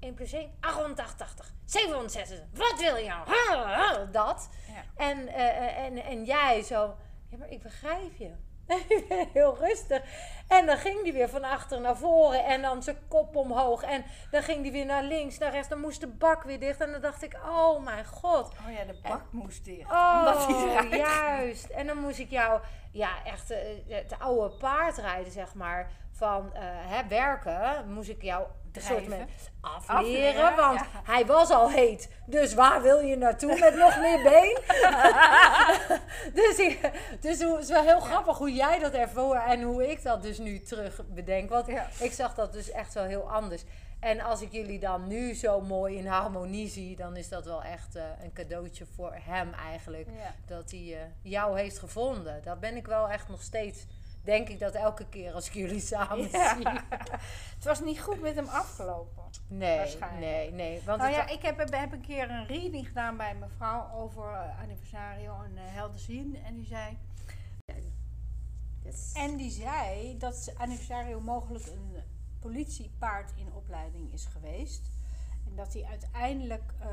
1 0.00 0.14
plus 0.14 0.32
1, 0.32 0.50
88, 0.60 1.54
760, 1.64 2.38
wat 2.52 2.78
wil 2.78 2.96
je? 2.96 3.10
Ha, 3.10 4.04
Dat. 4.12 4.48
Ja. 4.66 5.04
En, 5.04 5.28
eh, 5.28 5.78
en, 5.78 5.96
en 6.04 6.24
jij 6.24 6.62
zo, 6.62 6.96
ja, 7.28 7.36
maar 7.36 7.50
ik 7.50 7.62
begrijp 7.62 8.16
je. 8.16 8.30
Ik 8.66 9.04
ben 9.08 9.28
heel 9.32 9.56
rustig. 9.60 10.02
En 10.48 10.66
dan 10.66 10.76
ging 10.76 11.02
die 11.02 11.12
weer 11.12 11.28
van 11.28 11.44
achter 11.44 11.80
naar 11.80 11.96
voren 11.96 12.44
en 12.44 12.62
dan 12.62 12.82
zijn 12.82 12.98
kop 13.08 13.36
omhoog. 13.36 13.82
En 13.82 14.04
dan 14.30 14.42
ging 14.42 14.62
die 14.62 14.72
weer 14.72 14.86
naar 14.86 15.02
links, 15.02 15.38
naar 15.38 15.50
rechts. 15.50 15.68
Dan 15.68 15.80
moest 15.80 16.00
de 16.00 16.06
bak 16.06 16.42
weer 16.42 16.60
dicht. 16.60 16.80
En 16.80 16.92
dan 16.92 17.00
dacht 17.00 17.22
ik, 17.22 17.38
oh 17.46 17.84
mijn 17.84 18.04
god. 18.04 18.52
Oh 18.66 18.72
ja, 18.72 18.84
de 18.84 18.98
bak 19.02 19.22
moest 19.30 19.64
dicht. 19.64 19.90
Oh, 19.90 20.16
omdat 20.18 20.46
hij 20.46 20.98
juist. 20.98 21.68
En 21.68 21.86
dan 21.86 21.98
moest 21.98 22.18
ik 22.18 22.30
jou, 22.30 22.60
ja, 22.92 23.10
echt 23.24 23.50
eh, 23.50 23.58
het 23.88 24.18
oude 24.18 24.56
paard 24.56 24.96
rijden, 24.96 25.32
zeg 25.32 25.54
maar. 25.54 25.90
Van 26.12 26.54
eh, 26.54 26.62
hè, 26.64 27.08
werken, 27.08 27.92
moest 27.92 28.08
ik 28.08 28.22
jou. 28.22 28.46
Soort 28.82 29.08
met 29.08 29.28
afleren. 29.60 29.96
Afleren, 29.96 30.56
want 30.56 30.80
ja. 30.80 30.86
hij 31.04 31.26
was 31.26 31.50
al 31.50 31.70
heet. 31.70 32.08
Dus 32.26 32.54
waar 32.54 32.82
wil 32.82 32.98
je 32.98 33.16
naartoe 33.16 33.58
met 33.58 33.76
nog 33.76 33.98
meer 34.00 34.22
been? 34.22 34.58
dus 36.42 36.56
dus 37.20 37.42
hoe- 37.42 37.54
het 37.54 37.62
is 37.62 37.68
wel 37.68 37.82
heel 37.82 38.00
grappig 38.00 38.38
hoe 38.38 38.52
jij 38.52 38.78
dat 38.78 38.92
ervoor 38.92 39.36
en 39.36 39.62
hoe 39.62 39.90
ik 39.90 40.02
dat 40.02 40.22
dus 40.22 40.38
nu 40.38 40.62
terug 40.62 41.00
bedenk. 41.08 41.50
Want 41.50 41.68
ik 42.00 42.12
zag 42.12 42.34
dat 42.34 42.52
dus 42.52 42.70
echt 42.70 42.94
wel 42.94 43.04
heel 43.04 43.30
anders. 43.30 43.64
En 44.00 44.20
als 44.20 44.40
ik 44.40 44.52
jullie 44.52 44.78
dan 44.78 45.06
nu 45.06 45.34
zo 45.34 45.60
mooi 45.60 45.96
in 45.96 46.06
harmonie 46.06 46.68
zie, 46.68 46.96
dan 46.96 47.16
is 47.16 47.28
dat 47.28 47.44
wel 47.44 47.62
echt 47.62 47.94
eh, 47.96 48.02
een 48.22 48.32
cadeautje 48.32 48.86
voor 48.94 49.16
hem 49.20 49.52
eigenlijk. 49.52 50.06
Ja. 50.06 50.34
Dat 50.46 50.70
hij 50.70 50.94
eh, 50.94 51.00
jou 51.22 51.58
heeft 51.58 51.78
gevonden. 51.78 52.42
Dat 52.44 52.60
ben 52.60 52.76
ik 52.76 52.86
wel 52.86 53.08
echt 53.08 53.28
nog 53.28 53.42
steeds. 53.42 53.86
Denk 54.26 54.48
ik 54.48 54.58
dat 54.58 54.74
elke 54.74 55.08
keer 55.08 55.32
als 55.32 55.46
ik 55.46 55.52
jullie 55.52 55.80
samen 55.92 56.30
Ja. 56.30 56.56
zie. 56.56 56.66
Het 57.54 57.64
was 57.64 57.80
niet 57.80 58.00
goed 58.00 58.20
met 58.20 58.34
hem 58.34 58.46
afgelopen. 58.48 59.22
Nee, 59.48 59.76
Waarschijnlijk. 59.76 60.20
nee, 60.20 60.52
nee. 60.52 60.82
Want 60.84 60.98
Nou 61.00 61.12
ja, 61.12 61.28
ik 61.28 61.42
heb, 61.42 61.70
heb, 61.70 61.92
een 61.92 62.00
keer 62.00 62.30
een 62.30 62.46
reading 62.46 62.86
gedaan 62.86 63.16
bij 63.16 63.34
mijn 63.34 63.50
vrouw 63.56 63.90
over 63.94 64.32
eh, 64.32 64.60
anniversario 64.62 65.42
en 65.42 65.52
uh, 65.54 65.60
helder 65.64 66.00
zien. 66.00 66.36
En 66.44 66.54
die 66.54 66.66
zei... 66.66 66.98
Yes. 68.84 69.12
En 69.14 69.36
die 69.36 69.50
zei 69.50 70.18
dat 70.18 70.52
anniversario 70.56 71.20
mogelijk 71.20 71.66
een 71.66 71.96
politiepaard 72.40 73.32
in 73.36 73.52
opleiding 73.52 74.12
is 74.12 74.24
geweest. 74.24 74.90
En 75.46 75.56
dat 75.56 75.72
hij 75.72 75.84
uiteindelijk 75.84 76.72
eh, 76.80 76.88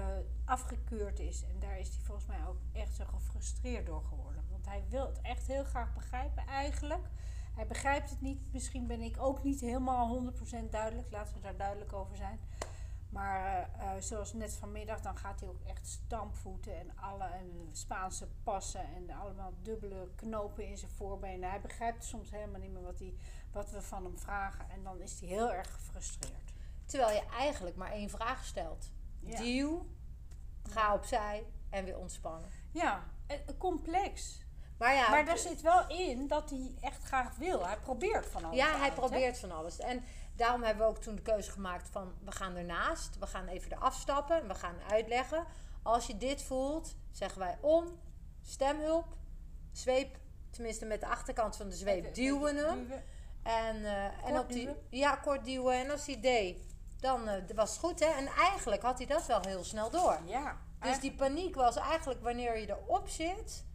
afgekeurd 0.46 1.19
is. 1.19 1.43
En 1.43 1.60
daar 1.60 1.80
is 1.80 1.88
hij 1.88 2.00
volgens 2.04 2.28
mij 2.28 2.48
ook 2.48 2.58
echt 2.74 2.96
zo 2.96 3.04
gefrustreerd 3.06 3.86
door 3.86 4.04
geworden. 4.04 4.33
Want 4.63 4.76
hij 4.76 4.84
wil 4.89 5.06
het 5.06 5.21
echt 5.21 5.47
heel 5.47 5.63
graag 5.63 5.93
begrijpen 5.93 6.47
eigenlijk. 6.47 7.08
Hij 7.56 7.67
begrijpt 7.67 8.10
het 8.10 8.21
niet. 8.21 8.54
Misschien 8.54 8.88
ben 8.88 9.02
ik 9.02 9.17
ook 9.19 9.43
niet 9.43 9.60
helemaal 9.60 10.34
100% 10.65 10.69
duidelijk. 10.69 11.12
Laten 11.12 11.34
we 11.34 11.41
daar 11.41 11.58
duidelijk 11.58 11.93
over 11.93 12.15
zijn. 12.15 12.39
Maar 13.10 13.69
eh, 13.78 13.95
eh, 13.95 14.02
zoals 14.02 14.34
net 14.34 14.54
vanmiddag, 14.54 15.02
dan 15.02 15.17
gaat 15.17 15.39
hij 15.39 15.49
ook 15.49 15.62
echt 15.62 15.88
stampvoeten 15.88 16.80
en 16.80 16.91
alle 16.95 17.23
en 17.23 17.69
Spaanse 17.71 18.28
passen 18.43 18.86
en 18.95 19.10
allemaal 19.10 19.54
dubbele 19.62 20.10
knopen 20.15 20.67
in 20.67 20.78
zijn 20.78 20.91
voorbenen. 20.91 21.49
Hij 21.49 21.62
begrijpt 21.62 22.04
soms 22.04 22.32
helemaal 22.32 22.60
niet 22.60 22.71
meer 22.71 22.84
wat, 22.84 22.99
hij, 22.99 23.13
wat 23.52 23.71
we 23.71 23.82
van 23.82 24.04
hem 24.04 24.17
vragen. 24.17 24.69
En 24.69 24.84
dan 24.84 25.02
is 25.02 25.19
hij 25.19 25.30
heel 25.30 25.54
erg 25.54 25.73
gefrustreerd. 25.73 26.54
Terwijl 26.86 27.15
je 27.15 27.26
eigenlijk 27.38 27.76
maar 27.76 27.91
één 27.91 28.10
vraag 28.10 28.45
stelt. 28.45 28.91
Ja. 29.19 29.38
Duw, 29.38 29.86
ga 30.63 30.93
opzij 30.93 31.45
en 31.69 31.86
weer 31.86 31.97
ontspannen. 31.97 32.49
Ja, 32.71 33.04
complex. 33.58 34.42
Maar 34.77 34.93
ja, 34.93 35.09
Maar 35.09 35.25
daar 35.25 35.38
zit 35.38 35.62
wel 35.62 35.88
in 35.88 36.27
dat 36.27 36.49
hij 36.49 36.75
echt 36.81 37.03
graag 37.03 37.36
wil. 37.36 37.65
Hij 37.65 37.77
probeert 37.77 38.25
van 38.25 38.43
alles 38.43 38.57
ja 38.57 38.77
hij 38.77 38.88
hè? 38.88 38.93
probeert 38.93 39.39
van 39.39 39.51
alles. 39.51 39.79
En 39.79 40.03
daarom 40.36 40.63
hebben 40.63 40.86
we 40.86 40.89
ook 40.91 41.01
toen 41.01 41.15
de 41.15 41.21
keuze 41.21 41.51
gemaakt 41.51 41.89
van 41.91 42.13
we 42.25 42.31
gaan 42.31 42.55
ernaast. 42.55 43.17
We 43.19 43.27
gaan 43.27 43.47
even 43.47 43.71
eraf 43.71 43.95
stappen 43.95 44.41
en 44.41 44.47
we 44.47 44.55
gaan 44.55 44.75
uitleggen. 44.91 45.45
Als 45.83 46.07
je 46.07 46.17
dit 46.17 46.43
voelt, 46.43 46.95
zeggen 47.12 47.39
wij 47.39 47.57
om, 47.62 47.99
stemhulp, 48.41 49.05
zweep, 49.71 50.17
tenminste 50.49 50.86
met 50.86 50.99
de 51.01 51.07
achterkant 51.07 51.55
van 51.55 51.69
de 51.69 51.75
zweep, 51.75 52.03
Even- 52.03 52.13
duwen 52.13 52.55
even 52.57 52.69
hem. 52.69 52.88
duwen. 52.88 53.03
En, 53.43 53.86
eh, 53.86 54.27
en 54.29 54.39
op 54.39 54.47
die, 54.49 54.65
duwen? 54.65 54.77
ja, 54.89 55.15
kort 55.15 55.45
duwen. 55.45 55.73
En 55.73 55.89
als 55.91 56.05
hij 56.05 56.19
deed, 56.21 56.57
dan 56.99 57.27
eh, 57.27 57.55
was 57.55 57.69
het 57.69 57.79
goed. 57.79 57.99
Hè? 57.99 58.05
En 58.05 58.27
eigenlijk 58.27 58.81
had 58.81 58.97
hij 58.97 59.07
dat 59.07 59.25
wel 59.25 59.41
heel 59.41 59.63
snel 59.63 59.89
door. 59.89 60.19
Ja. 60.25 60.57
Dus 60.79 60.99
die 60.99 61.13
paniek 61.15 61.55
was 61.55 61.75
eigenlijk 61.75 62.21
wanneer 62.23 62.57
je 62.57 62.69
erop 62.69 63.09
zit. 63.09 63.65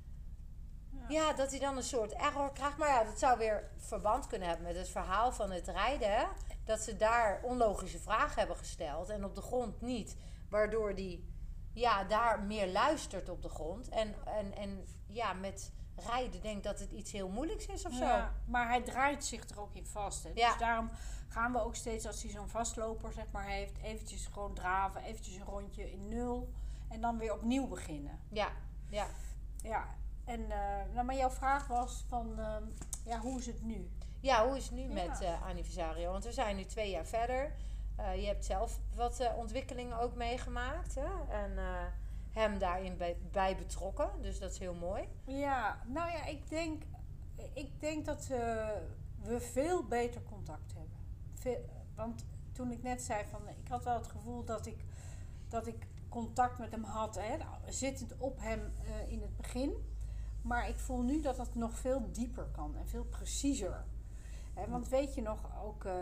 Ja. 1.09 1.33
dat 1.33 1.51
hij 1.51 1.59
dan 1.59 1.77
een 1.77 1.83
soort 1.83 2.13
error 2.13 2.53
krijgt. 2.53 2.77
Maar 2.77 2.89
ja, 2.89 3.05
dat 3.05 3.19
zou 3.19 3.39
weer 3.39 3.71
verband 3.77 4.27
kunnen 4.27 4.49
hebben 4.49 4.67
met 4.67 4.77
het 4.77 4.89
verhaal 4.89 5.33
van 5.33 5.51
het 5.51 5.69
rijden. 5.69 6.29
Dat 6.65 6.81
ze 6.81 6.97
daar 6.97 7.41
onlogische 7.43 7.99
vragen 7.99 8.39
hebben 8.39 8.57
gesteld 8.57 9.09
en 9.09 9.25
op 9.25 9.35
de 9.35 9.43
grond 9.43 9.81
niet. 9.81 10.17
Waardoor 10.51 10.95
die 10.95 11.33
ja, 11.73 12.05
daar 12.05 12.43
meer 12.43 12.67
luistert 12.67 13.29
op 13.29 13.43
de 13.43 13.49
grond. 13.49 13.89
En, 13.89 14.15
en, 14.25 14.57
en 14.57 14.87
ja, 15.07 15.33
met 15.33 15.73
rijden 15.97 16.43
denkt 16.43 16.65
dat 16.65 16.79
het 16.81 16.91
iets 16.91 17.13
heel 17.13 17.29
moeilijks 17.29 17.67
is 17.67 17.85
of 17.85 17.93
zo. 17.93 18.05
Ja, 18.05 18.35
maar 18.45 18.69
hij 18.69 18.83
draait 18.83 19.25
zich 19.25 19.49
er 19.49 19.61
ook 19.61 19.75
in 19.75 19.87
vast. 19.87 20.23
Hè. 20.23 20.31
Ja. 20.35 20.49
Dus 20.49 20.59
daarom 20.59 20.91
gaan 21.29 21.53
we 21.53 21.61
ook 21.65 21.75
steeds, 21.75 22.07
als 22.07 22.23
hij 22.23 22.31
zo'n 22.31 22.49
vastloper 22.49 23.13
zeg 23.13 23.31
maar, 23.33 23.47
heeft, 23.47 23.79
eventjes 23.83 24.27
gewoon 24.27 24.55
draven, 24.55 25.03
eventjes 25.03 25.37
een 25.37 25.45
rondje 25.45 25.93
in 25.93 26.09
nul. 26.09 26.53
En 26.89 27.01
dan 27.01 27.19
weer 27.19 27.33
opnieuw 27.33 27.67
beginnen. 27.67 28.21
Ja, 28.29 28.49
ja. 28.89 29.07
Ja, 29.63 29.97
en 30.29 30.51
eh, 30.51 30.95
nou, 30.95 31.07
maar 31.07 31.17
jouw 31.17 31.31
vraag 31.31 31.67
was 31.67 32.05
van, 32.09 32.39
ehm, 32.39 32.63
ja, 33.05 33.21
hoe 33.21 33.39
is 33.39 33.47
het 33.47 33.63
nu? 33.63 33.91
Ja, 34.21 34.47
hoe 34.47 34.57
is 34.57 34.65
het 34.65 34.73
nu 34.75 34.83
Ja. 34.83 34.93
met 35.07 35.21
eh 35.21 35.43
anniversario? 35.43 36.11
Want 36.13 36.25
we 36.25 36.33
zijn 36.33 36.57
nu 36.57 36.65
twee 36.65 36.91
jaar 36.91 37.07
verder. 37.07 37.53
Eh, 37.97 38.21
je 38.21 38.27
hebt 38.27 38.45
zelf 38.45 38.79
wat 38.95 39.33
ontwikkelingen 39.37 39.99
ook 39.99 40.15
meegemaakt. 40.15 40.95
Hè? 40.95 41.35
En 41.43 41.59
hem 42.33 42.59
daarin 42.59 42.97
bij, 42.97 43.17
bij 43.33 43.57
betrokken. 43.57 44.11
Dus 44.23 44.39
dat 44.39 44.51
is 44.53 44.59
heel 44.59 44.75
mooi. 44.75 45.09
Ja, 45.25 45.79
nou 45.87 46.11
ja, 46.11 46.25
ik 46.25 46.49
denk, 46.49 46.83
ik 47.53 47.81
denk 47.81 48.05
dat 48.05 48.27
we 49.23 49.41
veel 49.41 49.85
beter 49.85 50.23
contact 50.23 50.73
hebben. 50.75 50.97
Veel, 51.35 51.65
want 51.95 52.25
toen 52.53 52.71
ik 52.73 52.83
net 52.83 53.03
zei 53.03 53.25
van, 53.31 53.49
ik 53.49 53.69
had 53.69 53.85
wel 53.85 53.95
het 53.97 54.07
gevoel 54.09 54.45
dat 54.45 54.67
ik, 54.67 54.85
dat 55.49 55.67
ik 55.67 55.87
contact 56.09 56.59
met 56.59 56.71
hem 56.71 56.85
had, 56.85 57.15
hè, 57.15 57.37
zittend 57.69 58.17
op 58.19 58.41
hem 58.41 58.73
in 59.09 59.21
het 59.21 59.37
begin. 59.37 59.88
Maar 60.49 60.69
ik 60.69 60.79
voel 60.79 61.03
nu 61.03 61.21
dat 61.21 61.37
het 61.37 61.55
nog 61.55 61.79
veel 61.79 62.03
dieper 62.13 62.45
kan 62.53 62.77
en 62.77 62.89
veel 62.89 63.05
preciezer. 63.05 63.85
Want 64.69 64.89
weet 64.89 65.15
je 65.15 65.23
nog 65.23 65.39
ook 65.65 65.85
eh, 65.85 65.93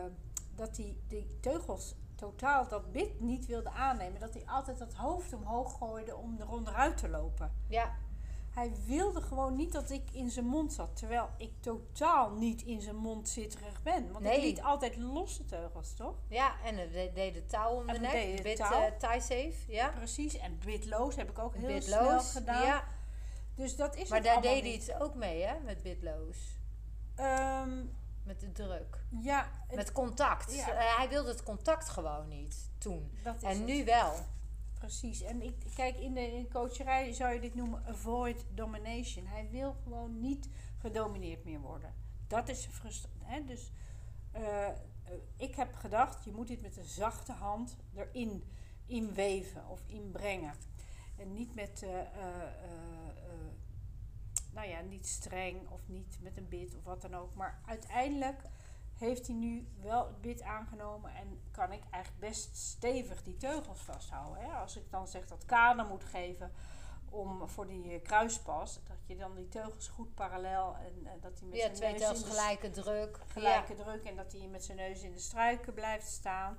dat 0.54 0.76
hij 0.76 0.96
die 1.09 1.37
teugels 1.40 1.94
totaal 2.14 2.68
dat 2.68 2.92
bit 2.92 3.20
niet 3.20 3.46
wilde 3.46 3.70
aannemen. 3.70 4.20
Dat 4.20 4.35
hij 4.35 4.42
altijd 4.46 4.78
dat 4.78 4.92
hoofd 4.94 5.32
omhoog 5.32 5.76
gooide 5.78 6.16
om 6.16 6.37
er 6.40 6.48
onderuit 6.50 6.96
te 6.96 7.09
lopen. 7.09 7.52
Ja, 7.68 7.94
Hij 8.50 8.72
wilde 8.87 9.20
gewoon 9.20 9.56
niet 9.56 9.72
dat 9.72 9.90
ik 9.90 10.11
in 10.12 10.30
zijn 10.30 10.46
mond 10.46 10.72
zat. 10.72 10.96
Terwijl 10.96 11.28
ik 11.38 11.52
totaal 11.61 12.30
niet 12.30 12.62
in 12.62 12.80
zijn 12.80 12.96
mond 12.96 13.28
zitterig 13.28 13.82
ben. 13.82 14.12
Want 14.12 14.24
Nee. 14.24 14.37
ik 14.37 14.42
liet 14.42 14.62
altijd 14.62 14.96
losse 14.96 15.44
teugels, 15.44 15.94
toch? 15.94 16.14
ja 16.28 16.52
en 16.64 16.76
we 16.76 16.88
de- 16.90 17.11
deden 17.14 17.46
touw 17.46 17.70
om 17.76 17.87
de 17.87 17.98
nek. 17.98 18.42
Bit 18.42 18.56
touw. 18.56 18.80
eh, 18.80 18.92
tie 18.98 19.20
safe. 19.20 19.54
Ja. 19.72 19.88
Precies. 19.88 20.38
En 20.38 20.59
bitloos 20.64 21.16
heb 21.16 21.30
ik 21.30 21.38
ook 21.38 21.54
heel 21.54 21.66
Bitloos. 21.66 22.30
snel 22.30 22.42
gedaan. 22.42 22.66
Ja. 22.66 22.85
Dus 23.57 23.77
dat 23.77 23.97
is 23.97 24.09
Maar 24.09 24.19
het 24.19 24.27
daar 24.27 24.42
deed 24.42 24.62
hij 24.62 24.73
het 24.95 25.03
ook 25.03 25.14
mee, 25.14 25.42
hè? 25.42 25.59
Met 25.61 25.83
bitloos. 25.83 26.37
Ehm, 27.14 27.85
Met 28.23 28.40
de 28.40 28.53
druk. 28.53 29.05
ja, 29.21 29.51
het- 29.66 29.77
Met 29.77 29.92
contact. 29.92 30.55
Ja. 30.55 30.69
Eh, 30.73 30.97
hij 30.97 31.09
wilde 31.09 31.29
het 31.31 31.42
contact 31.42 31.88
gewoon 31.88 32.29
niet 32.29 32.71
toen. 32.79 33.11
dat 33.23 33.37
is 33.37 33.42
En 33.42 33.49
het. 33.57 33.64
nu 33.66 33.85
wel. 33.85 34.14
Precies. 34.75 35.23
En 35.23 35.42
ik, 35.42 35.55
kijk, 35.75 35.97
in 35.97 36.14
de, 36.14 36.21
in 36.33 36.49
coacherij 36.51 37.12
zou 37.12 37.35
je 37.35 37.40
dit 37.40 37.55
noemen 37.55 37.83
avoid 37.87 38.45
domination. 38.55 39.27
Hij 39.27 39.49
wil 39.51 39.77
gewoon 39.83 40.21
niet 40.21 40.49
gedomineerd 40.79 41.45
meer 41.45 41.61
worden. 41.61 41.95
Dat 42.27 42.49
is 42.49 42.66
frustrant. 42.71 43.47
Dus 43.49 43.73
eh, 44.33 44.66
eh, 44.69 44.75
ik 45.37 45.55
heb 45.55 45.75
gedacht, 45.75 46.25
je 46.25 46.33
moet 46.33 46.49
dit 46.49 46.61
met 46.62 46.77
een 46.77 46.85
zachte 46.85 47.33
hand 47.33 47.77
erin 47.95 48.45
inweven 48.87 49.69
of 49.69 49.81
inbrengen. 49.87 50.55
En 51.16 51.33
niet 51.33 51.55
met, 51.55 51.87
nou 54.57 54.69
ja, 54.69 54.81
niet 54.81 55.07
streng 55.07 55.69
of 55.69 55.81
niet 55.87 56.19
met 56.21 56.37
een 56.37 56.49
bit 56.49 56.77
of 56.77 56.85
wat 56.85 57.03
dan 57.03 57.14
ook. 57.14 57.35
Maar 57.35 57.61
uiteindelijk 57.66 58.42
heeft 58.95 59.27
hij 59.27 59.37
nu 59.37 59.69
wel 59.81 60.07
het 60.07 60.21
bit 60.21 60.42
aangenomen 60.42 61.14
en 61.14 61.40
kan 61.51 61.73
ik 61.73 61.83
eigenlijk 61.90 62.25
best 62.29 62.57
stevig 62.57 63.23
die 63.23 63.37
teugels 63.37 63.81
vasthouden. 63.81 64.42
Hè? 64.42 64.53
Als 64.53 64.77
ik 64.77 64.90
dan 64.90 65.09
zeg 65.09 65.27
dat 65.27 65.45
kader 65.45 65.87
moet 65.87 66.05
geven 66.05 66.53
om 67.11 67.49
voor 67.49 67.66
die 67.66 67.92
eh, 67.92 68.03
kruispas, 68.03 68.81
dat 68.85 68.97
je 69.07 69.16
dan 69.16 69.35
die 69.35 69.49
teugels 69.49 69.88
goed 69.88 70.14
parallel 70.14 70.77
en 70.77 71.07
eh, 71.07 71.12
dat 71.21 71.38
hij 71.38 71.49
met 71.49 71.59
Ja, 71.59 71.64
zijn 71.64 71.75
twee 71.75 71.92
neus 71.92 72.23
in 72.23 72.29
de 72.29 72.31
gelijke 72.31 72.71
druk. 72.71 73.21
gelijke 73.27 73.75
druk 73.75 74.05
en 74.05 74.16
dat 74.16 74.33
hij 74.33 74.47
met 74.47 74.64
zijn 74.64 74.77
neus 74.77 75.03
in 75.03 75.12
de 75.12 75.19
struiken 75.19 75.75
blijft 75.75 76.07
staan, 76.07 76.59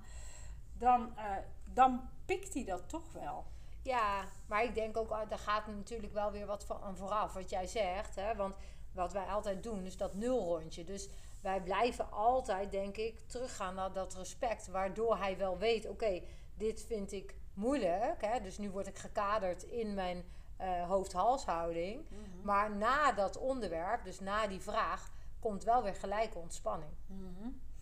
dan, 0.74 1.18
eh, 1.18 1.36
dan 1.64 2.10
pikt 2.26 2.54
hij 2.54 2.64
dat 2.66 2.90
toch 2.90 3.12
wel. 3.12 3.46
Ja, 3.88 4.26
maar 4.48 4.64
ik 4.64 4.76
denk 4.76 4.98
ook, 4.98 5.10
ah, 5.10 5.30
daar 5.30 5.40
gaat 5.40 5.68
natuurlijk 5.68 6.14
wel 6.14 6.32
weer 6.32 6.46
wat 6.46 6.66
van 6.66 6.98
vooraf, 6.98 7.34
wat 7.34 7.50
jij 7.50 7.68
zegt. 7.68 8.16
Hè? 8.16 8.36
Want 8.36 8.56
wat 8.94 9.14
wij 9.14 9.26
altijd 9.26 9.64
doen, 9.64 9.86
is 9.86 9.98
dat 9.98 10.14
nulrondje. 10.14 10.84
Dus 10.84 11.10
wij 11.42 11.62
blijven 11.62 12.12
altijd, 12.12 12.72
denk 12.72 12.98
ik, 12.98 13.20
teruggaan 13.28 13.76
naar 13.76 13.94
dat 13.94 14.16
respect. 14.16 14.68
Waardoor 14.68 15.18
hij 15.18 15.38
wel 15.38 15.58
weet, 15.58 15.90
oké, 15.90 16.22
dit 16.56 16.86
vind 16.88 17.12
ik 17.12 17.36
moeilijk. 17.54 18.26
Hè? 18.26 18.42
Dus 18.42 18.58
nu 18.58 18.70
word 18.70 18.88
ik 18.88 18.98
gekaderd 18.98 19.64
in 19.64 19.94
mijn 19.94 20.26
eh 20.58 20.88
hoofd-halshouding. 20.90 22.06
Maar 22.42 22.76
na 22.76 23.12
dat 23.12 23.38
onderwerp, 23.38 24.04
dus 24.04 24.20
na 24.20 24.48
die 24.48 24.62
vraag, 24.62 25.12
komt 25.40 25.64
wel 25.64 25.84
weer 25.84 25.96
gelijke 25.96 26.38
ontspanning. 26.38 26.92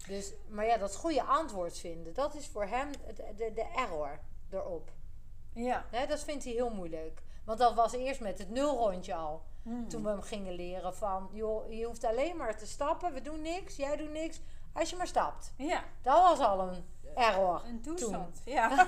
Dus, 0.07 0.33
maar 0.47 0.65
ja, 0.65 0.77
dat 0.77 0.95
goede 0.95 1.23
antwoord 1.23 1.77
vinden, 1.77 2.13
dat 2.13 2.35
is 2.35 2.47
voor 2.47 2.65
hem 2.65 2.91
de, 2.91 3.33
de, 3.35 3.51
de 3.53 3.65
error 3.75 4.19
erop. 4.49 4.91
Ja. 5.56 5.85
Hè, 5.91 6.06
dat 6.06 6.23
vindt 6.23 6.43
hij 6.43 6.53
heel 6.53 6.69
moeilijk. 6.69 7.23
Want 7.45 7.60
dat 7.60 7.73
was 7.73 7.93
eerst 7.93 8.21
met 8.21 8.37
het 8.37 8.49
nulrondje 8.49 9.15
al. 9.15 9.43
Hmm. 9.63 9.87
Toen 9.87 10.03
we 10.03 10.10
hem 10.10 10.21
gingen 10.21 10.53
leren 10.53 10.95
van... 10.95 11.29
joh, 11.31 11.71
je 11.71 11.85
hoeft 11.85 12.03
alleen 12.03 12.37
maar 12.37 12.58
te 12.58 12.65
stappen. 12.65 13.13
We 13.13 13.21
doen 13.21 13.41
niks. 13.41 13.75
Jij 13.75 13.95
doet 13.95 14.12
niks. 14.12 14.41
Als 14.73 14.89
je 14.89 14.95
maar 14.95 15.08
stapt. 15.08 15.53
Ja. 15.58 15.83
Dat 16.01 16.21
was 16.21 16.39
al 16.39 16.60
een... 16.60 16.85
error. 17.15 17.62
een 17.65 17.81
toestand. 17.81 18.41
Ja. 18.45 18.87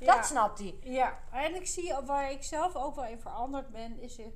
Dat 0.00 0.26
snapt 0.26 0.58
hij. 0.58 0.78
Ja, 0.80 1.18
en 1.30 1.54
ik 1.54 1.66
zie 1.66 1.94
waar 2.04 2.30
ik 2.30 2.42
zelf 2.42 2.76
ook 2.76 2.94
wel 2.94 3.04
in 3.04 3.20
veranderd 3.20 3.70
ben, 3.70 4.00
is 4.00 4.18
eh, 4.18 4.26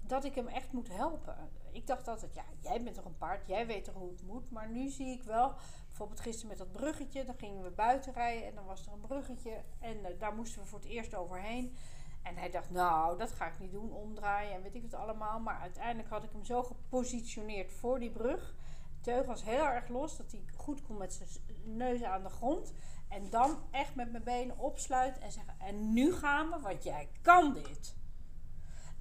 dat 0.00 0.24
ik 0.24 0.34
hem 0.34 0.48
echt 0.48 0.72
moet 0.72 0.88
helpen. 0.88 1.50
Ik 1.72 1.86
dacht 1.86 2.08
altijd, 2.08 2.34
ja, 2.34 2.44
jij 2.60 2.82
bent 2.82 2.94
toch 2.94 3.04
een 3.04 3.16
paard, 3.16 3.46
jij 3.46 3.66
weet 3.66 3.84
toch 3.84 3.94
hoe 3.94 4.10
het 4.10 4.22
moet. 4.22 4.50
Maar 4.50 4.68
nu 4.68 4.88
zie 4.88 5.06
ik 5.06 5.22
wel, 5.22 5.54
bijvoorbeeld 6.00 6.34
gisteren 6.34 6.58
met 6.58 6.58
dat 6.58 6.80
bruggetje, 6.82 7.24
dan 7.24 7.34
gingen 7.34 7.62
we 7.62 7.70
buiten 7.70 8.12
rijden 8.12 8.46
en 8.46 8.54
dan 8.54 8.64
was 8.64 8.86
er 8.86 8.92
een 8.92 9.00
bruggetje 9.00 9.62
en 9.78 10.04
eh, 10.04 10.18
daar 10.18 10.34
moesten 10.34 10.62
we 10.62 10.68
voor 10.68 10.78
het 10.78 10.88
eerst 10.88 11.14
overheen. 11.14 11.76
En 12.22 12.36
hij 12.36 12.50
dacht, 12.50 12.70
nou, 12.70 13.18
dat 13.18 13.32
ga 13.32 13.46
ik 13.46 13.58
niet 13.58 13.72
doen, 13.72 13.92
omdraaien 13.92 14.54
en 14.54 14.62
weet 14.62 14.74
ik 14.74 14.82
het 14.82 14.94
allemaal. 14.94 15.40
Maar 15.40 15.58
uiteindelijk 15.60 16.08
had 16.08 16.24
ik 16.24 16.32
hem 16.32 16.44
zo 16.44 16.62
gepositioneerd 16.62 17.72
voor 17.72 17.98
die 17.98 18.10
brug. 18.10 18.54
De 18.94 19.00
teug 19.00 19.26
was 19.26 19.44
heel 19.44 19.64
erg 19.66 19.88
los, 19.88 20.16
dat 20.16 20.30
hij 20.30 20.44
goed 20.56 20.82
kon 20.82 20.96
met 20.96 21.12
zijn 21.12 21.28
neus 21.76 22.02
aan 22.02 22.22
de 22.22 22.28
grond. 22.28 22.72
En 23.08 23.30
dan 23.30 23.58
echt 23.70 23.94
met 23.94 24.10
mijn 24.12 24.24
benen 24.24 24.58
opsluiten 24.58 25.22
en 25.22 25.32
zeggen: 25.32 25.54
En 25.58 25.92
nu 25.92 26.12
gaan 26.12 26.50
we, 26.50 26.60
want 26.60 26.82
jij 26.82 27.08
kan 27.22 27.52
dit. 27.52 27.96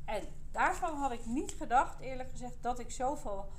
En 0.05 0.23
daarvan 0.51 0.95
had 0.95 1.11
ik 1.11 1.25
niet 1.25 1.51
gedacht, 1.51 1.99
eerlijk 1.99 2.29
gezegd, 2.29 2.63
dat 2.63 2.79
ik 2.79 2.91
zoveel 2.91 3.49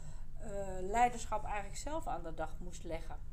uh, 0.43 0.49
leiderschap 0.81 1.45
eigenlijk 1.45 1.77
zelf 1.77 2.07
aan 2.07 2.23
de 2.23 2.35
dag 2.35 2.59
moest 2.59 2.85
leggen. 2.85 3.30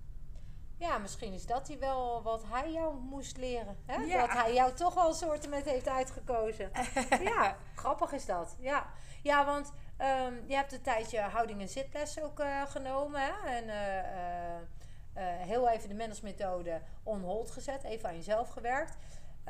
Ja, 0.77 0.97
misschien 0.97 1.33
is 1.33 1.45
dat 1.45 1.67
hij 1.67 1.79
wel 1.79 2.21
wat 2.21 2.43
hij 2.47 2.71
jou 2.71 2.95
moest 2.95 3.37
leren. 3.37 3.77
Hè? 3.85 4.07
Dat 4.17 4.29
hij 4.29 4.53
jou 4.53 4.73
toch 4.73 4.93
wel 4.93 5.13
soorten 5.13 5.49
met 5.49 5.65
heeft 5.65 5.87
uitgekozen. 5.87 6.71
ja, 7.33 7.55
grappig 7.75 8.11
is 8.11 8.25
dat. 8.25 8.55
Ja, 8.59 8.89
ja 9.23 9.45
want 9.45 9.73
um, 9.97 10.43
je 10.47 10.55
hebt 10.55 10.73
een 10.73 10.81
tijdje 10.81 11.19
houding- 11.19 11.61
en 11.61 11.69
zitles 11.69 12.21
ook 12.21 12.39
uh, 12.39 12.61
genomen. 12.65 13.21
Hè? 13.21 13.49
En 13.49 13.63
uh, 13.63 15.23
uh, 15.23 15.41
heel 15.47 15.69
even 15.69 15.89
de 15.89 15.95
managementmethode 15.95 16.81
on 17.03 17.21
hold 17.21 17.51
gezet. 17.51 17.83
Even 17.83 18.09
aan 18.09 18.15
jezelf 18.15 18.49
gewerkt. 18.49 18.97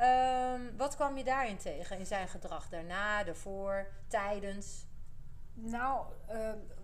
Um, 0.00 0.76
wat 0.76 0.96
kwam 0.96 1.16
je 1.16 1.24
daarin 1.24 1.56
tegen? 1.56 1.98
In 1.98 2.06
zijn 2.06 2.28
gedrag 2.28 2.68
daarna, 2.68 3.24
daarvoor, 3.24 3.86
tijdens? 4.06 4.86
Nou, 5.54 6.06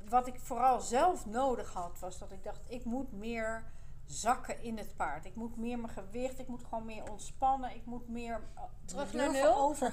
wat 0.09 0.27
ik 0.27 0.41
vooral 0.41 0.81
zelf 0.81 1.27
nodig 1.27 1.73
had, 1.73 1.99
was 1.99 2.19
dat 2.19 2.33
ik 2.33 2.45
dacht: 2.45 2.61
ik 2.69 2.85
moet 2.85 3.13
meer 3.13 3.65
zakken 4.07 4.63
in 4.63 4.79
het 4.79 4.97
paard. 4.97 5.25
Ik 5.25 5.35
moet 5.35 5.57
meer 5.57 5.79
mijn 5.79 5.93
gewicht, 5.93 6.39
ik 6.39 6.49
moet 6.49 6.65
gewoon 6.65 6.85
meer 6.85 7.11
ontspannen, 7.11 7.75
ik 7.75 7.85
moet 7.85 8.09
meer 8.09 8.41
uh, 8.55 8.63
terug 8.85 9.13
naar 9.13 9.33
nul. 9.33 9.57
Over, 9.57 9.93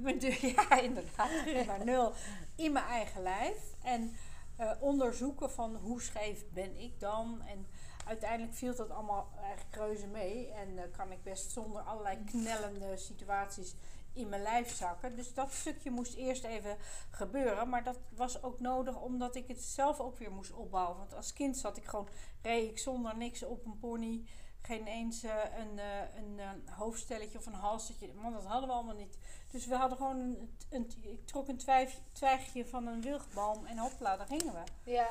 ja, 0.56 0.80
inderdaad, 0.80 1.28
terug 1.44 1.66
naar 1.66 1.84
nul 1.84 2.12
in 2.56 2.72
mijn 2.72 2.84
eigen 2.86 3.22
lijf 3.22 3.74
en 3.82 4.16
uh, 4.60 4.70
onderzoeken 4.80 5.50
van 5.50 5.76
hoe 5.76 6.02
scheef 6.02 6.44
ben 6.52 6.80
ik 6.80 7.00
dan 7.00 7.42
en 7.42 7.66
uiteindelijk 8.06 8.54
viel 8.54 8.74
dat 8.74 8.90
allemaal 8.90 9.30
eigenlijk 9.42 9.76
reuze 9.76 10.06
mee. 10.06 10.50
En 10.50 10.68
uh, 10.68 10.82
kan 10.96 11.12
ik 11.12 11.22
best 11.22 11.50
zonder 11.50 11.82
allerlei 11.82 12.24
knellende 12.24 12.96
situaties 12.96 13.74
in 14.12 14.28
mijn 14.28 14.42
lijf 14.42 14.74
zakken. 14.74 15.16
Dus 15.16 15.34
dat 15.34 15.52
stukje 15.52 15.90
moest 15.90 16.14
eerst 16.14 16.44
even 16.44 16.76
gebeuren. 17.10 17.68
Maar 17.68 17.84
dat 17.84 17.98
was 18.08 18.42
ook 18.42 18.60
nodig 18.60 19.00
omdat 19.00 19.34
ik 19.34 19.48
het 19.48 19.62
zelf 19.62 20.00
ook 20.00 20.18
weer 20.18 20.32
moest 20.32 20.52
opbouwen. 20.52 20.98
Want 20.98 21.14
als 21.14 21.32
kind 21.32 21.56
zat 21.56 21.76
ik 21.76 21.84
gewoon, 21.84 22.08
reed 22.42 22.70
ik 22.70 22.78
zonder 22.78 23.16
niks 23.16 23.42
op 23.42 23.64
een 23.64 23.78
pony. 23.78 24.24
Geen 24.60 24.86
eens 24.86 25.24
uh, 25.24 25.34
een, 25.58 25.76
uh, 25.76 26.16
een 26.16 26.38
uh, 26.38 26.74
hoofdstelletje 26.76 27.38
of 27.38 27.46
een 27.46 27.54
halstertje. 27.54 28.12
Man, 28.14 28.32
dat 28.32 28.44
hadden 28.44 28.68
we 28.68 28.74
allemaal 28.74 28.94
niet. 28.94 29.18
Dus 29.50 29.66
we 29.66 29.74
hadden 29.74 29.98
gewoon 29.98 30.18
een, 30.18 30.56
een 30.70 30.90
ik 31.00 31.26
trok 31.26 31.48
een 31.48 31.56
twijf, 31.56 32.00
twijgje 32.12 32.66
van 32.66 32.86
een 32.86 33.00
wildboom 33.00 33.66
en 33.66 33.78
hopla, 33.78 34.16
daar 34.16 34.26
gingen 34.26 34.52
we. 34.52 34.90
Ja. 34.90 35.08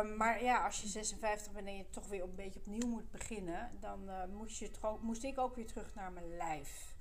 Um, 0.00 0.16
maar 0.16 0.42
ja, 0.44 0.64
als 0.64 0.80
je 0.80 0.88
56 0.88 1.52
bent 1.52 1.66
en 1.66 1.76
je 1.76 1.90
toch 1.90 2.06
weer 2.06 2.22
een 2.22 2.34
beetje 2.34 2.60
opnieuw 2.60 2.88
moet 2.88 3.10
beginnen, 3.10 3.70
dan 3.80 4.10
moest, 4.36 4.58
je 4.58 4.70
moest 5.00 5.24
ik 5.24 5.38
ook 5.38 5.54
weer 5.54 5.66
terug 5.66 5.94
naar 5.94 6.12
mijn 6.12 6.36
lijf. 6.36 6.91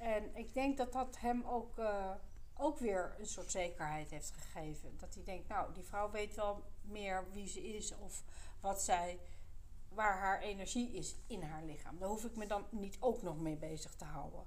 En 0.00 0.36
ik 0.36 0.54
denk 0.54 0.76
dat 0.76 0.92
dat 0.92 1.18
hem 1.18 1.44
ook, 1.44 1.78
uh, 1.78 2.10
ook 2.56 2.78
weer 2.78 3.14
een 3.18 3.26
soort 3.26 3.50
zekerheid 3.50 4.10
heeft 4.10 4.30
gegeven. 4.30 4.98
Dat 4.98 5.14
hij 5.14 5.24
denkt, 5.24 5.48
nou, 5.48 5.72
die 5.74 5.84
vrouw 5.84 6.10
weet 6.10 6.34
wel 6.34 6.64
meer 6.82 7.30
wie 7.32 7.48
ze 7.48 7.62
is 7.62 7.98
of 7.98 8.22
wat 8.60 8.82
zij, 8.82 9.20
waar 9.88 10.18
haar 10.18 10.40
energie 10.40 10.92
is 10.92 11.16
in 11.26 11.42
haar 11.42 11.64
lichaam. 11.64 11.98
Daar 11.98 12.08
hoef 12.08 12.24
ik 12.24 12.36
me 12.36 12.46
dan 12.46 12.66
niet 12.70 12.96
ook 13.00 13.22
nog 13.22 13.40
mee 13.40 13.56
bezig 13.56 13.94
te 13.94 14.04
houden. 14.04 14.46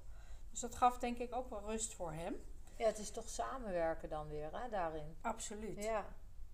Dus 0.50 0.60
dat 0.60 0.74
gaf 0.74 0.98
denk 0.98 1.18
ik 1.18 1.34
ook 1.34 1.50
wel 1.50 1.62
rust 1.66 1.94
voor 1.94 2.12
hem. 2.12 2.36
Ja, 2.76 2.86
het 2.86 2.98
is 2.98 3.10
toch 3.10 3.28
samenwerken 3.28 4.08
dan 4.08 4.28
weer, 4.28 4.62
hè, 4.62 4.68
daarin. 4.68 5.16
Absoluut. 5.20 5.84
Ja. 5.84 6.06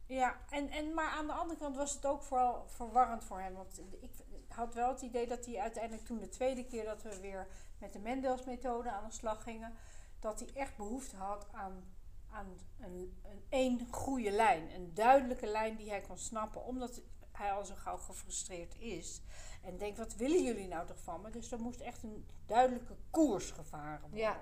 Ja, 0.06 0.40
en, 0.50 0.70
en, 0.70 0.94
maar 0.94 1.10
aan 1.10 1.26
de 1.26 1.32
andere 1.32 1.60
kant 1.60 1.76
was 1.76 1.92
het 1.94 2.06
ook 2.06 2.22
vooral 2.22 2.64
verwarrend 2.66 3.24
voor 3.24 3.40
hem. 3.40 3.54
Want 3.54 3.80
ik 4.00 4.10
had 4.52 4.74
wel 4.74 4.88
het 4.88 5.02
idee 5.02 5.26
dat 5.26 5.46
hij 5.46 5.58
uiteindelijk 5.58 6.06
toen 6.06 6.18
de 6.18 6.28
tweede 6.28 6.64
keer 6.64 6.84
dat 6.84 7.02
we 7.02 7.20
weer 7.20 7.46
met 7.78 7.92
de 7.92 7.98
Mendels 7.98 8.44
methode 8.44 8.90
aan 8.90 9.04
de 9.04 9.14
slag 9.14 9.42
gingen, 9.42 9.74
dat 10.20 10.40
hij 10.40 10.48
echt 10.54 10.76
behoefte 10.76 11.16
had 11.16 11.46
aan, 11.52 11.84
aan 12.30 12.46
een, 12.80 13.20
een 13.22 13.44
één 13.48 13.86
goede 13.90 14.30
lijn. 14.30 14.74
Een 14.74 14.94
duidelijke 14.94 15.46
lijn 15.46 15.76
die 15.76 15.88
hij 15.88 16.00
kon 16.00 16.18
snappen. 16.18 16.64
Omdat 16.64 17.00
hij 17.32 17.52
al 17.52 17.64
zo 17.64 17.74
gauw 17.76 17.96
gefrustreerd 17.96 18.78
is. 18.78 19.22
En 19.62 19.78
denkt, 19.78 19.98
wat 19.98 20.14
willen 20.14 20.42
jullie 20.42 20.68
nou 20.68 20.86
toch 20.86 21.00
van 21.00 21.20
me? 21.20 21.30
Dus 21.30 21.52
er 21.52 21.60
moest 21.60 21.80
echt 21.80 22.02
een 22.02 22.26
duidelijke 22.46 22.96
koers 23.10 23.50
gevaren 23.50 24.00
worden. 24.00 24.18
Ja. 24.18 24.40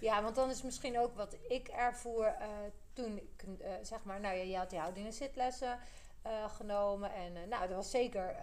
Ja, 0.00 0.22
want 0.22 0.34
dan 0.34 0.50
is 0.50 0.62
misschien 0.62 0.98
ook 0.98 1.14
wat 1.14 1.36
ik 1.48 1.68
ervoer 1.68 2.26
uh, 2.26 2.46
toen 2.92 3.20
uh, 3.44 3.68
zeg 3.82 4.04
maar, 4.04 4.20
nou 4.20 4.36
ja, 4.36 4.42
je 4.42 4.56
had 4.56 4.70
die 4.70 4.78
houding 4.78 5.06
en 5.06 5.12
zitlessen 5.12 5.78
uh, 6.26 6.50
genomen. 6.50 7.12
En 7.14 7.32
nou, 7.32 7.68
dat 7.68 7.76
was 7.76 7.90
zeker 7.90 8.36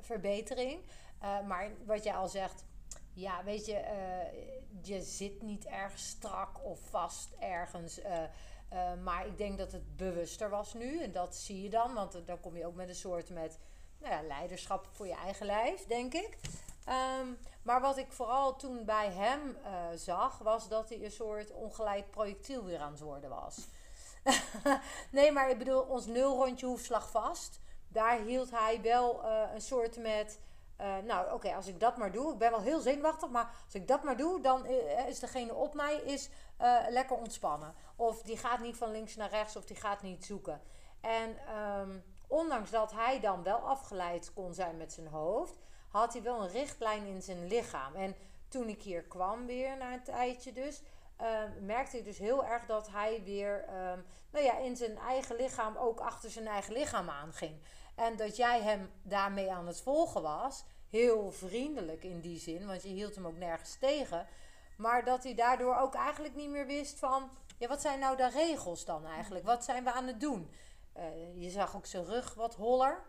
verbetering. 0.00 0.80
maar 1.46 1.70
wat 1.84 2.04
jij 2.04 2.14
al 2.14 2.28
zegt, 2.28 2.64
ja, 3.12 3.44
weet 3.44 3.66
je, 3.66 3.84
je 4.82 5.02
zit 5.02 5.42
niet 5.42 5.66
erg 5.66 5.98
strak 5.98 6.64
of 6.64 6.80
vast 6.80 7.34
ergens. 7.38 8.00
maar 9.04 9.26
ik 9.26 9.38
denk 9.38 9.58
dat 9.58 9.72
het 9.72 9.96
bewuster 9.96 10.50
was 10.50 10.74
nu. 10.74 11.02
En 11.02 11.12
dat 11.12 11.36
zie 11.36 11.62
je 11.62 11.70
dan, 11.70 11.94
want 11.94 12.26
dan 12.26 12.40
kom 12.40 12.56
je 12.56 12.66
ook 12.66 12.74
met 12.74 12.88
een 12.88 12.94
soort 12.94 13.30
met 13.30 13.58
nou 13.98 14.14
ja, 14.14 14.22
leiderschap 14.22 14.88
voor 14.92 15.06
je 15.06 15.14
eigen 15.14 15.46
lijf, 15.46 15.86
denk 15.86 16.14
ik. 16.14 16.38
Um, 17.20 17.38
maar 17.62 17.80
wat 17.80 17.96
ik 17.96 18.12
vooral 18.12 18.56
toen 18.56 18.84
bij 18.84 19.10
hem 19.10 19.56
uh, 19.64 19.76
zag, 19.94 20.38
was 20.38 20.68
dat 20.68 20.88
hij 20.88 21.04
een 21.04 21.10
soort 21.10 21.52
ongeleid 21.52 22.10
projectiel 22.10 22.64
weer 22.64 22.78
aan 22.78 22.92
het 22.92 23.00
worden 23.00 23.30
was. 23.30 23.68
nee, 25.10 25.32
maar 25.32 25.50
ik 25.50 25.58
bedoel, 25.58 25.80
ons 25.80 26.06
nulrondje 26.06 26.66
hoeft 26.66 26.84
slagvast. 26.84 27.60
Daar 27.88 28.18
hield 28.18 28.50
hij 28.50 28.80
wel 28.82 29.24
uh, 29.24 29.42
een 29.54 29.60
soort 29.60 29.96
met. 29.96 30.40
Uh, 30.80 30.96
nou, 31.04 31.32
oké, 31.32 31.54
als 31.54 31.66
ik 31.66 31.80
dat 31.80 31.96
maar 31.96 32.12
doe, 32.12 32.32
ik 32.32 32.38
ben 32.38 32.50
wel 32.50 32.60
heel 32.60 32.80
zenuwachtig, 32.80 33.28
maar 33.28 33.50
als 33.64 33.74
ik 33.74 33.88
dat 33.88 34.02
maar 34.02 34.16
doe, 34.16 34.40
dan 34.40 34.66
is 35.06 35.18
degene 35.18 35.54
op 35.54 35.74
mij 35.74 35.96
is, 35.96 36.28
lekker 36.88 37.16
ontspannen. 37.16 37.74
Of 37.96 38.22
die 38.22 38.36
gaat 38.36 38.60
niet 38.60 38.76
van 38.76 38.90
links 38.90 39.16
naar 39.16 39.30
rechts, 39.30 39.56
of 39.56 39.64
die 39.64 39.76
gaat 39.76 40.02
niet 40.02 40.24
zoeken. 40.24 40.60
En 41.00 41.36
um, 41.80 42.04
ondanks 42.26 42.70
dat 42.70 42.92
hij 42.92 43.20
dan 43.20 43.42
wel 43.42 43.58
afgeleid 43.58 44.32
kon 44.32 44.54
zijn 44.54 44.76
met 44.76 44.92
zijn 44.92 45.06
hoofd, 45.06 45.58
had 45.88 46.12
hij 46.12 46.22
wel 46.22 46.42
een 46.42 46.50
richtlijn 46.50 47.06
in 47.06 47.22
zijn 47.22 47.46
lichaam. 47.46 47.94
En 47.94 48.16
toen 48.48 48.68
ik 48.68 48.82
hier 48.82 49.02
kwam 49.02 49.46
weer 49.46 49.76
na 49.76 49.92
een 49.92 50.02
tijdje 50.02 50.52
dus, 50.52 50.82
uh, 51.20 51.26
merkte 51.60 51.98
ik 51.98 52.04
dus 52.04 52.18
heel 52.18 52.44
erg 52.44 52.66
dat 52.66 52.90
hij 52.90 53.22
weer 53.24 53.64
um, 53.68 54.04
nou 54.30 54.44
ja, 54.44 54.58
in 54.58 54.76
zijn 54.76 54.98
eigen 54.98 55.36
lichaam 55.36 55.76
ook 55.76 56.00
achter 56.00 56.30
zijn 56.30 56.46
eigen 56.46 56.72
lichaam 56.72 57.10
aanging. 57.10 57.60
En 57.94 58.16
dat 58.16 58.36
jij 58.36 58.62
hem 58.62 58.90
daarmee 59.02 59.52
aan 59.52 59.66
het 59.66 59.80
volgen 59.80 60.22
was. 60.22 60.64
Heel 60.90 61.32
vriendelijk 61.32 62.04
in 62.04 62.20
die 62.20 62.38
zin, 62.38 62.66
want 62.66 62.82
je 62.82 62.88
hield 62.88 63.14
hem 63.14 63.26
ook 63.26 63.36
nergens 63.36 63.76
tegen. 63.78 64.26
Maar 64.76 65.04
dat 65.04 65.22
hij 65.22 65.34
daardoor 65.34 65.76
ook 65.76 65.94
eigenlijk 65.94 66.34
niet 66.34 66.50
meer 66.50 66.66
wist 66.66 66.98
van... 66.98 67.30
Ja, 67.58 67.68
wat 67.68 67.80
zijn 67.80 67.98
nou 67.98 68.16
de 68.16 68.28
regels 68.28 68.84
dan 68.84 69.06
eigenlijk? 69.06 69.44
Wat 69.44 69.64
zijn 69.64 69.84
we 69.84 69.92
aan 69.92 70.06
het 70.06 70.20
doen? 70.20 70.50
Uh, 70.96 71.42
je 71.42 71.50
zag 71.50 71.76
ook 71.76 71.86
zijn 71.86 72.04
rug 72.04 72.34
wat 72.34 72.54
holler. 72.54 73.02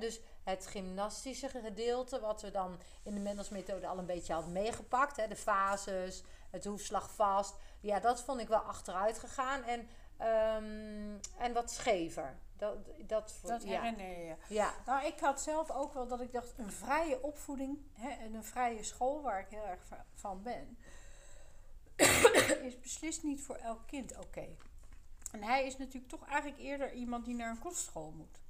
Dus 0.00 0.20
het 0.42 0.66
gymnastische 0.66 1.48
gedeelte, 1.48 2.20
wat 2.20 2.42
we 2.42 2.50
dan 2.50 2.78
in 3.02 3.14
de 3.14 3.20
Mendels-methode 3.20 3.86
al 3.86 3.98
een 3.98 4.06
beetje 4.06 4.32
hadden 4.32 4.52
meegepakt. 4.52 5.28
De 5.28 5.36
fases, 5.36 6.22
het 6.50 6.64
hoefslag 6.64 7.10
vast. 7.10 7.54
Ja, 7.80 8.00
dat 8.00 8.22
vond 8.22 8.40
ik 8.40 8.48
wel 8.48 8.58
achteruit 8.58 9.18
gegaan. 9.18 9.62
En, 9.62 9.80
um, 9.80 11.20
en 11.38 11.52
wat 11.52 11.70
schever. 11.70 12.36
Dat, 12.56 12.76
dat, 13.06 13.34
dat 13.42 13.62
ja. 13.62 13.80
herinner 13.80 14.26
je. 14.26 14.34
Ja. 14.48 14.74
Nou, 14.86 15.06
ik 15.06 15.20
had 15.20 15.40
zelf 15.40 15.70
ook 15.70 15.94
wel 15.94 16.06
dat 16.06 16.20
ik 16.20 16.32
dacht, 16.32 16.52
een 16.56 16.72
vrije 16.72 17.22
opvoeding 17.22 17.78
hè, 17.92 18.08
en 18.08 18.34
een 18.34 18.44
vrije 18.44 18.82
school, 18.82 19.22
waar 19.22 19.40
ik 19.40 19.48
heel 19.48 19.66
erg 19.66 19.80
van 20.14 20.42
ben, 20.42 20.78
is 22.62 22.80
beslist 22.80 23.22
niet 23.22 23.42
voor 23.42 23.56
elk 23.56 23.86
kind 23.86 24.12
oké. 24.12 24.22
Okay. 24.22 24.56
En 25.32 25.42
hij 25.42 25.66
is 25.66 25.76
natuurlijk 25.76 26.08
toch 26.08 26.28
eigenlijk 26.28 26.60
eerder 26.60 26.92
iemand 26.92 27.24
die 27.24 27.34
naar 27.34 27.50
een 27.50 27.58
kostschool 27.58 28.10
moet. 28.16 28.40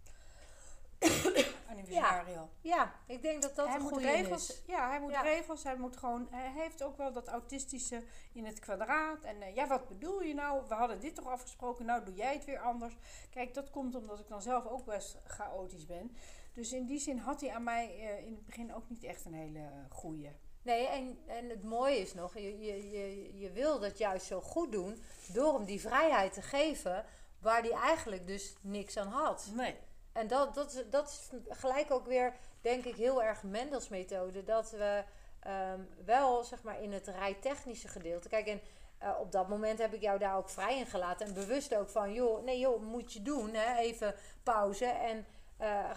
Ja. 1.88 2.24
ja, 2.60 2.94
ik 3.06 3.22
denk 3.22 3.42
dat 3.42 3.56
dat 3.56 3.66
hij 3.66 3.76
een 3.76 3.82
moet 3.82 3.92
goede 3.92 4.10
regels, 4.10 4.50
is. 4.50 4.62
Ja, 4.66 4.88
hij 4.88 5.00
moet 5.00 5.10
Ja. 5.10 5.20
regels. 5.20 5.62
Hij 5.64 5.76
moet 5.76 5.96
gewoon. 5.96 6.28
Hij 6.30 6.50
heeft 6.62 6.82
ook 6.82 6.96
wel 6.96 7.12
dat 7.12 7.28
autistische 7.28 8.02
in 8.32 8.44
het 8.44 8.58
kwadraat. 8.58 9.22
En 9.24 9.42
eh, 9.42 9.54
ja, 9.54 9.66
wat 9.66 9.88
bedoel 9.88 10.22
je 10.22 10.34
nou? 10.34 10.62
We 10.68 10.74
hadden 10.74 11.00
dit 11.00 11.14
toch 11.14 11.26
afgesproken. 11.26 11.84
Nou, 11.84 12.04
doe 12.04 12.14
jij 12.14 12.32
het 12.32 12.44
weer 12.44 12.58
anders. 12.58 12.96
Kijk, 13.30 13.54
dat 13.54 13.70
komt 13.70 13.94
omdat 13.94 14.18
ik 14.18 14.28
dan 14.28 14.42
zelf 14.42 14.66
ook 14.66 14.84
best 14.84 15.18
chaotisch 15.24 15.86
ben. 15.86 16.16
Dus 16.52 16.72
in 16.72 16.86
die 16.86 16.98
zin 16.98 17.18
had 17.18 17.40
hij 17.40 17.50
aan 17.50 17.62
mij 17.64 17.88
eh, 17.88 18.26
in 18.26 18.32
het 18.34 18.46
begin 18.46 18.74
ook 18.74 18.88
niet 18.88 19.04
echt 19.04 19.24
een 19.24 19.34
hele 19.34 19.68
goede. 19.88 20.32
Nee, 20.62 20.86
en, 20.86 21.18
en 21.26 21.48
het 21.48 21.62
mooie 21.62 21.96
is 21.96 22.14
nog, 22.14 22.34
je, 22.34 22.58
je, 22.58 22.90
je, 22.90 23.38
je 23.38 23.50
wil 23.50 23.78
dat 23.80 23.98
juist 23.98 24.26
zo 24.26 24.40
goed 24.40 24.72
doen 24.72 25.02
door 25.32 25.54
hem 25.54 25.64
die 25.64 25.80
vrijheid 25.80 26.32
te 26.32 26.42
geven 26.42 27.04
waar 27.38 27.60
hij 27.62 27.70
eigenlijk 27.72 28.26
dus 28.26 28.54
niks 28.60 28.96
aan 28.96 29.08
had. 29.08 29.50
Nee. 29.54 29.74
En 30.14 30.26
dat, 30.26 30.54
dat, 30.54 30.72
is- 30.72 30.90
dat 30.90 31.08
is 31.08 31.30
gelijk 31.48 31.90
ook 31.90 32.06
weer, 32.06 32.34
denk 32.60 32.84
ik, 32.84 32.96
heel 32.96 33.22
erg 33.22 33.42
Mendels 33.42 33.88
methode. 33.88 34.44
Dat 34.44 34.70
we 34.70 35.04
ehm, 35.40 35.80
wel, 36.04 36.44
zeg 36.44 36.62
maar, 36.62 36.82
in 36.82 36.92
het 36.92 37.06
rijtechnische 37.06 37.88
gedeelte... 37.88 38.28
Kijk, 38.28 38.46
en 38.46 38.60
eh, 38.98 39.10
op 39.20 39.32
dat 39.32 39.48
moment 39.48 39.78
heb 39.78 39.92
ik 39.92 40.00
jou 40.00 40.18
daar 40.18 40.36
ook 40.36 40.48
vrij 40.48 40.78
in 40.78 40.86
gelaten. 40.86 41.26
En 41.26 41.34
bewust 41.34 41.74
ook 41.74 41.88
van, 41.88 42.12
joh, 42.12 42.44
nee 42.44 42.58
joh, 42.58 42.82
moet 42.82 43.12
je 43.12 43.22
doen. 43.22 43.54
Hè? 43.54 43.76
Even 43.76 44.14
pauze 44.42 44.86
en 44.86 45.26
eh, 45.56 45.90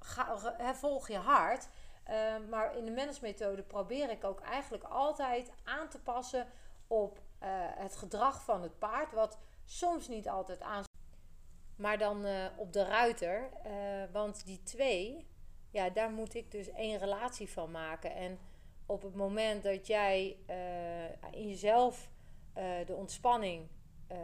ga, 0.00 0.74
volg 0.74 1.08
je 1.08 1.18
hart. 1.18 1.68
Eh, 2.04 2.16
maar 2.48 2.76
in 2.76 2.84
de 2.84 2.90
Mendels 2.90 3.20
methode 3.20 3.62
probeer 3.62 4.10
ik 4.10 4.24
ook 4.24 4.40
eigenlijk 4.40 4.84
altijd 4.84 5.50
aan 5.64 5.88
te 5.88 5.98
passen 6.00 6.46
op 6.86 7.18
eh, 7.38 7.48
het 7.58 7.96
gedrag 7.96 8.42
van 8.44 8.62
het 8.62 8.78
paard. 8.78 9.12
Wat 9.12 9.38
soms 9.64 10.08
niet 10.08 10.28
altijd 10.28 10.60
aan 10.60 10.84
maar 11.76 11.98
dan 11.98 12.24
eh, 12.24 12.44
op 12.56 12.72
de 12.72 12.84
ruiter. 12.84 13.50
eh, 13.64 13.72
want 14.12 14.44
die 14.44 14.62
twee, 14.62 15.26
ja, 15.70 15.90
daar 15.90 16.10
moet 16.10 16.34
ik 16.34 16.50
dus 16.50 16.70
één 16.70 16.98
relatie 16.98 17.50
van 17.50 17.70
maken. 17.70 18.14
En 18.14 18.38
op 18.86 19.02
het 19.02 19.14
moment 19.14 19.62
dat 19.62 19.86
jij 19.86 20.36
eh, 20.46 21.40
in 21.40 21.48
jezelf 21.48 22.10
de 22.86 22.94
ontspanning 22.94 23.68
eh, 24.06 24.18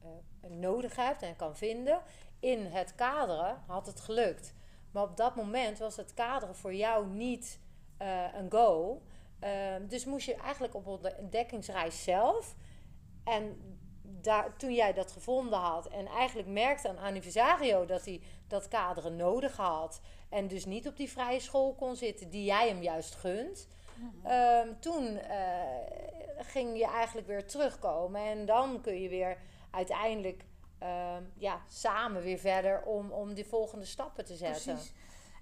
eh, 0.00 0.50
nodig 0.50 0.96
hebt 0.96 1.22
en 1.22 1.36
kan 1.36 1.56
vinden 1.56 2.02
in 2.40 2.66
het 2.66 2.94
kaderen, 2.94 3.62
had 3.66 3.86
het 3.86 4.00
gelukt. 4.00 4.54
Maar 4.90 5.02
op 5.02 5.16
dat 5.16 5.36
moment 5.36 5.78
was 5.78 5.96
het 5.96 6.14
kaderen 6.14 6.56
voor 6.56 6.74
jou 6.74 7.06
niet 7.06 7.60
een 8.32 8.50
go. 8.50 9.02
Ehm, 9.38 9.86
dus 9.86 10.04
moest 10.04 10.26
je 10.26 10.34
eigenlijk 10.34 10.74
op 10.74 11.02
de 11.02 11.16
ontdekkingsreis 11.18 12.02
zelf. 12.02 12.56
En 13.24 13.78
daar, 14.24 14.56
toen 14.56 14.74
jij 14.74 14.92
dat 14.92 15.12
gevonden 15.12 15.58
had 15.58 15.86
en 15.86 16.06
eigenlijk 16.06 16.48
merkte 16.48 16.88
aan 16.88 16.98
Anniversario 16.98 17.86
dat 17.86 18.04
hij 18.04 18.20
dat 18.48 18.68
kaderen 18.68 19.16
nodig 19.16 19.56
had. 19.56 20.00
En 20.28 20.48
dus 20.48 20.64
niet 20.64 20.88
op 20.88 20.96
die 20.96 21.10
vrije 21.10 21.40
school 21.40 21.74
kon 21.74 21.96
zitten 21.96 22.30
die 22.30 22.44
jij 22.44 22.68
hem 22.68 22.82
juist 22.82 23.14
gunt. 23.14 23.68
ehm, 24.24 24.68
toen 24.80 25.16
eh, 25.16 25.60
ging 26.38 26.78
je 26.78 26.86
eigenlijk 26.86 27.26
weer 27.26 27.46
terugkomen. 27.46 28.20
En 28.20 28.46
dan 28.46 28.80
kun 28.80 29.00
je 29.00 29.08
weer 29.08 29.36
uiteindelijk 29.70 30.44
ehm, 30.78 31.22
ja, 31.36 31.60
samen 31.68 32.22
weer 32.22 32.38
verder 32.38 32.82
om, 32.82 33.10
om 33.10 33.34
die 33.34 33.46
volgende 33.46 33.84
stappen 33.84 34.24
te 34.24 34.34
zetten. 34.34 34.74
Precies. 34.74 34.92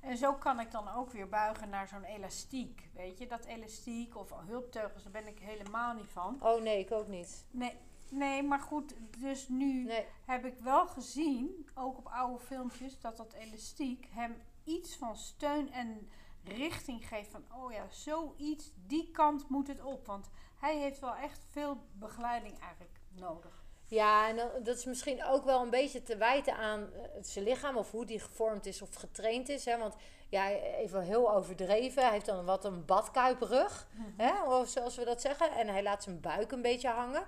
En 0.01 0.17
zo 0.17 0.35
kan 0.35 0.61
ik 0.61 0.71
dan 0.71 0.89
ook 0.97 1.13
weer 1.13 1.29
buigen 1.29 1.69
naar 1.69 1.89
zo'n 1.89 2.05
elastiek. 2.05 2.89
Weet 2.95 3.19
je, 3.19 3.27
dat 3.27 3.45
elastiek 3.45 4.17
of 4.17 4.33
hulpteugels, 4.47 5.03
daar 5.03 5.13
ben 5.13 5.27
ik 5.27 5.39
helemaal 5.39 5.95
niet 5.95 6.11
van. 6.11 6.37
Oh 6.41 6.63
nee, 6.63 6.79
ik 6.79 6.93
ook 6.93 7.09
niet. 7.09 7.47
Nee, 7.51 7.77
nee 8.11 8.43
maar 8.43 8.61
goed, 8.61 8.95
dus 9.19 9.49
nu 9.49 9.85
Nee. 9.85 10.07
heb 10.27 10.45
ik 10.45 10.59
wel 10.59 10.87
gezien, 10.87 11.69
ook 11.75 11.99
op 11.99 12.07
oude 12.07 12.45
filmpjes, 12.45 13.01
dat 13.01 13.17
dat 13.17 13.33
elastiek 13.33 14.07
hem 14.11 14.43
iets 14.65 14.97
van 14.97 15.17
steun 15.17 15.73
en 15.73 16.09
richting 16.45 17.09
geeft. 17.09 17.31
Van, 17.31 17.45
oh 17.55 17.73
ja, 17.73 17.87
zoiets, 17.91 18.73
die 18.87 19.11
kant 19.11 19.49
moet 19.49 19.69
het 19.69 19.83
op. 19.83 20.07
Want 20.07 20.31
hij 20.61 20.77
heeft 20.79 21.01
wel 21.01 21.15
echt 21.15 21.45
veel 21.51 21.77
begeleiding 21.93 22.59
eigenlijk 22.61 23.01
nodig. 23.09 23.67
Ja, 23.87 24.29
en 24.29 24.37
dat 24.63 24.77
is 24.77 24.85
misschien 24.85 25.25
ook 25.25 25.45
wel 25.45 25.63
een 25.63 25.71
beetje 25.71 26.03
te 26.03 26.17
wijten 26.17 26.57
aan 26.57 26.93
eh, 26.93 27.01
zijn 27.21 27.45
lichaam 27.45 27.77
of 27.77 27.91
hoe 27.91 28.05
die 28.07 28.21
gevormd 28.21 28.67
is 28.67 28.83
of 28.83 28.95
getraind 28.95 29.49
is. 29.49 29.65
Hè? 29.65 29.79
Want 29.79 29.95
ja, 30.29 30.49
even 30.51 31.03
heel 31.03 31.35
overdreven. 31.35 32.03
Hij 32.03 32.13
heeft 32.13 32.27
dan 32.27 32.45
wat 32.45 32.65
een 32.65 32.85
badkuiprug, 32.85 33.89
hè? 34.17 34.43
Of 34.43 34.69
zoals 34.69 34.97
we 34.97 35.05
dat 35.05 35.21
zeggen. 35.21 35.51
En 35.53 35.69
hij 35.69 35.83
laat 35.83 36.03
zijn 36.03 36.21
buik 36.21 36.53
een 36.53 36.63
beetje 36.63 36.89
hangen. 36.89 37.27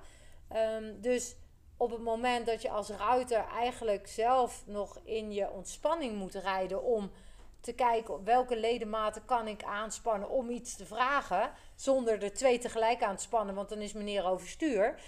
Ehm, 0.51 1.01
dus 1.01 1.36
op 1.76 1.90
het 1.90 2.01
moment 2.01 2.46
dat 2.46 2.62
je 2.62 2.70
als 2.70 2.88
ruiter 2.88 3.44
eigenlijk 3.46 4.07
zelf 4.07 4.62
nog 4.66 4.98
in 5.05 5.32
je 5.32 5.51
ontspanning 5.51 6.16
moet 6.16 6.34
rijden 6.34 6.82
om 6.82 7.11
te 7.61 7.72
kijken 7.72 8.24
welke 8.24 8.57
ledematen 8.57 9.24
kan 9.24 9.48
ik 9.48 9.62
aanspannen 9.62 10.30
om 10.30 10.51
iets 10.51 10.76
te 10.76 10.86
vragen, 10.86 11.53
zonder 11.74 12.22
er 12.22 12.32
twee 12.32 12.59
tegelijk 12.59 13.03
aan 13.03 13.16
te 13.16 13.22
spannen, 13.22 13.55
want 13.55 13.68
dan 13.68 13.78
is 13.78 13.92
meneer 13.92 14.24
overstuur. 14.24 15.01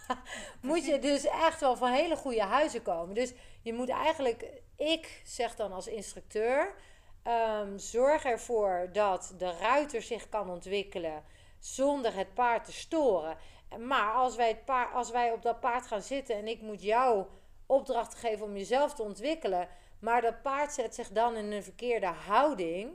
moet 0.60 0.86
je 0.86 0.98
dus 0.98 1.24
echt 1.24 1.60
wel 1.60 1.76
van 1.76 1.90
hele 1.90 2.16
goede 2.16 2.42
huizen 2.42 2.82
komen. 2.82 3.14
Dus 3.14 3.32
je 3.62 3.72
moet 3.72 3.88
eigenlijk, 3.88 4.62
ik 4.76 5.22
zeg 5.24 5.56
dan 5.56 5.72
als 5.72 5.86
instructeur, 5.86 6.74
ehm, 7.22 7.78
zorg 7.78 8.24
ervoor 8.24 8.88
dat 8.92 9.34
de 9.38 9.50
ruiter 9.50 10.02
zich 10.02 10.28
kan 10.28 10.50
ontwikkelen 10.50 11.24
zonder 11.58 12.14
het 12.14 12.34
paard 12.34 12.64
te 12.64 12.72
storen. 12.72 13.36
Maar 13.76 14.12
als 14.12 14.36
wij, 14.36 14.48
het 14.48 14.64
paard, 14.64 14.94
als 14.94 15.10
wij 15.10 15.32
op 15.32 15.42
dat 15.42 15.60
paard 15.60 15.86
gaan 15.86 16.02
zitten 16.02 16.36
en 16.36 16.48
ik 16.48 16.60
moet 16.60 16.82
jou 16.82 17.26
opdrachten 17.66 18.18
geven 18.18 18.46
om 18.46 18.56
jezelf 18.56 18.94
te 18.94 19.02
ontwikkelen, 19.02 19.68
maar 19.98 20.20
dat 20.20 20.42
paard 20.42 20.72
zet 20.72 20.94
zich 20.94 21.08
dan 21.08 21.36
in 21.36 21.52
een 21.52 21.62
verkeerde 21.62 22.06
houding, 22.06 22.90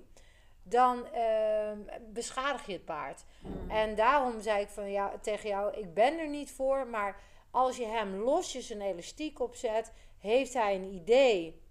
dan 0.63 1.07
ehm, 1.07 1.77
beschadig 2.13 2.65
je 2.65 2.73
het 2.73 2.85
paard. 2.85 3.23
En 3.67 3.95
daarom 3.95 4.41
zei 4.41 4.61
ik 4.61 4.69
van 4.69 4.91
ja, 4.91 5.13
tegen 5.21 5.49
jou, 5.49 5.73
ik 5.73 5.93
ben 5.93 6.19
er 6.19 6.29
niet 6.29 6.51
voor, 6.51 6.87
maar 6.87 7.21
als 7.51 7.77
je 7.77 7.85
hem 7.85 8.15
losjes 8.15 8.69
een 8.69 8.81
elastiek 8.81 9.39
opzet, 9.39 9.91
heeft 10.19 10.53
hij 10.53 10.75
een 10.75 10.93
idee 10.93 11.61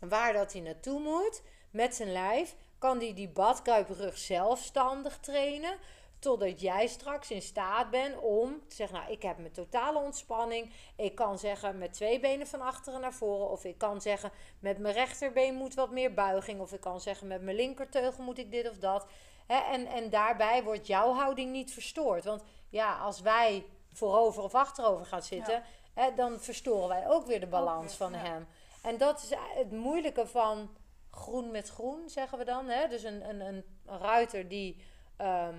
waar 0.00 0.32
dat 0.32 0.52
hij 0.52 0.62
naartoe 0.62 1.00
moet 1.00 1.42
met 1.70 1.94
zijn 1.94 2.12
lijf, 2.12 2.56
kan 2.78 2.98
hij 2.98 3.14
die 3.14 3.28
badkuiprug 3.28 4.18
zelfstandig 4.18 5.18
trainen. 5.18 5.78
Totdat 6.22 6.60
jij 6.60 6.86
straks 6.86 7.30
in 7.30 7.42
staat 7.42 7.90
bent 7.90 8.18
om 8.18 8.68
te 8.68 8.74
zeggen: 8.74 8.98
Nou, 8.98 9.12
ik 9.12 9.22
heb 9.22 9.38
mijn 9.38 9.52
totale 9.52 9.98
ontspanning. 9.98 10.72
Ik 10.96 11.14
kan 11.14 11.38
zeggen 11.38 11.78
met 11.78 11.92
twee 11.92 12.20
benen 12.20 12.46
van 12.46 12.60
achteren 12.60 13.00
naar 13.00 13.12
voren. 13.12 13.50
Of 13.50 13.64
ik 13.64 13.78
kan 13.78 14.00
zeggen 14.00 14.30
met 14.58 14.78
mijn 14.78 14.94
rechterbeen 14.94 15.54
moet 15.54 15.74
wat 15.74 15.90
meer 15.90 16.14
buiging. 16.14 16.60
Of 16.60 16.72
ik 16.72 16.80
kan 16.80 17.00
zeggen 17.00 17.26
met 17.26 17.42
mijn 17.42 17.56
linkerteugel 17.56 18.24
moet 18.24 18.38
ik 18.38 18.50
dit 18.50 18.70
of 18.70 18.78
dat. 18.78 19.06
Hè, 19.46 19.56
en, 19.56 19.86
en 19.86 20.10
daarbij 20.10 20.62
wordt 20.62 20.86
jouw 20.86 21.12
houding 21.12 21.52
niet 21.52 21.72
verstoord. 21.72 22.24
Want 22.24 22.42
ja, 22.68 22.98
als 22.98 23.20
wij 23.20 23.66
voorover 23.92 24.42
of 24.42 24.54
achterover 24.54 25.06
gaan 25.06 25.22
zitten, 25.22 25.54
Ja. 25.54 25.62
hè, 25.94 26.14
dan 26.14 26.40
verstoren 26.40 26.88
wij 26.88 27.08
ook 27.08 27.26
weer 27.26 27.40
de 27.40 27.46
balans 27.46 27.98
weer, 27.98 28.08
van 28.08 28.12
ja. 28.12 28.18
hem. 28.18 28.46
En 28.82 28.98
dat 28.98 29.22
is 29.22 29.30
het 29.54 29.70
moeilijke 29.70 30.26
van 30.26 30.76
groen 31.10 31.50
met 31.50 31.68
groen, 31.68 32.08
zeggen 32.08 32.38
we 32.38 32.44
dan. 32.44 32.68
Hè? 32.68 32.88
Dus 32.88 33.02
een, 33.02 33.28
een, 33.28 33.40
een 33.40 33.64
ruiter 33.86 34.48
die 34.48 34.82
ehm, 35.16 35.56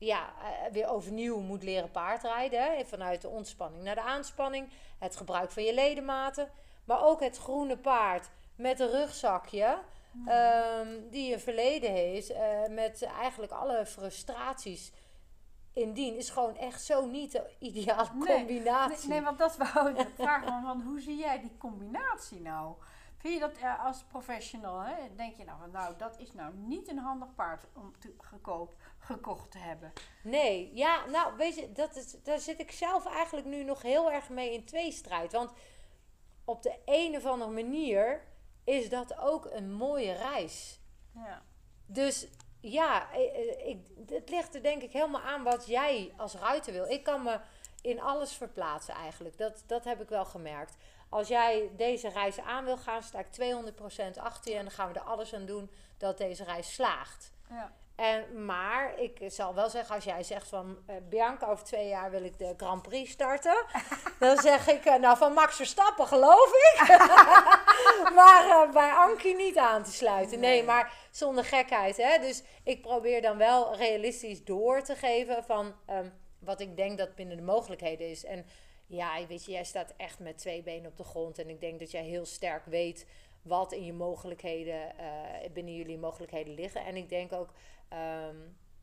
ja, 0.00 0.32
eh, 0.42 0.72
weer 0.72 0.88
overnieuw 0.88 1.40
moet 1.40 1.62
leren 1.62 1.90
paardrijden. 1.90 2.62
Hè? 2.62 2.84
Vanuit 2.84 3.20
de 3.22 3.28
ontspanning 3.28 3.82
naar 3.84 3.94
de 3.94 4.02
aanspanning. 4.02 4.68
Het 4.98 5.16
gebruik 5.16 5.50
van 5.50 5.62
je 5.62 5.74
ledematen. 5.74 6.48
Maar 6.84 7.04
ook 7.04 7.20
het 7.20 7.36
groene 7.38 7.76
paard 7.76 8.30
met 8.56 8.80
een 8.80 8.90
rugzakje. 8.90 9.78
ehm, 10.26 10.88
die 11.10 11.32
een 11.32 11.40
verleden 11.40 11.90
heeft. 11.92 12.30
eh, 12.30 12.66
met 12.70 13.02
eigenlijk 13.02 13.52
alle 13.52 13.86
frustraties 13.86 14.92
indien. 15.72 16.16
Is 16.16 16.30
gewoon 16.30 16.56
echt 16.56 16.82
zo 16.84 17.06
niet 17.06 17.32
de 17.32 17.50
ideale 17.58 18.08
combinatie. 18.18 19.08
Nee, 19.08 19.18
nee, 19.18 19.22
want 19.24 19.38
dat 19.38 19.56
wou 19.56 19.90
ik 19.98 20.06
vragen. 20.18 20.62
Want 20.62 20.82
hoe 20.82 21.00
zie 21.00 21.16
jij 21.16 21.40
die 21.40 21.56
combinatie 21.58 22.40
nou? 22.40 22.74
Vind 23.20 23.34
je 23.34 23.40
dat 23.40 23.56
eh, 23.56 23.84
als 23.84 24.02
professional, 24.02 24.80
hè, 24.80 25.14
denk 25.16 25.36
je 25.36 25.44
nou, 25.44 25.70
nou, 25.70 25.96
dat 25.96 26.18
is 26.18 26.32
nou 26.32 26.54
niet 26.54 26.88
een 26.88 26.98
handig 26.98 27.34
paard 27.34 27.66
om 27.74 27.98
te, 27.98 28.14
gekoop, 28.18 28.74
gekocht 28.98 29.50
te 29.50 29.58
hebben? 29.58 29.92
Nee, 30.22 30.70
ja, 30.74 31.06
nou 31.06 31.36
weet 31.36 31.54
je, 31.54 31.72
dat 31.72 31.96
is, 31.96 32.22
daar 32.22 32.38
zit 32.38 32.60
ik 32.60 32.70
zelf 32.70 33.06
eigenlijk 33.06 33.46
nu 33.46 33.64
nog 33.64 33.82
heel 33.82 34.12
erg 34.12 34.28
mee 34.28 34.52
in 34.52 34.64
tweestrijd. 34.64 35.32
Want 35.32 35.52
op 36.44 36.62
de 36.62 36.78
een 36.84 37.16
of 37.16 37.24
andere 37.24 37.50
manier 37.50 38.22
is 38.64 38.88
dat 38.88 39.18
ook 39.18 39.44
een 39.44 39.72
mooie 39.72 40.12
reis. 40.12 40.80
Ja. 41.14 41.42
Dus 41.86 42.28
ja, 42.60 43.12
eh, 43.12 43.20
eh, 43.20 43.68
ik, 43.68 43.86
het 44.06 44.28
ligt 44.30 44.54
er 44.54 44.62
denk 44.62 44.82
ik 44.82 44.92
helemaal 44.92 45.20
aan 45.20 45.42
wat 45.42 45.66
jij 45.66 46.12
als 46.16 46.34
ruiter 46.34 46.72
wil. 46.72 46.86
Ik 46.86 47.02
kan 47.02 47.22
me 47.22 47.40
in 47.82 48.00
alles 48.00 48.32
verplaatsen 48.32 48.94
eigenlijk. 48.94 49.38
Dat, 49.38 49.62
dat 49.66 49.84
heb 49.84 50.00
ik 50.00 50.08
wel 50.08 50.24
gemerkt. 50.24 50.76
Als 51.10 51.28
jij 51.28 51.70
deze 51.76 52.08
reis 52.08 52.40
aan 52.40 52.64
wil 52.64 52.76
gaan, 52.76 53.02
sta 53.02 53.18
ik 53.18 53.26
200% 53.26 54.18
achter 54.20 54.52
je. 54.52 54.58
En 54.58 54.64
dan 54.64 54.74
gaan 54.74 54.92
we 54.92 54.98
er 54.98 55.04
alles 55.04 55.34
aan 55.34 55.46
doen 55.46 55.70
dat 55.98 56.18
deze 56.18 56.44
reis 56.44 56.74
slaagt. 56.74 57.32
Ja. 57.48 57.72
En, 58.00 58.44
maar 58.44 58.98
ik 58.98 59.18
zal 59.26 59.54
wel 59.54 59.70
zeggen, 59.70 59.94
als 59.94 60.04
jij 60.04 60.22
zegt 60.22 60.48
van 60.48 60.78
eh, 60.86 60.96
Bianca, 61.08 61.46
over 61.46 61.64
twee 61.64 61.88
jaar 61.88 62.10
wil 62.10 62.24
ik 62.24 62.38
de 62.38 62.54
Grand 62.56 62.82
Prix 62.82 63.10
starten. 63.10 63.64
dan 64.18 64.38
zeg 64.38 64.68
ik, 64.68 64.84
eh, 64.84 64.94
nou 64.94 65.16
van 65.16 65.32
Max 65.32 65.56
Verstappen 65.56 66.06
geloof 66.06 66.52
ik. 66.52 66.88
maar 68.18 68.44
eh, 68.48 68.72
bij 68.72 68.92
Ankie 68.92 69.36
niet 69.36 69.56
aan 69.56 69.82
te 69.82 69.92
sluiten. 69.92 70.40
Nee, 70.40 70.50
Nee. 70.50 70.64
maar 70.64 70.92
zonder 71.10 71.44
gekheid. 71.44 71.96
Hè? 71.96 72.18
Dus 72.18 72.42
ik 72.64 72.82
probeer 72.82 73.22
dan 73.22 73.36
wel 73.36 73.76
realistisch 73.76 74.44
door 74.44 74.82
te 74.82 74.94
geven 74.96 75.44
van 75.44 75.74
ehm, 75.86 76.08
wat 76.38 76.60
ik 76.60 76.76
denk 76.76 76.98
dat 76.98 77.14
binnen 77.14 77.36
de 77.36 77.42
mogelijkheden 77.42 78.10
is. 78.10 78.24
En 78.24 78.46
ja, 78.90 79.26
weet 79.26 79.44
je, 79.44 79.52
jij 79.52 79.64
staat 79.64 79.94
echt 79.96 80.18
met 80.18 80.38
twee 80.38 80.62
benen 80.62 80.90
op 80.90 80.96
de 80.96 81.04
grond. 81.04 81.38
En 81.38 81.48
ik 81.48 81.60
denk 81.60 81.78
dat 81.78 81.90
jij 81.90 82.04
heel 82.04 82.24
sterk 82.24 82.64
weet 82.64 83.06
wat 83.42 83.72
in 83.72 83.84
je 83.84 83.92
mogelijkheden, 83.92 84.98
eh, 84.98 85.50
binnen 85.52 85.74
jullie 85.74 85.98
mogelijkheden 85.98 86.54
liggen. 86.54 86.84
En 86.84 86.96
ik 86.96 87.08
denk 87.08 87.32
ook 87.32 87.52
ehm, 87.88 88.36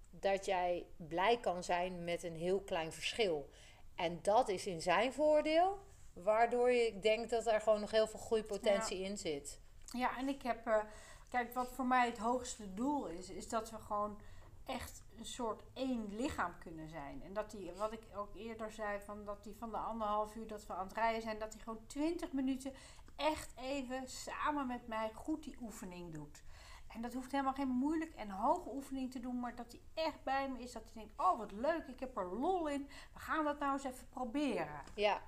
dat 0.09 0.45
jij 0.45 0.85
blij 0.97 1.39
kan 1.39 1.63
zijn 1.63 2.03
met 2.03 2.23
een 2.23 2.35
heel 2.35 2.61
klein 2.61 2.91
verschil. 2.91 3.49
En 3.95 4.19
dat 4.21 4.49
is 4.49 4.67
in 4.67 4.81
zijn 4.81 5.13
voordeel, 5.13 5.79
waardoor 6.13 6.71
je 6.71 6.99
denkt 6.99 7.29
dat 7.29 7.47
er 7.47 7.61
gewoon 7.61 7.79
nog 7.79 7.91
heel 7.91 8.07
veel 8.07 8.19
groeipotentie 8.19 8.99
in 8.99 9.17
zit. 9.17 9.59
Ja, 9.85 10.17
en 10.17 10.27
ik 10.27 10.41
heb, 10.41 10.67
eh, 10.67 10.83
kijk, 11.29 11.53
wat 11.53 11.71
voor 11.71 11.85
mij 11.85 12.05
het 12.05 12.17
hoogste 12.17 12.73
doel 12.73 13.07
is, 13.07 13.29
is 13.29 13.49
dat 13.49 13.69
we 13.69 13.77
gewoon 13.77 14.19
echt 14.65 15.03
een 15.19 15.25
soort 15.25 15.61
één 15.73 16.15
lichaam 16.15 16.53
kunnen 16.59 16.89
zijn. 16.89 17.21
En 17.23 17.33
dat 17.33 17.51
die, 17.51 17.71
wat 17.71 17.91
ik 17.91 18.01
ook 18.15 18.35
eerder 18.35 18.71
zei, 18.71 18.99
van 18.99 19.25
dat 19.25 19.43
die 19.43 19.55
van 19.55 19.69
de 19.69 19.77
anderhalf 19.77 20.35
uur 20.35 20.47
dat 20.47 20.65
we 20.65 20.73
aan 20.73 20.87
het 20.87 20.97
rijden 20.97 21.21
zijn, 21.21 21.39
dat 21.39 21.53
hij 21.53 21.61
gewoon 21.61 21.85
20 21.87 22.31
minuten 22.31 22.73
echt 23.15 23.53
even 23.59 24.07
samen 24.07 24.67
met 24.67 24.87
mij 24.87 25.11
goed 25.13 25.43
die 25.43 25.57
oefening 25.61 26.13
doet. 26.13 26.43
En 26.87 27.01
dat 27.01 27.13
hoeft 27.13 27.31
helemaal 27.31 27.53
geen 27.53 27.67
moeilijk 27.67 28.13
en 28.15 28.29
hoge 28.29 28.69
oefening 28.69 29.11
te 29.11 29.19
doen, 29.19 29.39
maar 29.39 29.55
dat 29.55 29.71
hij 29.71 30.05
echt 30.05 30.23
bij 30.23 30.49
me 30.49 30.59
is. 30.59 30.71
Dat 30.71 30.83
hij 30.83 30.93
denkt: 30.93 31.13
Oh, 31.17 31.37
wat 31.37 31.51
leuk, 31.51 31.87
ik 31.87 31.99
heb 31.99 32.17
er 32.17 32.35
lol 32.35 32.67
in. 32.67 32.89
We 33.13 33.19
gaan 33.19 33.43
dat 33.43 33.59
nou 33.59 33.73
eens 33.73 33.83
even 33.83 34.09
proberen. 34.09 34.67
Ja. 34.95 35.21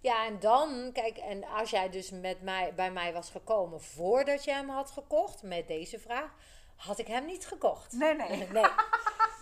Ja, 0.00 0.26
en 0.26 0.38
dan, 0.40 0.90
kijk, 0.92 1.16
en 1.16 1.44
als 1.44 1.70
jij 1.70 1.90
dus 1.90 2.10
met 2.10 2.42
mij, 2.42 2.74
bij 2.74 2.90
mij 2.90 3.12
was 3.12 3.30
gekomen 3.30 3.80
voordat 3.80 4.44
je 4.44 4.52
hem 4.52 4.68
had 4.68 4.90
gekocht, 4.90 5.42
met 5.42 5.68
deze 5.68 5.98
vraag, 5.98 6.34
had 6.76 6.98
ik 6.98 7.06
hem 7.06 7.24
niet 7.24 7.46
gekocht. 7.46 7.92
Nee, 7.92 8.14
nee. 8.14 8.48
nee. 8.52 8.64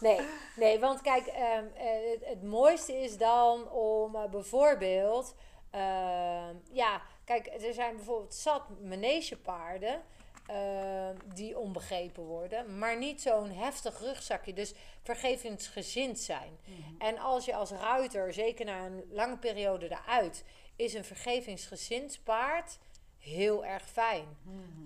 Nee, 0.01 0.21
nee, 0.57 0.81
want 0.81 1.01
kijk, 1.01 1.27
ehm, 1.27 1.65
eh, 1.77 2.11
het, 2.11 2.25
het 2.25 2.43
mooiste 2.43 3.03
is 3.03 3.17
dan 3.17 3.71
om 3.71 4.17
eh, 4.17 4.25
bijvoorbeeld, 4.25 5.35
ehm, 5.71 6.55
ja, 6.71 7.03
kijk, 7.25 7.47
er 7.47 7.75
zijn 7.75 7.97
bijvoorbeeld 7.97 8.35
zat 8.35 8.63
manegepaarden 8.81 10.03
ehm, 10.47 11.17
die 11.35 11.59
onbegrepen 11.59 12.23
worden, 12.23 12.79
maar 12.79 12.99
niet 12.99 13.23
zo'n 13.23 13.51
heftig 13.51 14.01
rugzakje, 14.01 14.53
dus 14.53 14.75
vergevingsgezind 15.03 16.19
zijn. 16.19 16.59
En 16.99 17.19
als 17.19 17.45
je 17.45 17.55
als 17.55 17.71
ruiter, 17.71 18.33
zeker 18.33 18.65
na 18.65 18.87
een 18.87 19.05
lange 19.11 19.39
periode 19.39 19.91
eruit, 19.91 20.45
is 20.77 20.95
een 20.95 21.05
vergevingsgezind 21.05 22.21
paard 22.25 22.79
heel 23.19 23.65
erg 23.65 23.89
fijn. 23.89 24.37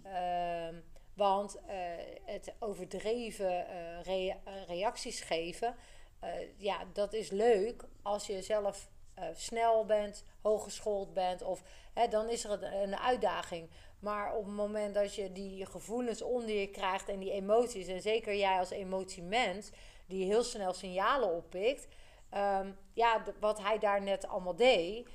Ehm, 0.03 0.75
want 1.19 1.61
eh, 1.67 1.77
het 2.25 2.55
overdreven 2.59 3.69
eh, 3.69 4.03
rea- 4.03 4.41
reacties 4.67 5.21
geven, 5.21 5.75
eh, 6.21 6.31
ja, 6.57 6.85
dat 6.93 7.13
is 7.13 7.31
leuk 7.31 7.85
als 8.03 8.27
je 8.27 8.43
zelf 8.43 8.89
snel 9.35 9.85
bent, 9.85 10.25
hooggeschoold 10.43 11.15
bent, 11.15 11.43
of 11.43 11.63
hè, 11.95 12.09
dan 12.09 12.29
is 12.29 12.45
er 12.45 12.63
een, 12.63 12.97
uitdaging. 12.97 13.71
Maar 13.99 14.35
op 14.35 14.45
het 14.45 14.55
moment 14.55 14.95
dat 14.95 15.15
je 15.15 15.33
die 15.33 15.67
gevoelens 15.67 16.23
onder 16.23 16.51
je 16.51 16.67
krijgt 16.67 17.09
en 17.09 17.19
die 17.19 17.33
emoties, 17.33 17.87
en 17.87 18.03
zeker 18.03 18.37
jij 18.37 18.59
als 18.59 18.71
emotiemens, 18.71 19.71
die 20.07 20.25
heel 20.25 20.43
snel 20.43 20.73
signalen 20.73 21.35
oppikt, 21.35 21.89
ehm, 22.31 22.71
ja, 22.93 23.23
wat 23.41 23.63
hij 23.63 23.79
daar 23.79 24.03
net 24.03 24.29
allemaal 24.29 24.57
deed, 24.57 25.09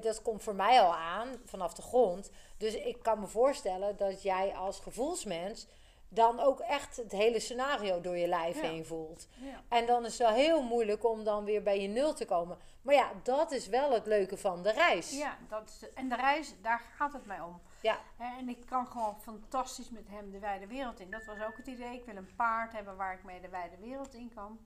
dat 0.00 0.22
komt 0.22 0.42
voor 0.42 0.54
mij 0.54 0.80
al 0.80 0.94
aan 0.94 1.28
vanaf 1.44 1.74
de 1.74 1.82
grond. 1.82 2.30
Dus 2.56 2.74
ik 2.74 3.02
kan 3.02 3.20
me 3.20 3.26
voorstellen 3.26 3.96
dat 3.96 4.22
jij 4.22 4.54
als 4.56 4.80
gevoelsmens 4.80 5.66
dan 6.10 6.40
ook 6.40 6.60
echt 6.60 6.96
het 6.96 7.12
hele 7.12 7.40
scenario 7.40 8.00
door 8.00 8.16
je 8.16 8.26
lijf 8.26 8.56
Ja. 8.62 8.68
heen 8.68 8.86
voelt. 8.86 9.28
Ja. 9.34 9.62
En 9.68 9.86
dan 9.86 10.04
is 10.04 10.18
het 10.18 10.28
wel 10.28 10.36
heel 10.36 10.62
moeilijk 10.62 11.04
om 11.04 11.24
dan 11.24 11.44
weer 11.44 11.62
bij 11.62 11.80
je 11.82 11.88
nul 11.88 12.14
te 12.14 12.24
komen. 12.24 12.58
Maar 12.82 12.94
ja, 12.94 13.10
dat 13.22 13.50
is 13.50 13.66
wel 13.66 13.92
het 13.92 14.06
leuke 14.06 14.36
van 14.36 14.62
de 14.62 14.70
reis. 14.70 15.10
Ja, 15.18 15.36
dat 15.48 15.68
is 15.68 15.78
de- 15.78 15.90
en 15.94 16.08
de 16.08 16.16
reis, 16.16 16.54
daar 16.62 16.82
gaat 16.96 17.12
het 17.12 17.26
mij 17.26 17.40
om. 17.40 17.60
Ja. 17.80 17.98
En 18.18 18.48
ik 18.48 18.58
kan 18.66 18.86
gewoon 18.86 19.16
fantastisch 19.20 19.90
met 19.90 20.08
hem 20.08 20.30
de 20.30 20.38
wijde 20.38 20.66
wereld 20.66 21.00
in. 21.00 21.10
Dat 21.10 21.24
was 21.24 21.36
ook 21.48 21.56
het 21.56 21.66
idee. 21.66 21.94
Ik 21.94 22.04
wil 22.04 22.16
een 22.16 22.34
paard 22.36 22.72
hebben 22.72 22.96
waar 22.96 23.14
ik 23.14 23.24
mee 23.24 23.40
de 23.40 23.48
wijde 23.48 23.76
wereld 23.76 24.14
in 24.14 24.32
kan. 24.34 24.58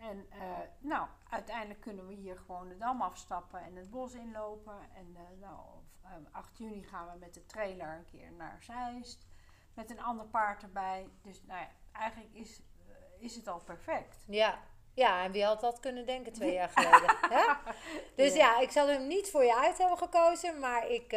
En 0.00 0.26
eh, 0.30 0.58
nou, 0.78 1.06
uiteindelijk 1.30 1.80
kunnen 1.80 2.06
we 2.06 2.14
hier 2.14 2.36
gewoon 2.36 2.68
de 2.68 2.76
dam 2.76 3.02
afstappen 3.02 3.62
en 3.62 3.76
het 3.76 3.90
bos 3.90 4.14
inlopen. 4.14 4.78
En 4.94 5.16
eh, 5.16 5.40
nou, 5.40 5.56
op 5.56 5.84
eh, 6.02 6.10
8 6.32 6.58
juni 6.58 6.82
gaan 6.82 7.12
we 7.12 7.18
met 7.18 7.34
de 7.34 7.46
trailer 7.46 7.96
een 7.96 8.04
keer 8.04 8.32
naar 8.32 8.58
Zeist. 8.62 9.28
Met 9.74 9.90
een 9.90 10.02
ander 10.02 10.26
paard 10.26 10.62
erbij. 10.62 11.08
Dus 11.22 11.42
nou 11.46 11.60
ja, 11.60 11.68
eigenlijk 11.92 12.34
is, 12.34 12.60
eh, 12.88 13.24
is 13.24 13.36
het 13.36 13.48
al 13.48 13.60
perfect. 13.60 14.24
Ja. 14.26 14.58
Ja, 14.94 15.24
en 15.24 15.32
wie 15.32 15.44
had 15.44 15.60
dat 15.60 15.80
kunnen 15.80 16.06
denken 16.06 16.32
twee 16.32 16.52
jaar 16.52 16.68
geleden? 16.74 17.16
hè? 17.20 17.72
Dus 18.14 18.34
ja. 18.34 18.60
ik 18.60 18.70
zal 18.70 18.88
hem 18.88 19.06
niet 19.06 19.30
voor 19.30 19.44
je 19.44 19.56
uit 19.56 19.78
hebben 19.78 19.98
gekozen. 19.98 20.58
Maar 20.58 20.88
ik, 20.88 21.12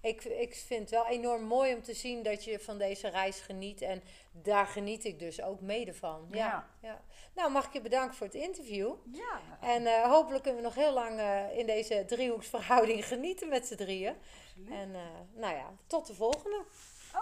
ik, 0.00 0.24
ik 0.24 0.54
vind 0.54 0.80
het 0.80 0.90
wel 0.90 1.06
enorm 1.06 1.42
mooi 1.42 1.74
om 1.74 1.82
te 1.82 1.94
zien 1.94 2.22
dat 2.22 2.44
je 2.44 2.60
van 2.60 2.78
deze 2.78 3.08
reis 3.08 3.40
geniet. 3.40 3.82
En 3.82 4.02
daar 4.32 4.66
geniet 4.66 5.04
ik 5.04 5.18
dus 5.18 5.42
ook 5.42 5.60
mede 5.60 5.94
van. 5.94 6.26
Ja, 6.30 6.36
ja. 6.36 6.68
Ja. 6.80 7.00
Nou, 7.34 7.52
mag 7.52 7.66
ik 7.66 7.72
je 7.72 7.80
bedanken 7.80 8.16
voor 8.16 8.26
het 8.26 8.34
interview. 8.36 8.92
Ja, 9.12 9.40
En 9.60 9.86
eh, 9.86 10.02
hopelijk 10.10 10.42
kunnen 10.42 10.60
we 10.62 10.66
nog 10.66 10.76
heel 10.76 10.92
lang 10.92 11.18
eh, 11.18 11.58
in 11.58 11.66
deze 11.66 12.04
driehoeksverhouding 12.06 13.04
genieten 13.06 13.48
met 13.48 13.66
z'n 13.66 13.74
drieën. 13.76 14.14
absoluut. 14.48 14.78
En 14.80 14.94
eh, 14.94 15.00
nou 15.40 15.54
ja, 15.54 15.66
tot 15.86 16.06
de 16.06 16.14
volgende. 16.14 16.64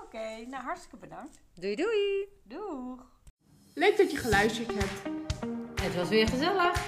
Oké, 0.02 0.44
nou 0.46 0.64
hartstikke 0.64 0.96
bedankt. 0.96 1.38
Doei 1.54 1.74
doei! 1.74 2.28
Doeg! 2.42 3.06
Leuk 3.74 3.96
dat 3.96 4.10
je 4.10 4.16
geluisterd 4.16 4.68
hebt. 4.74 5.16
Het 5.82 5.94
was 5.94 6.08
weer 6.08 6.28
gezellig. 6.28 6.82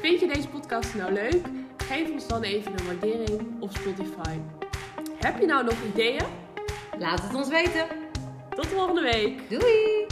Vind 0.00 0.20
je 0.20 0.26
deze 0.26 0.48
podcast 0.48 0.94
nou 0.94 1.12
leuk? 1.12 1.46
Geef 1.76 2.10
ons 2.10 2.26
dan 2.26 2.42
even 2.42 2.72
een 2.78 2.86
waardering 2.86 3.62
op 3.62 3.70
Spotify. 3.70 4.38
Heb 5.18 5.40
je 5.40 5.46
nou 5.46 5.64
nog 5.64 5.82
ideeën? 5.84 6.26
Laat 6.98 7.22
het 7.22 7.34
ons 7.34 7.48
weten. 7.48 7.86
Tot 8.50 8.66
volgende 8.66 9.00
week! 9.02 9.48
Doei! 9.50 10.06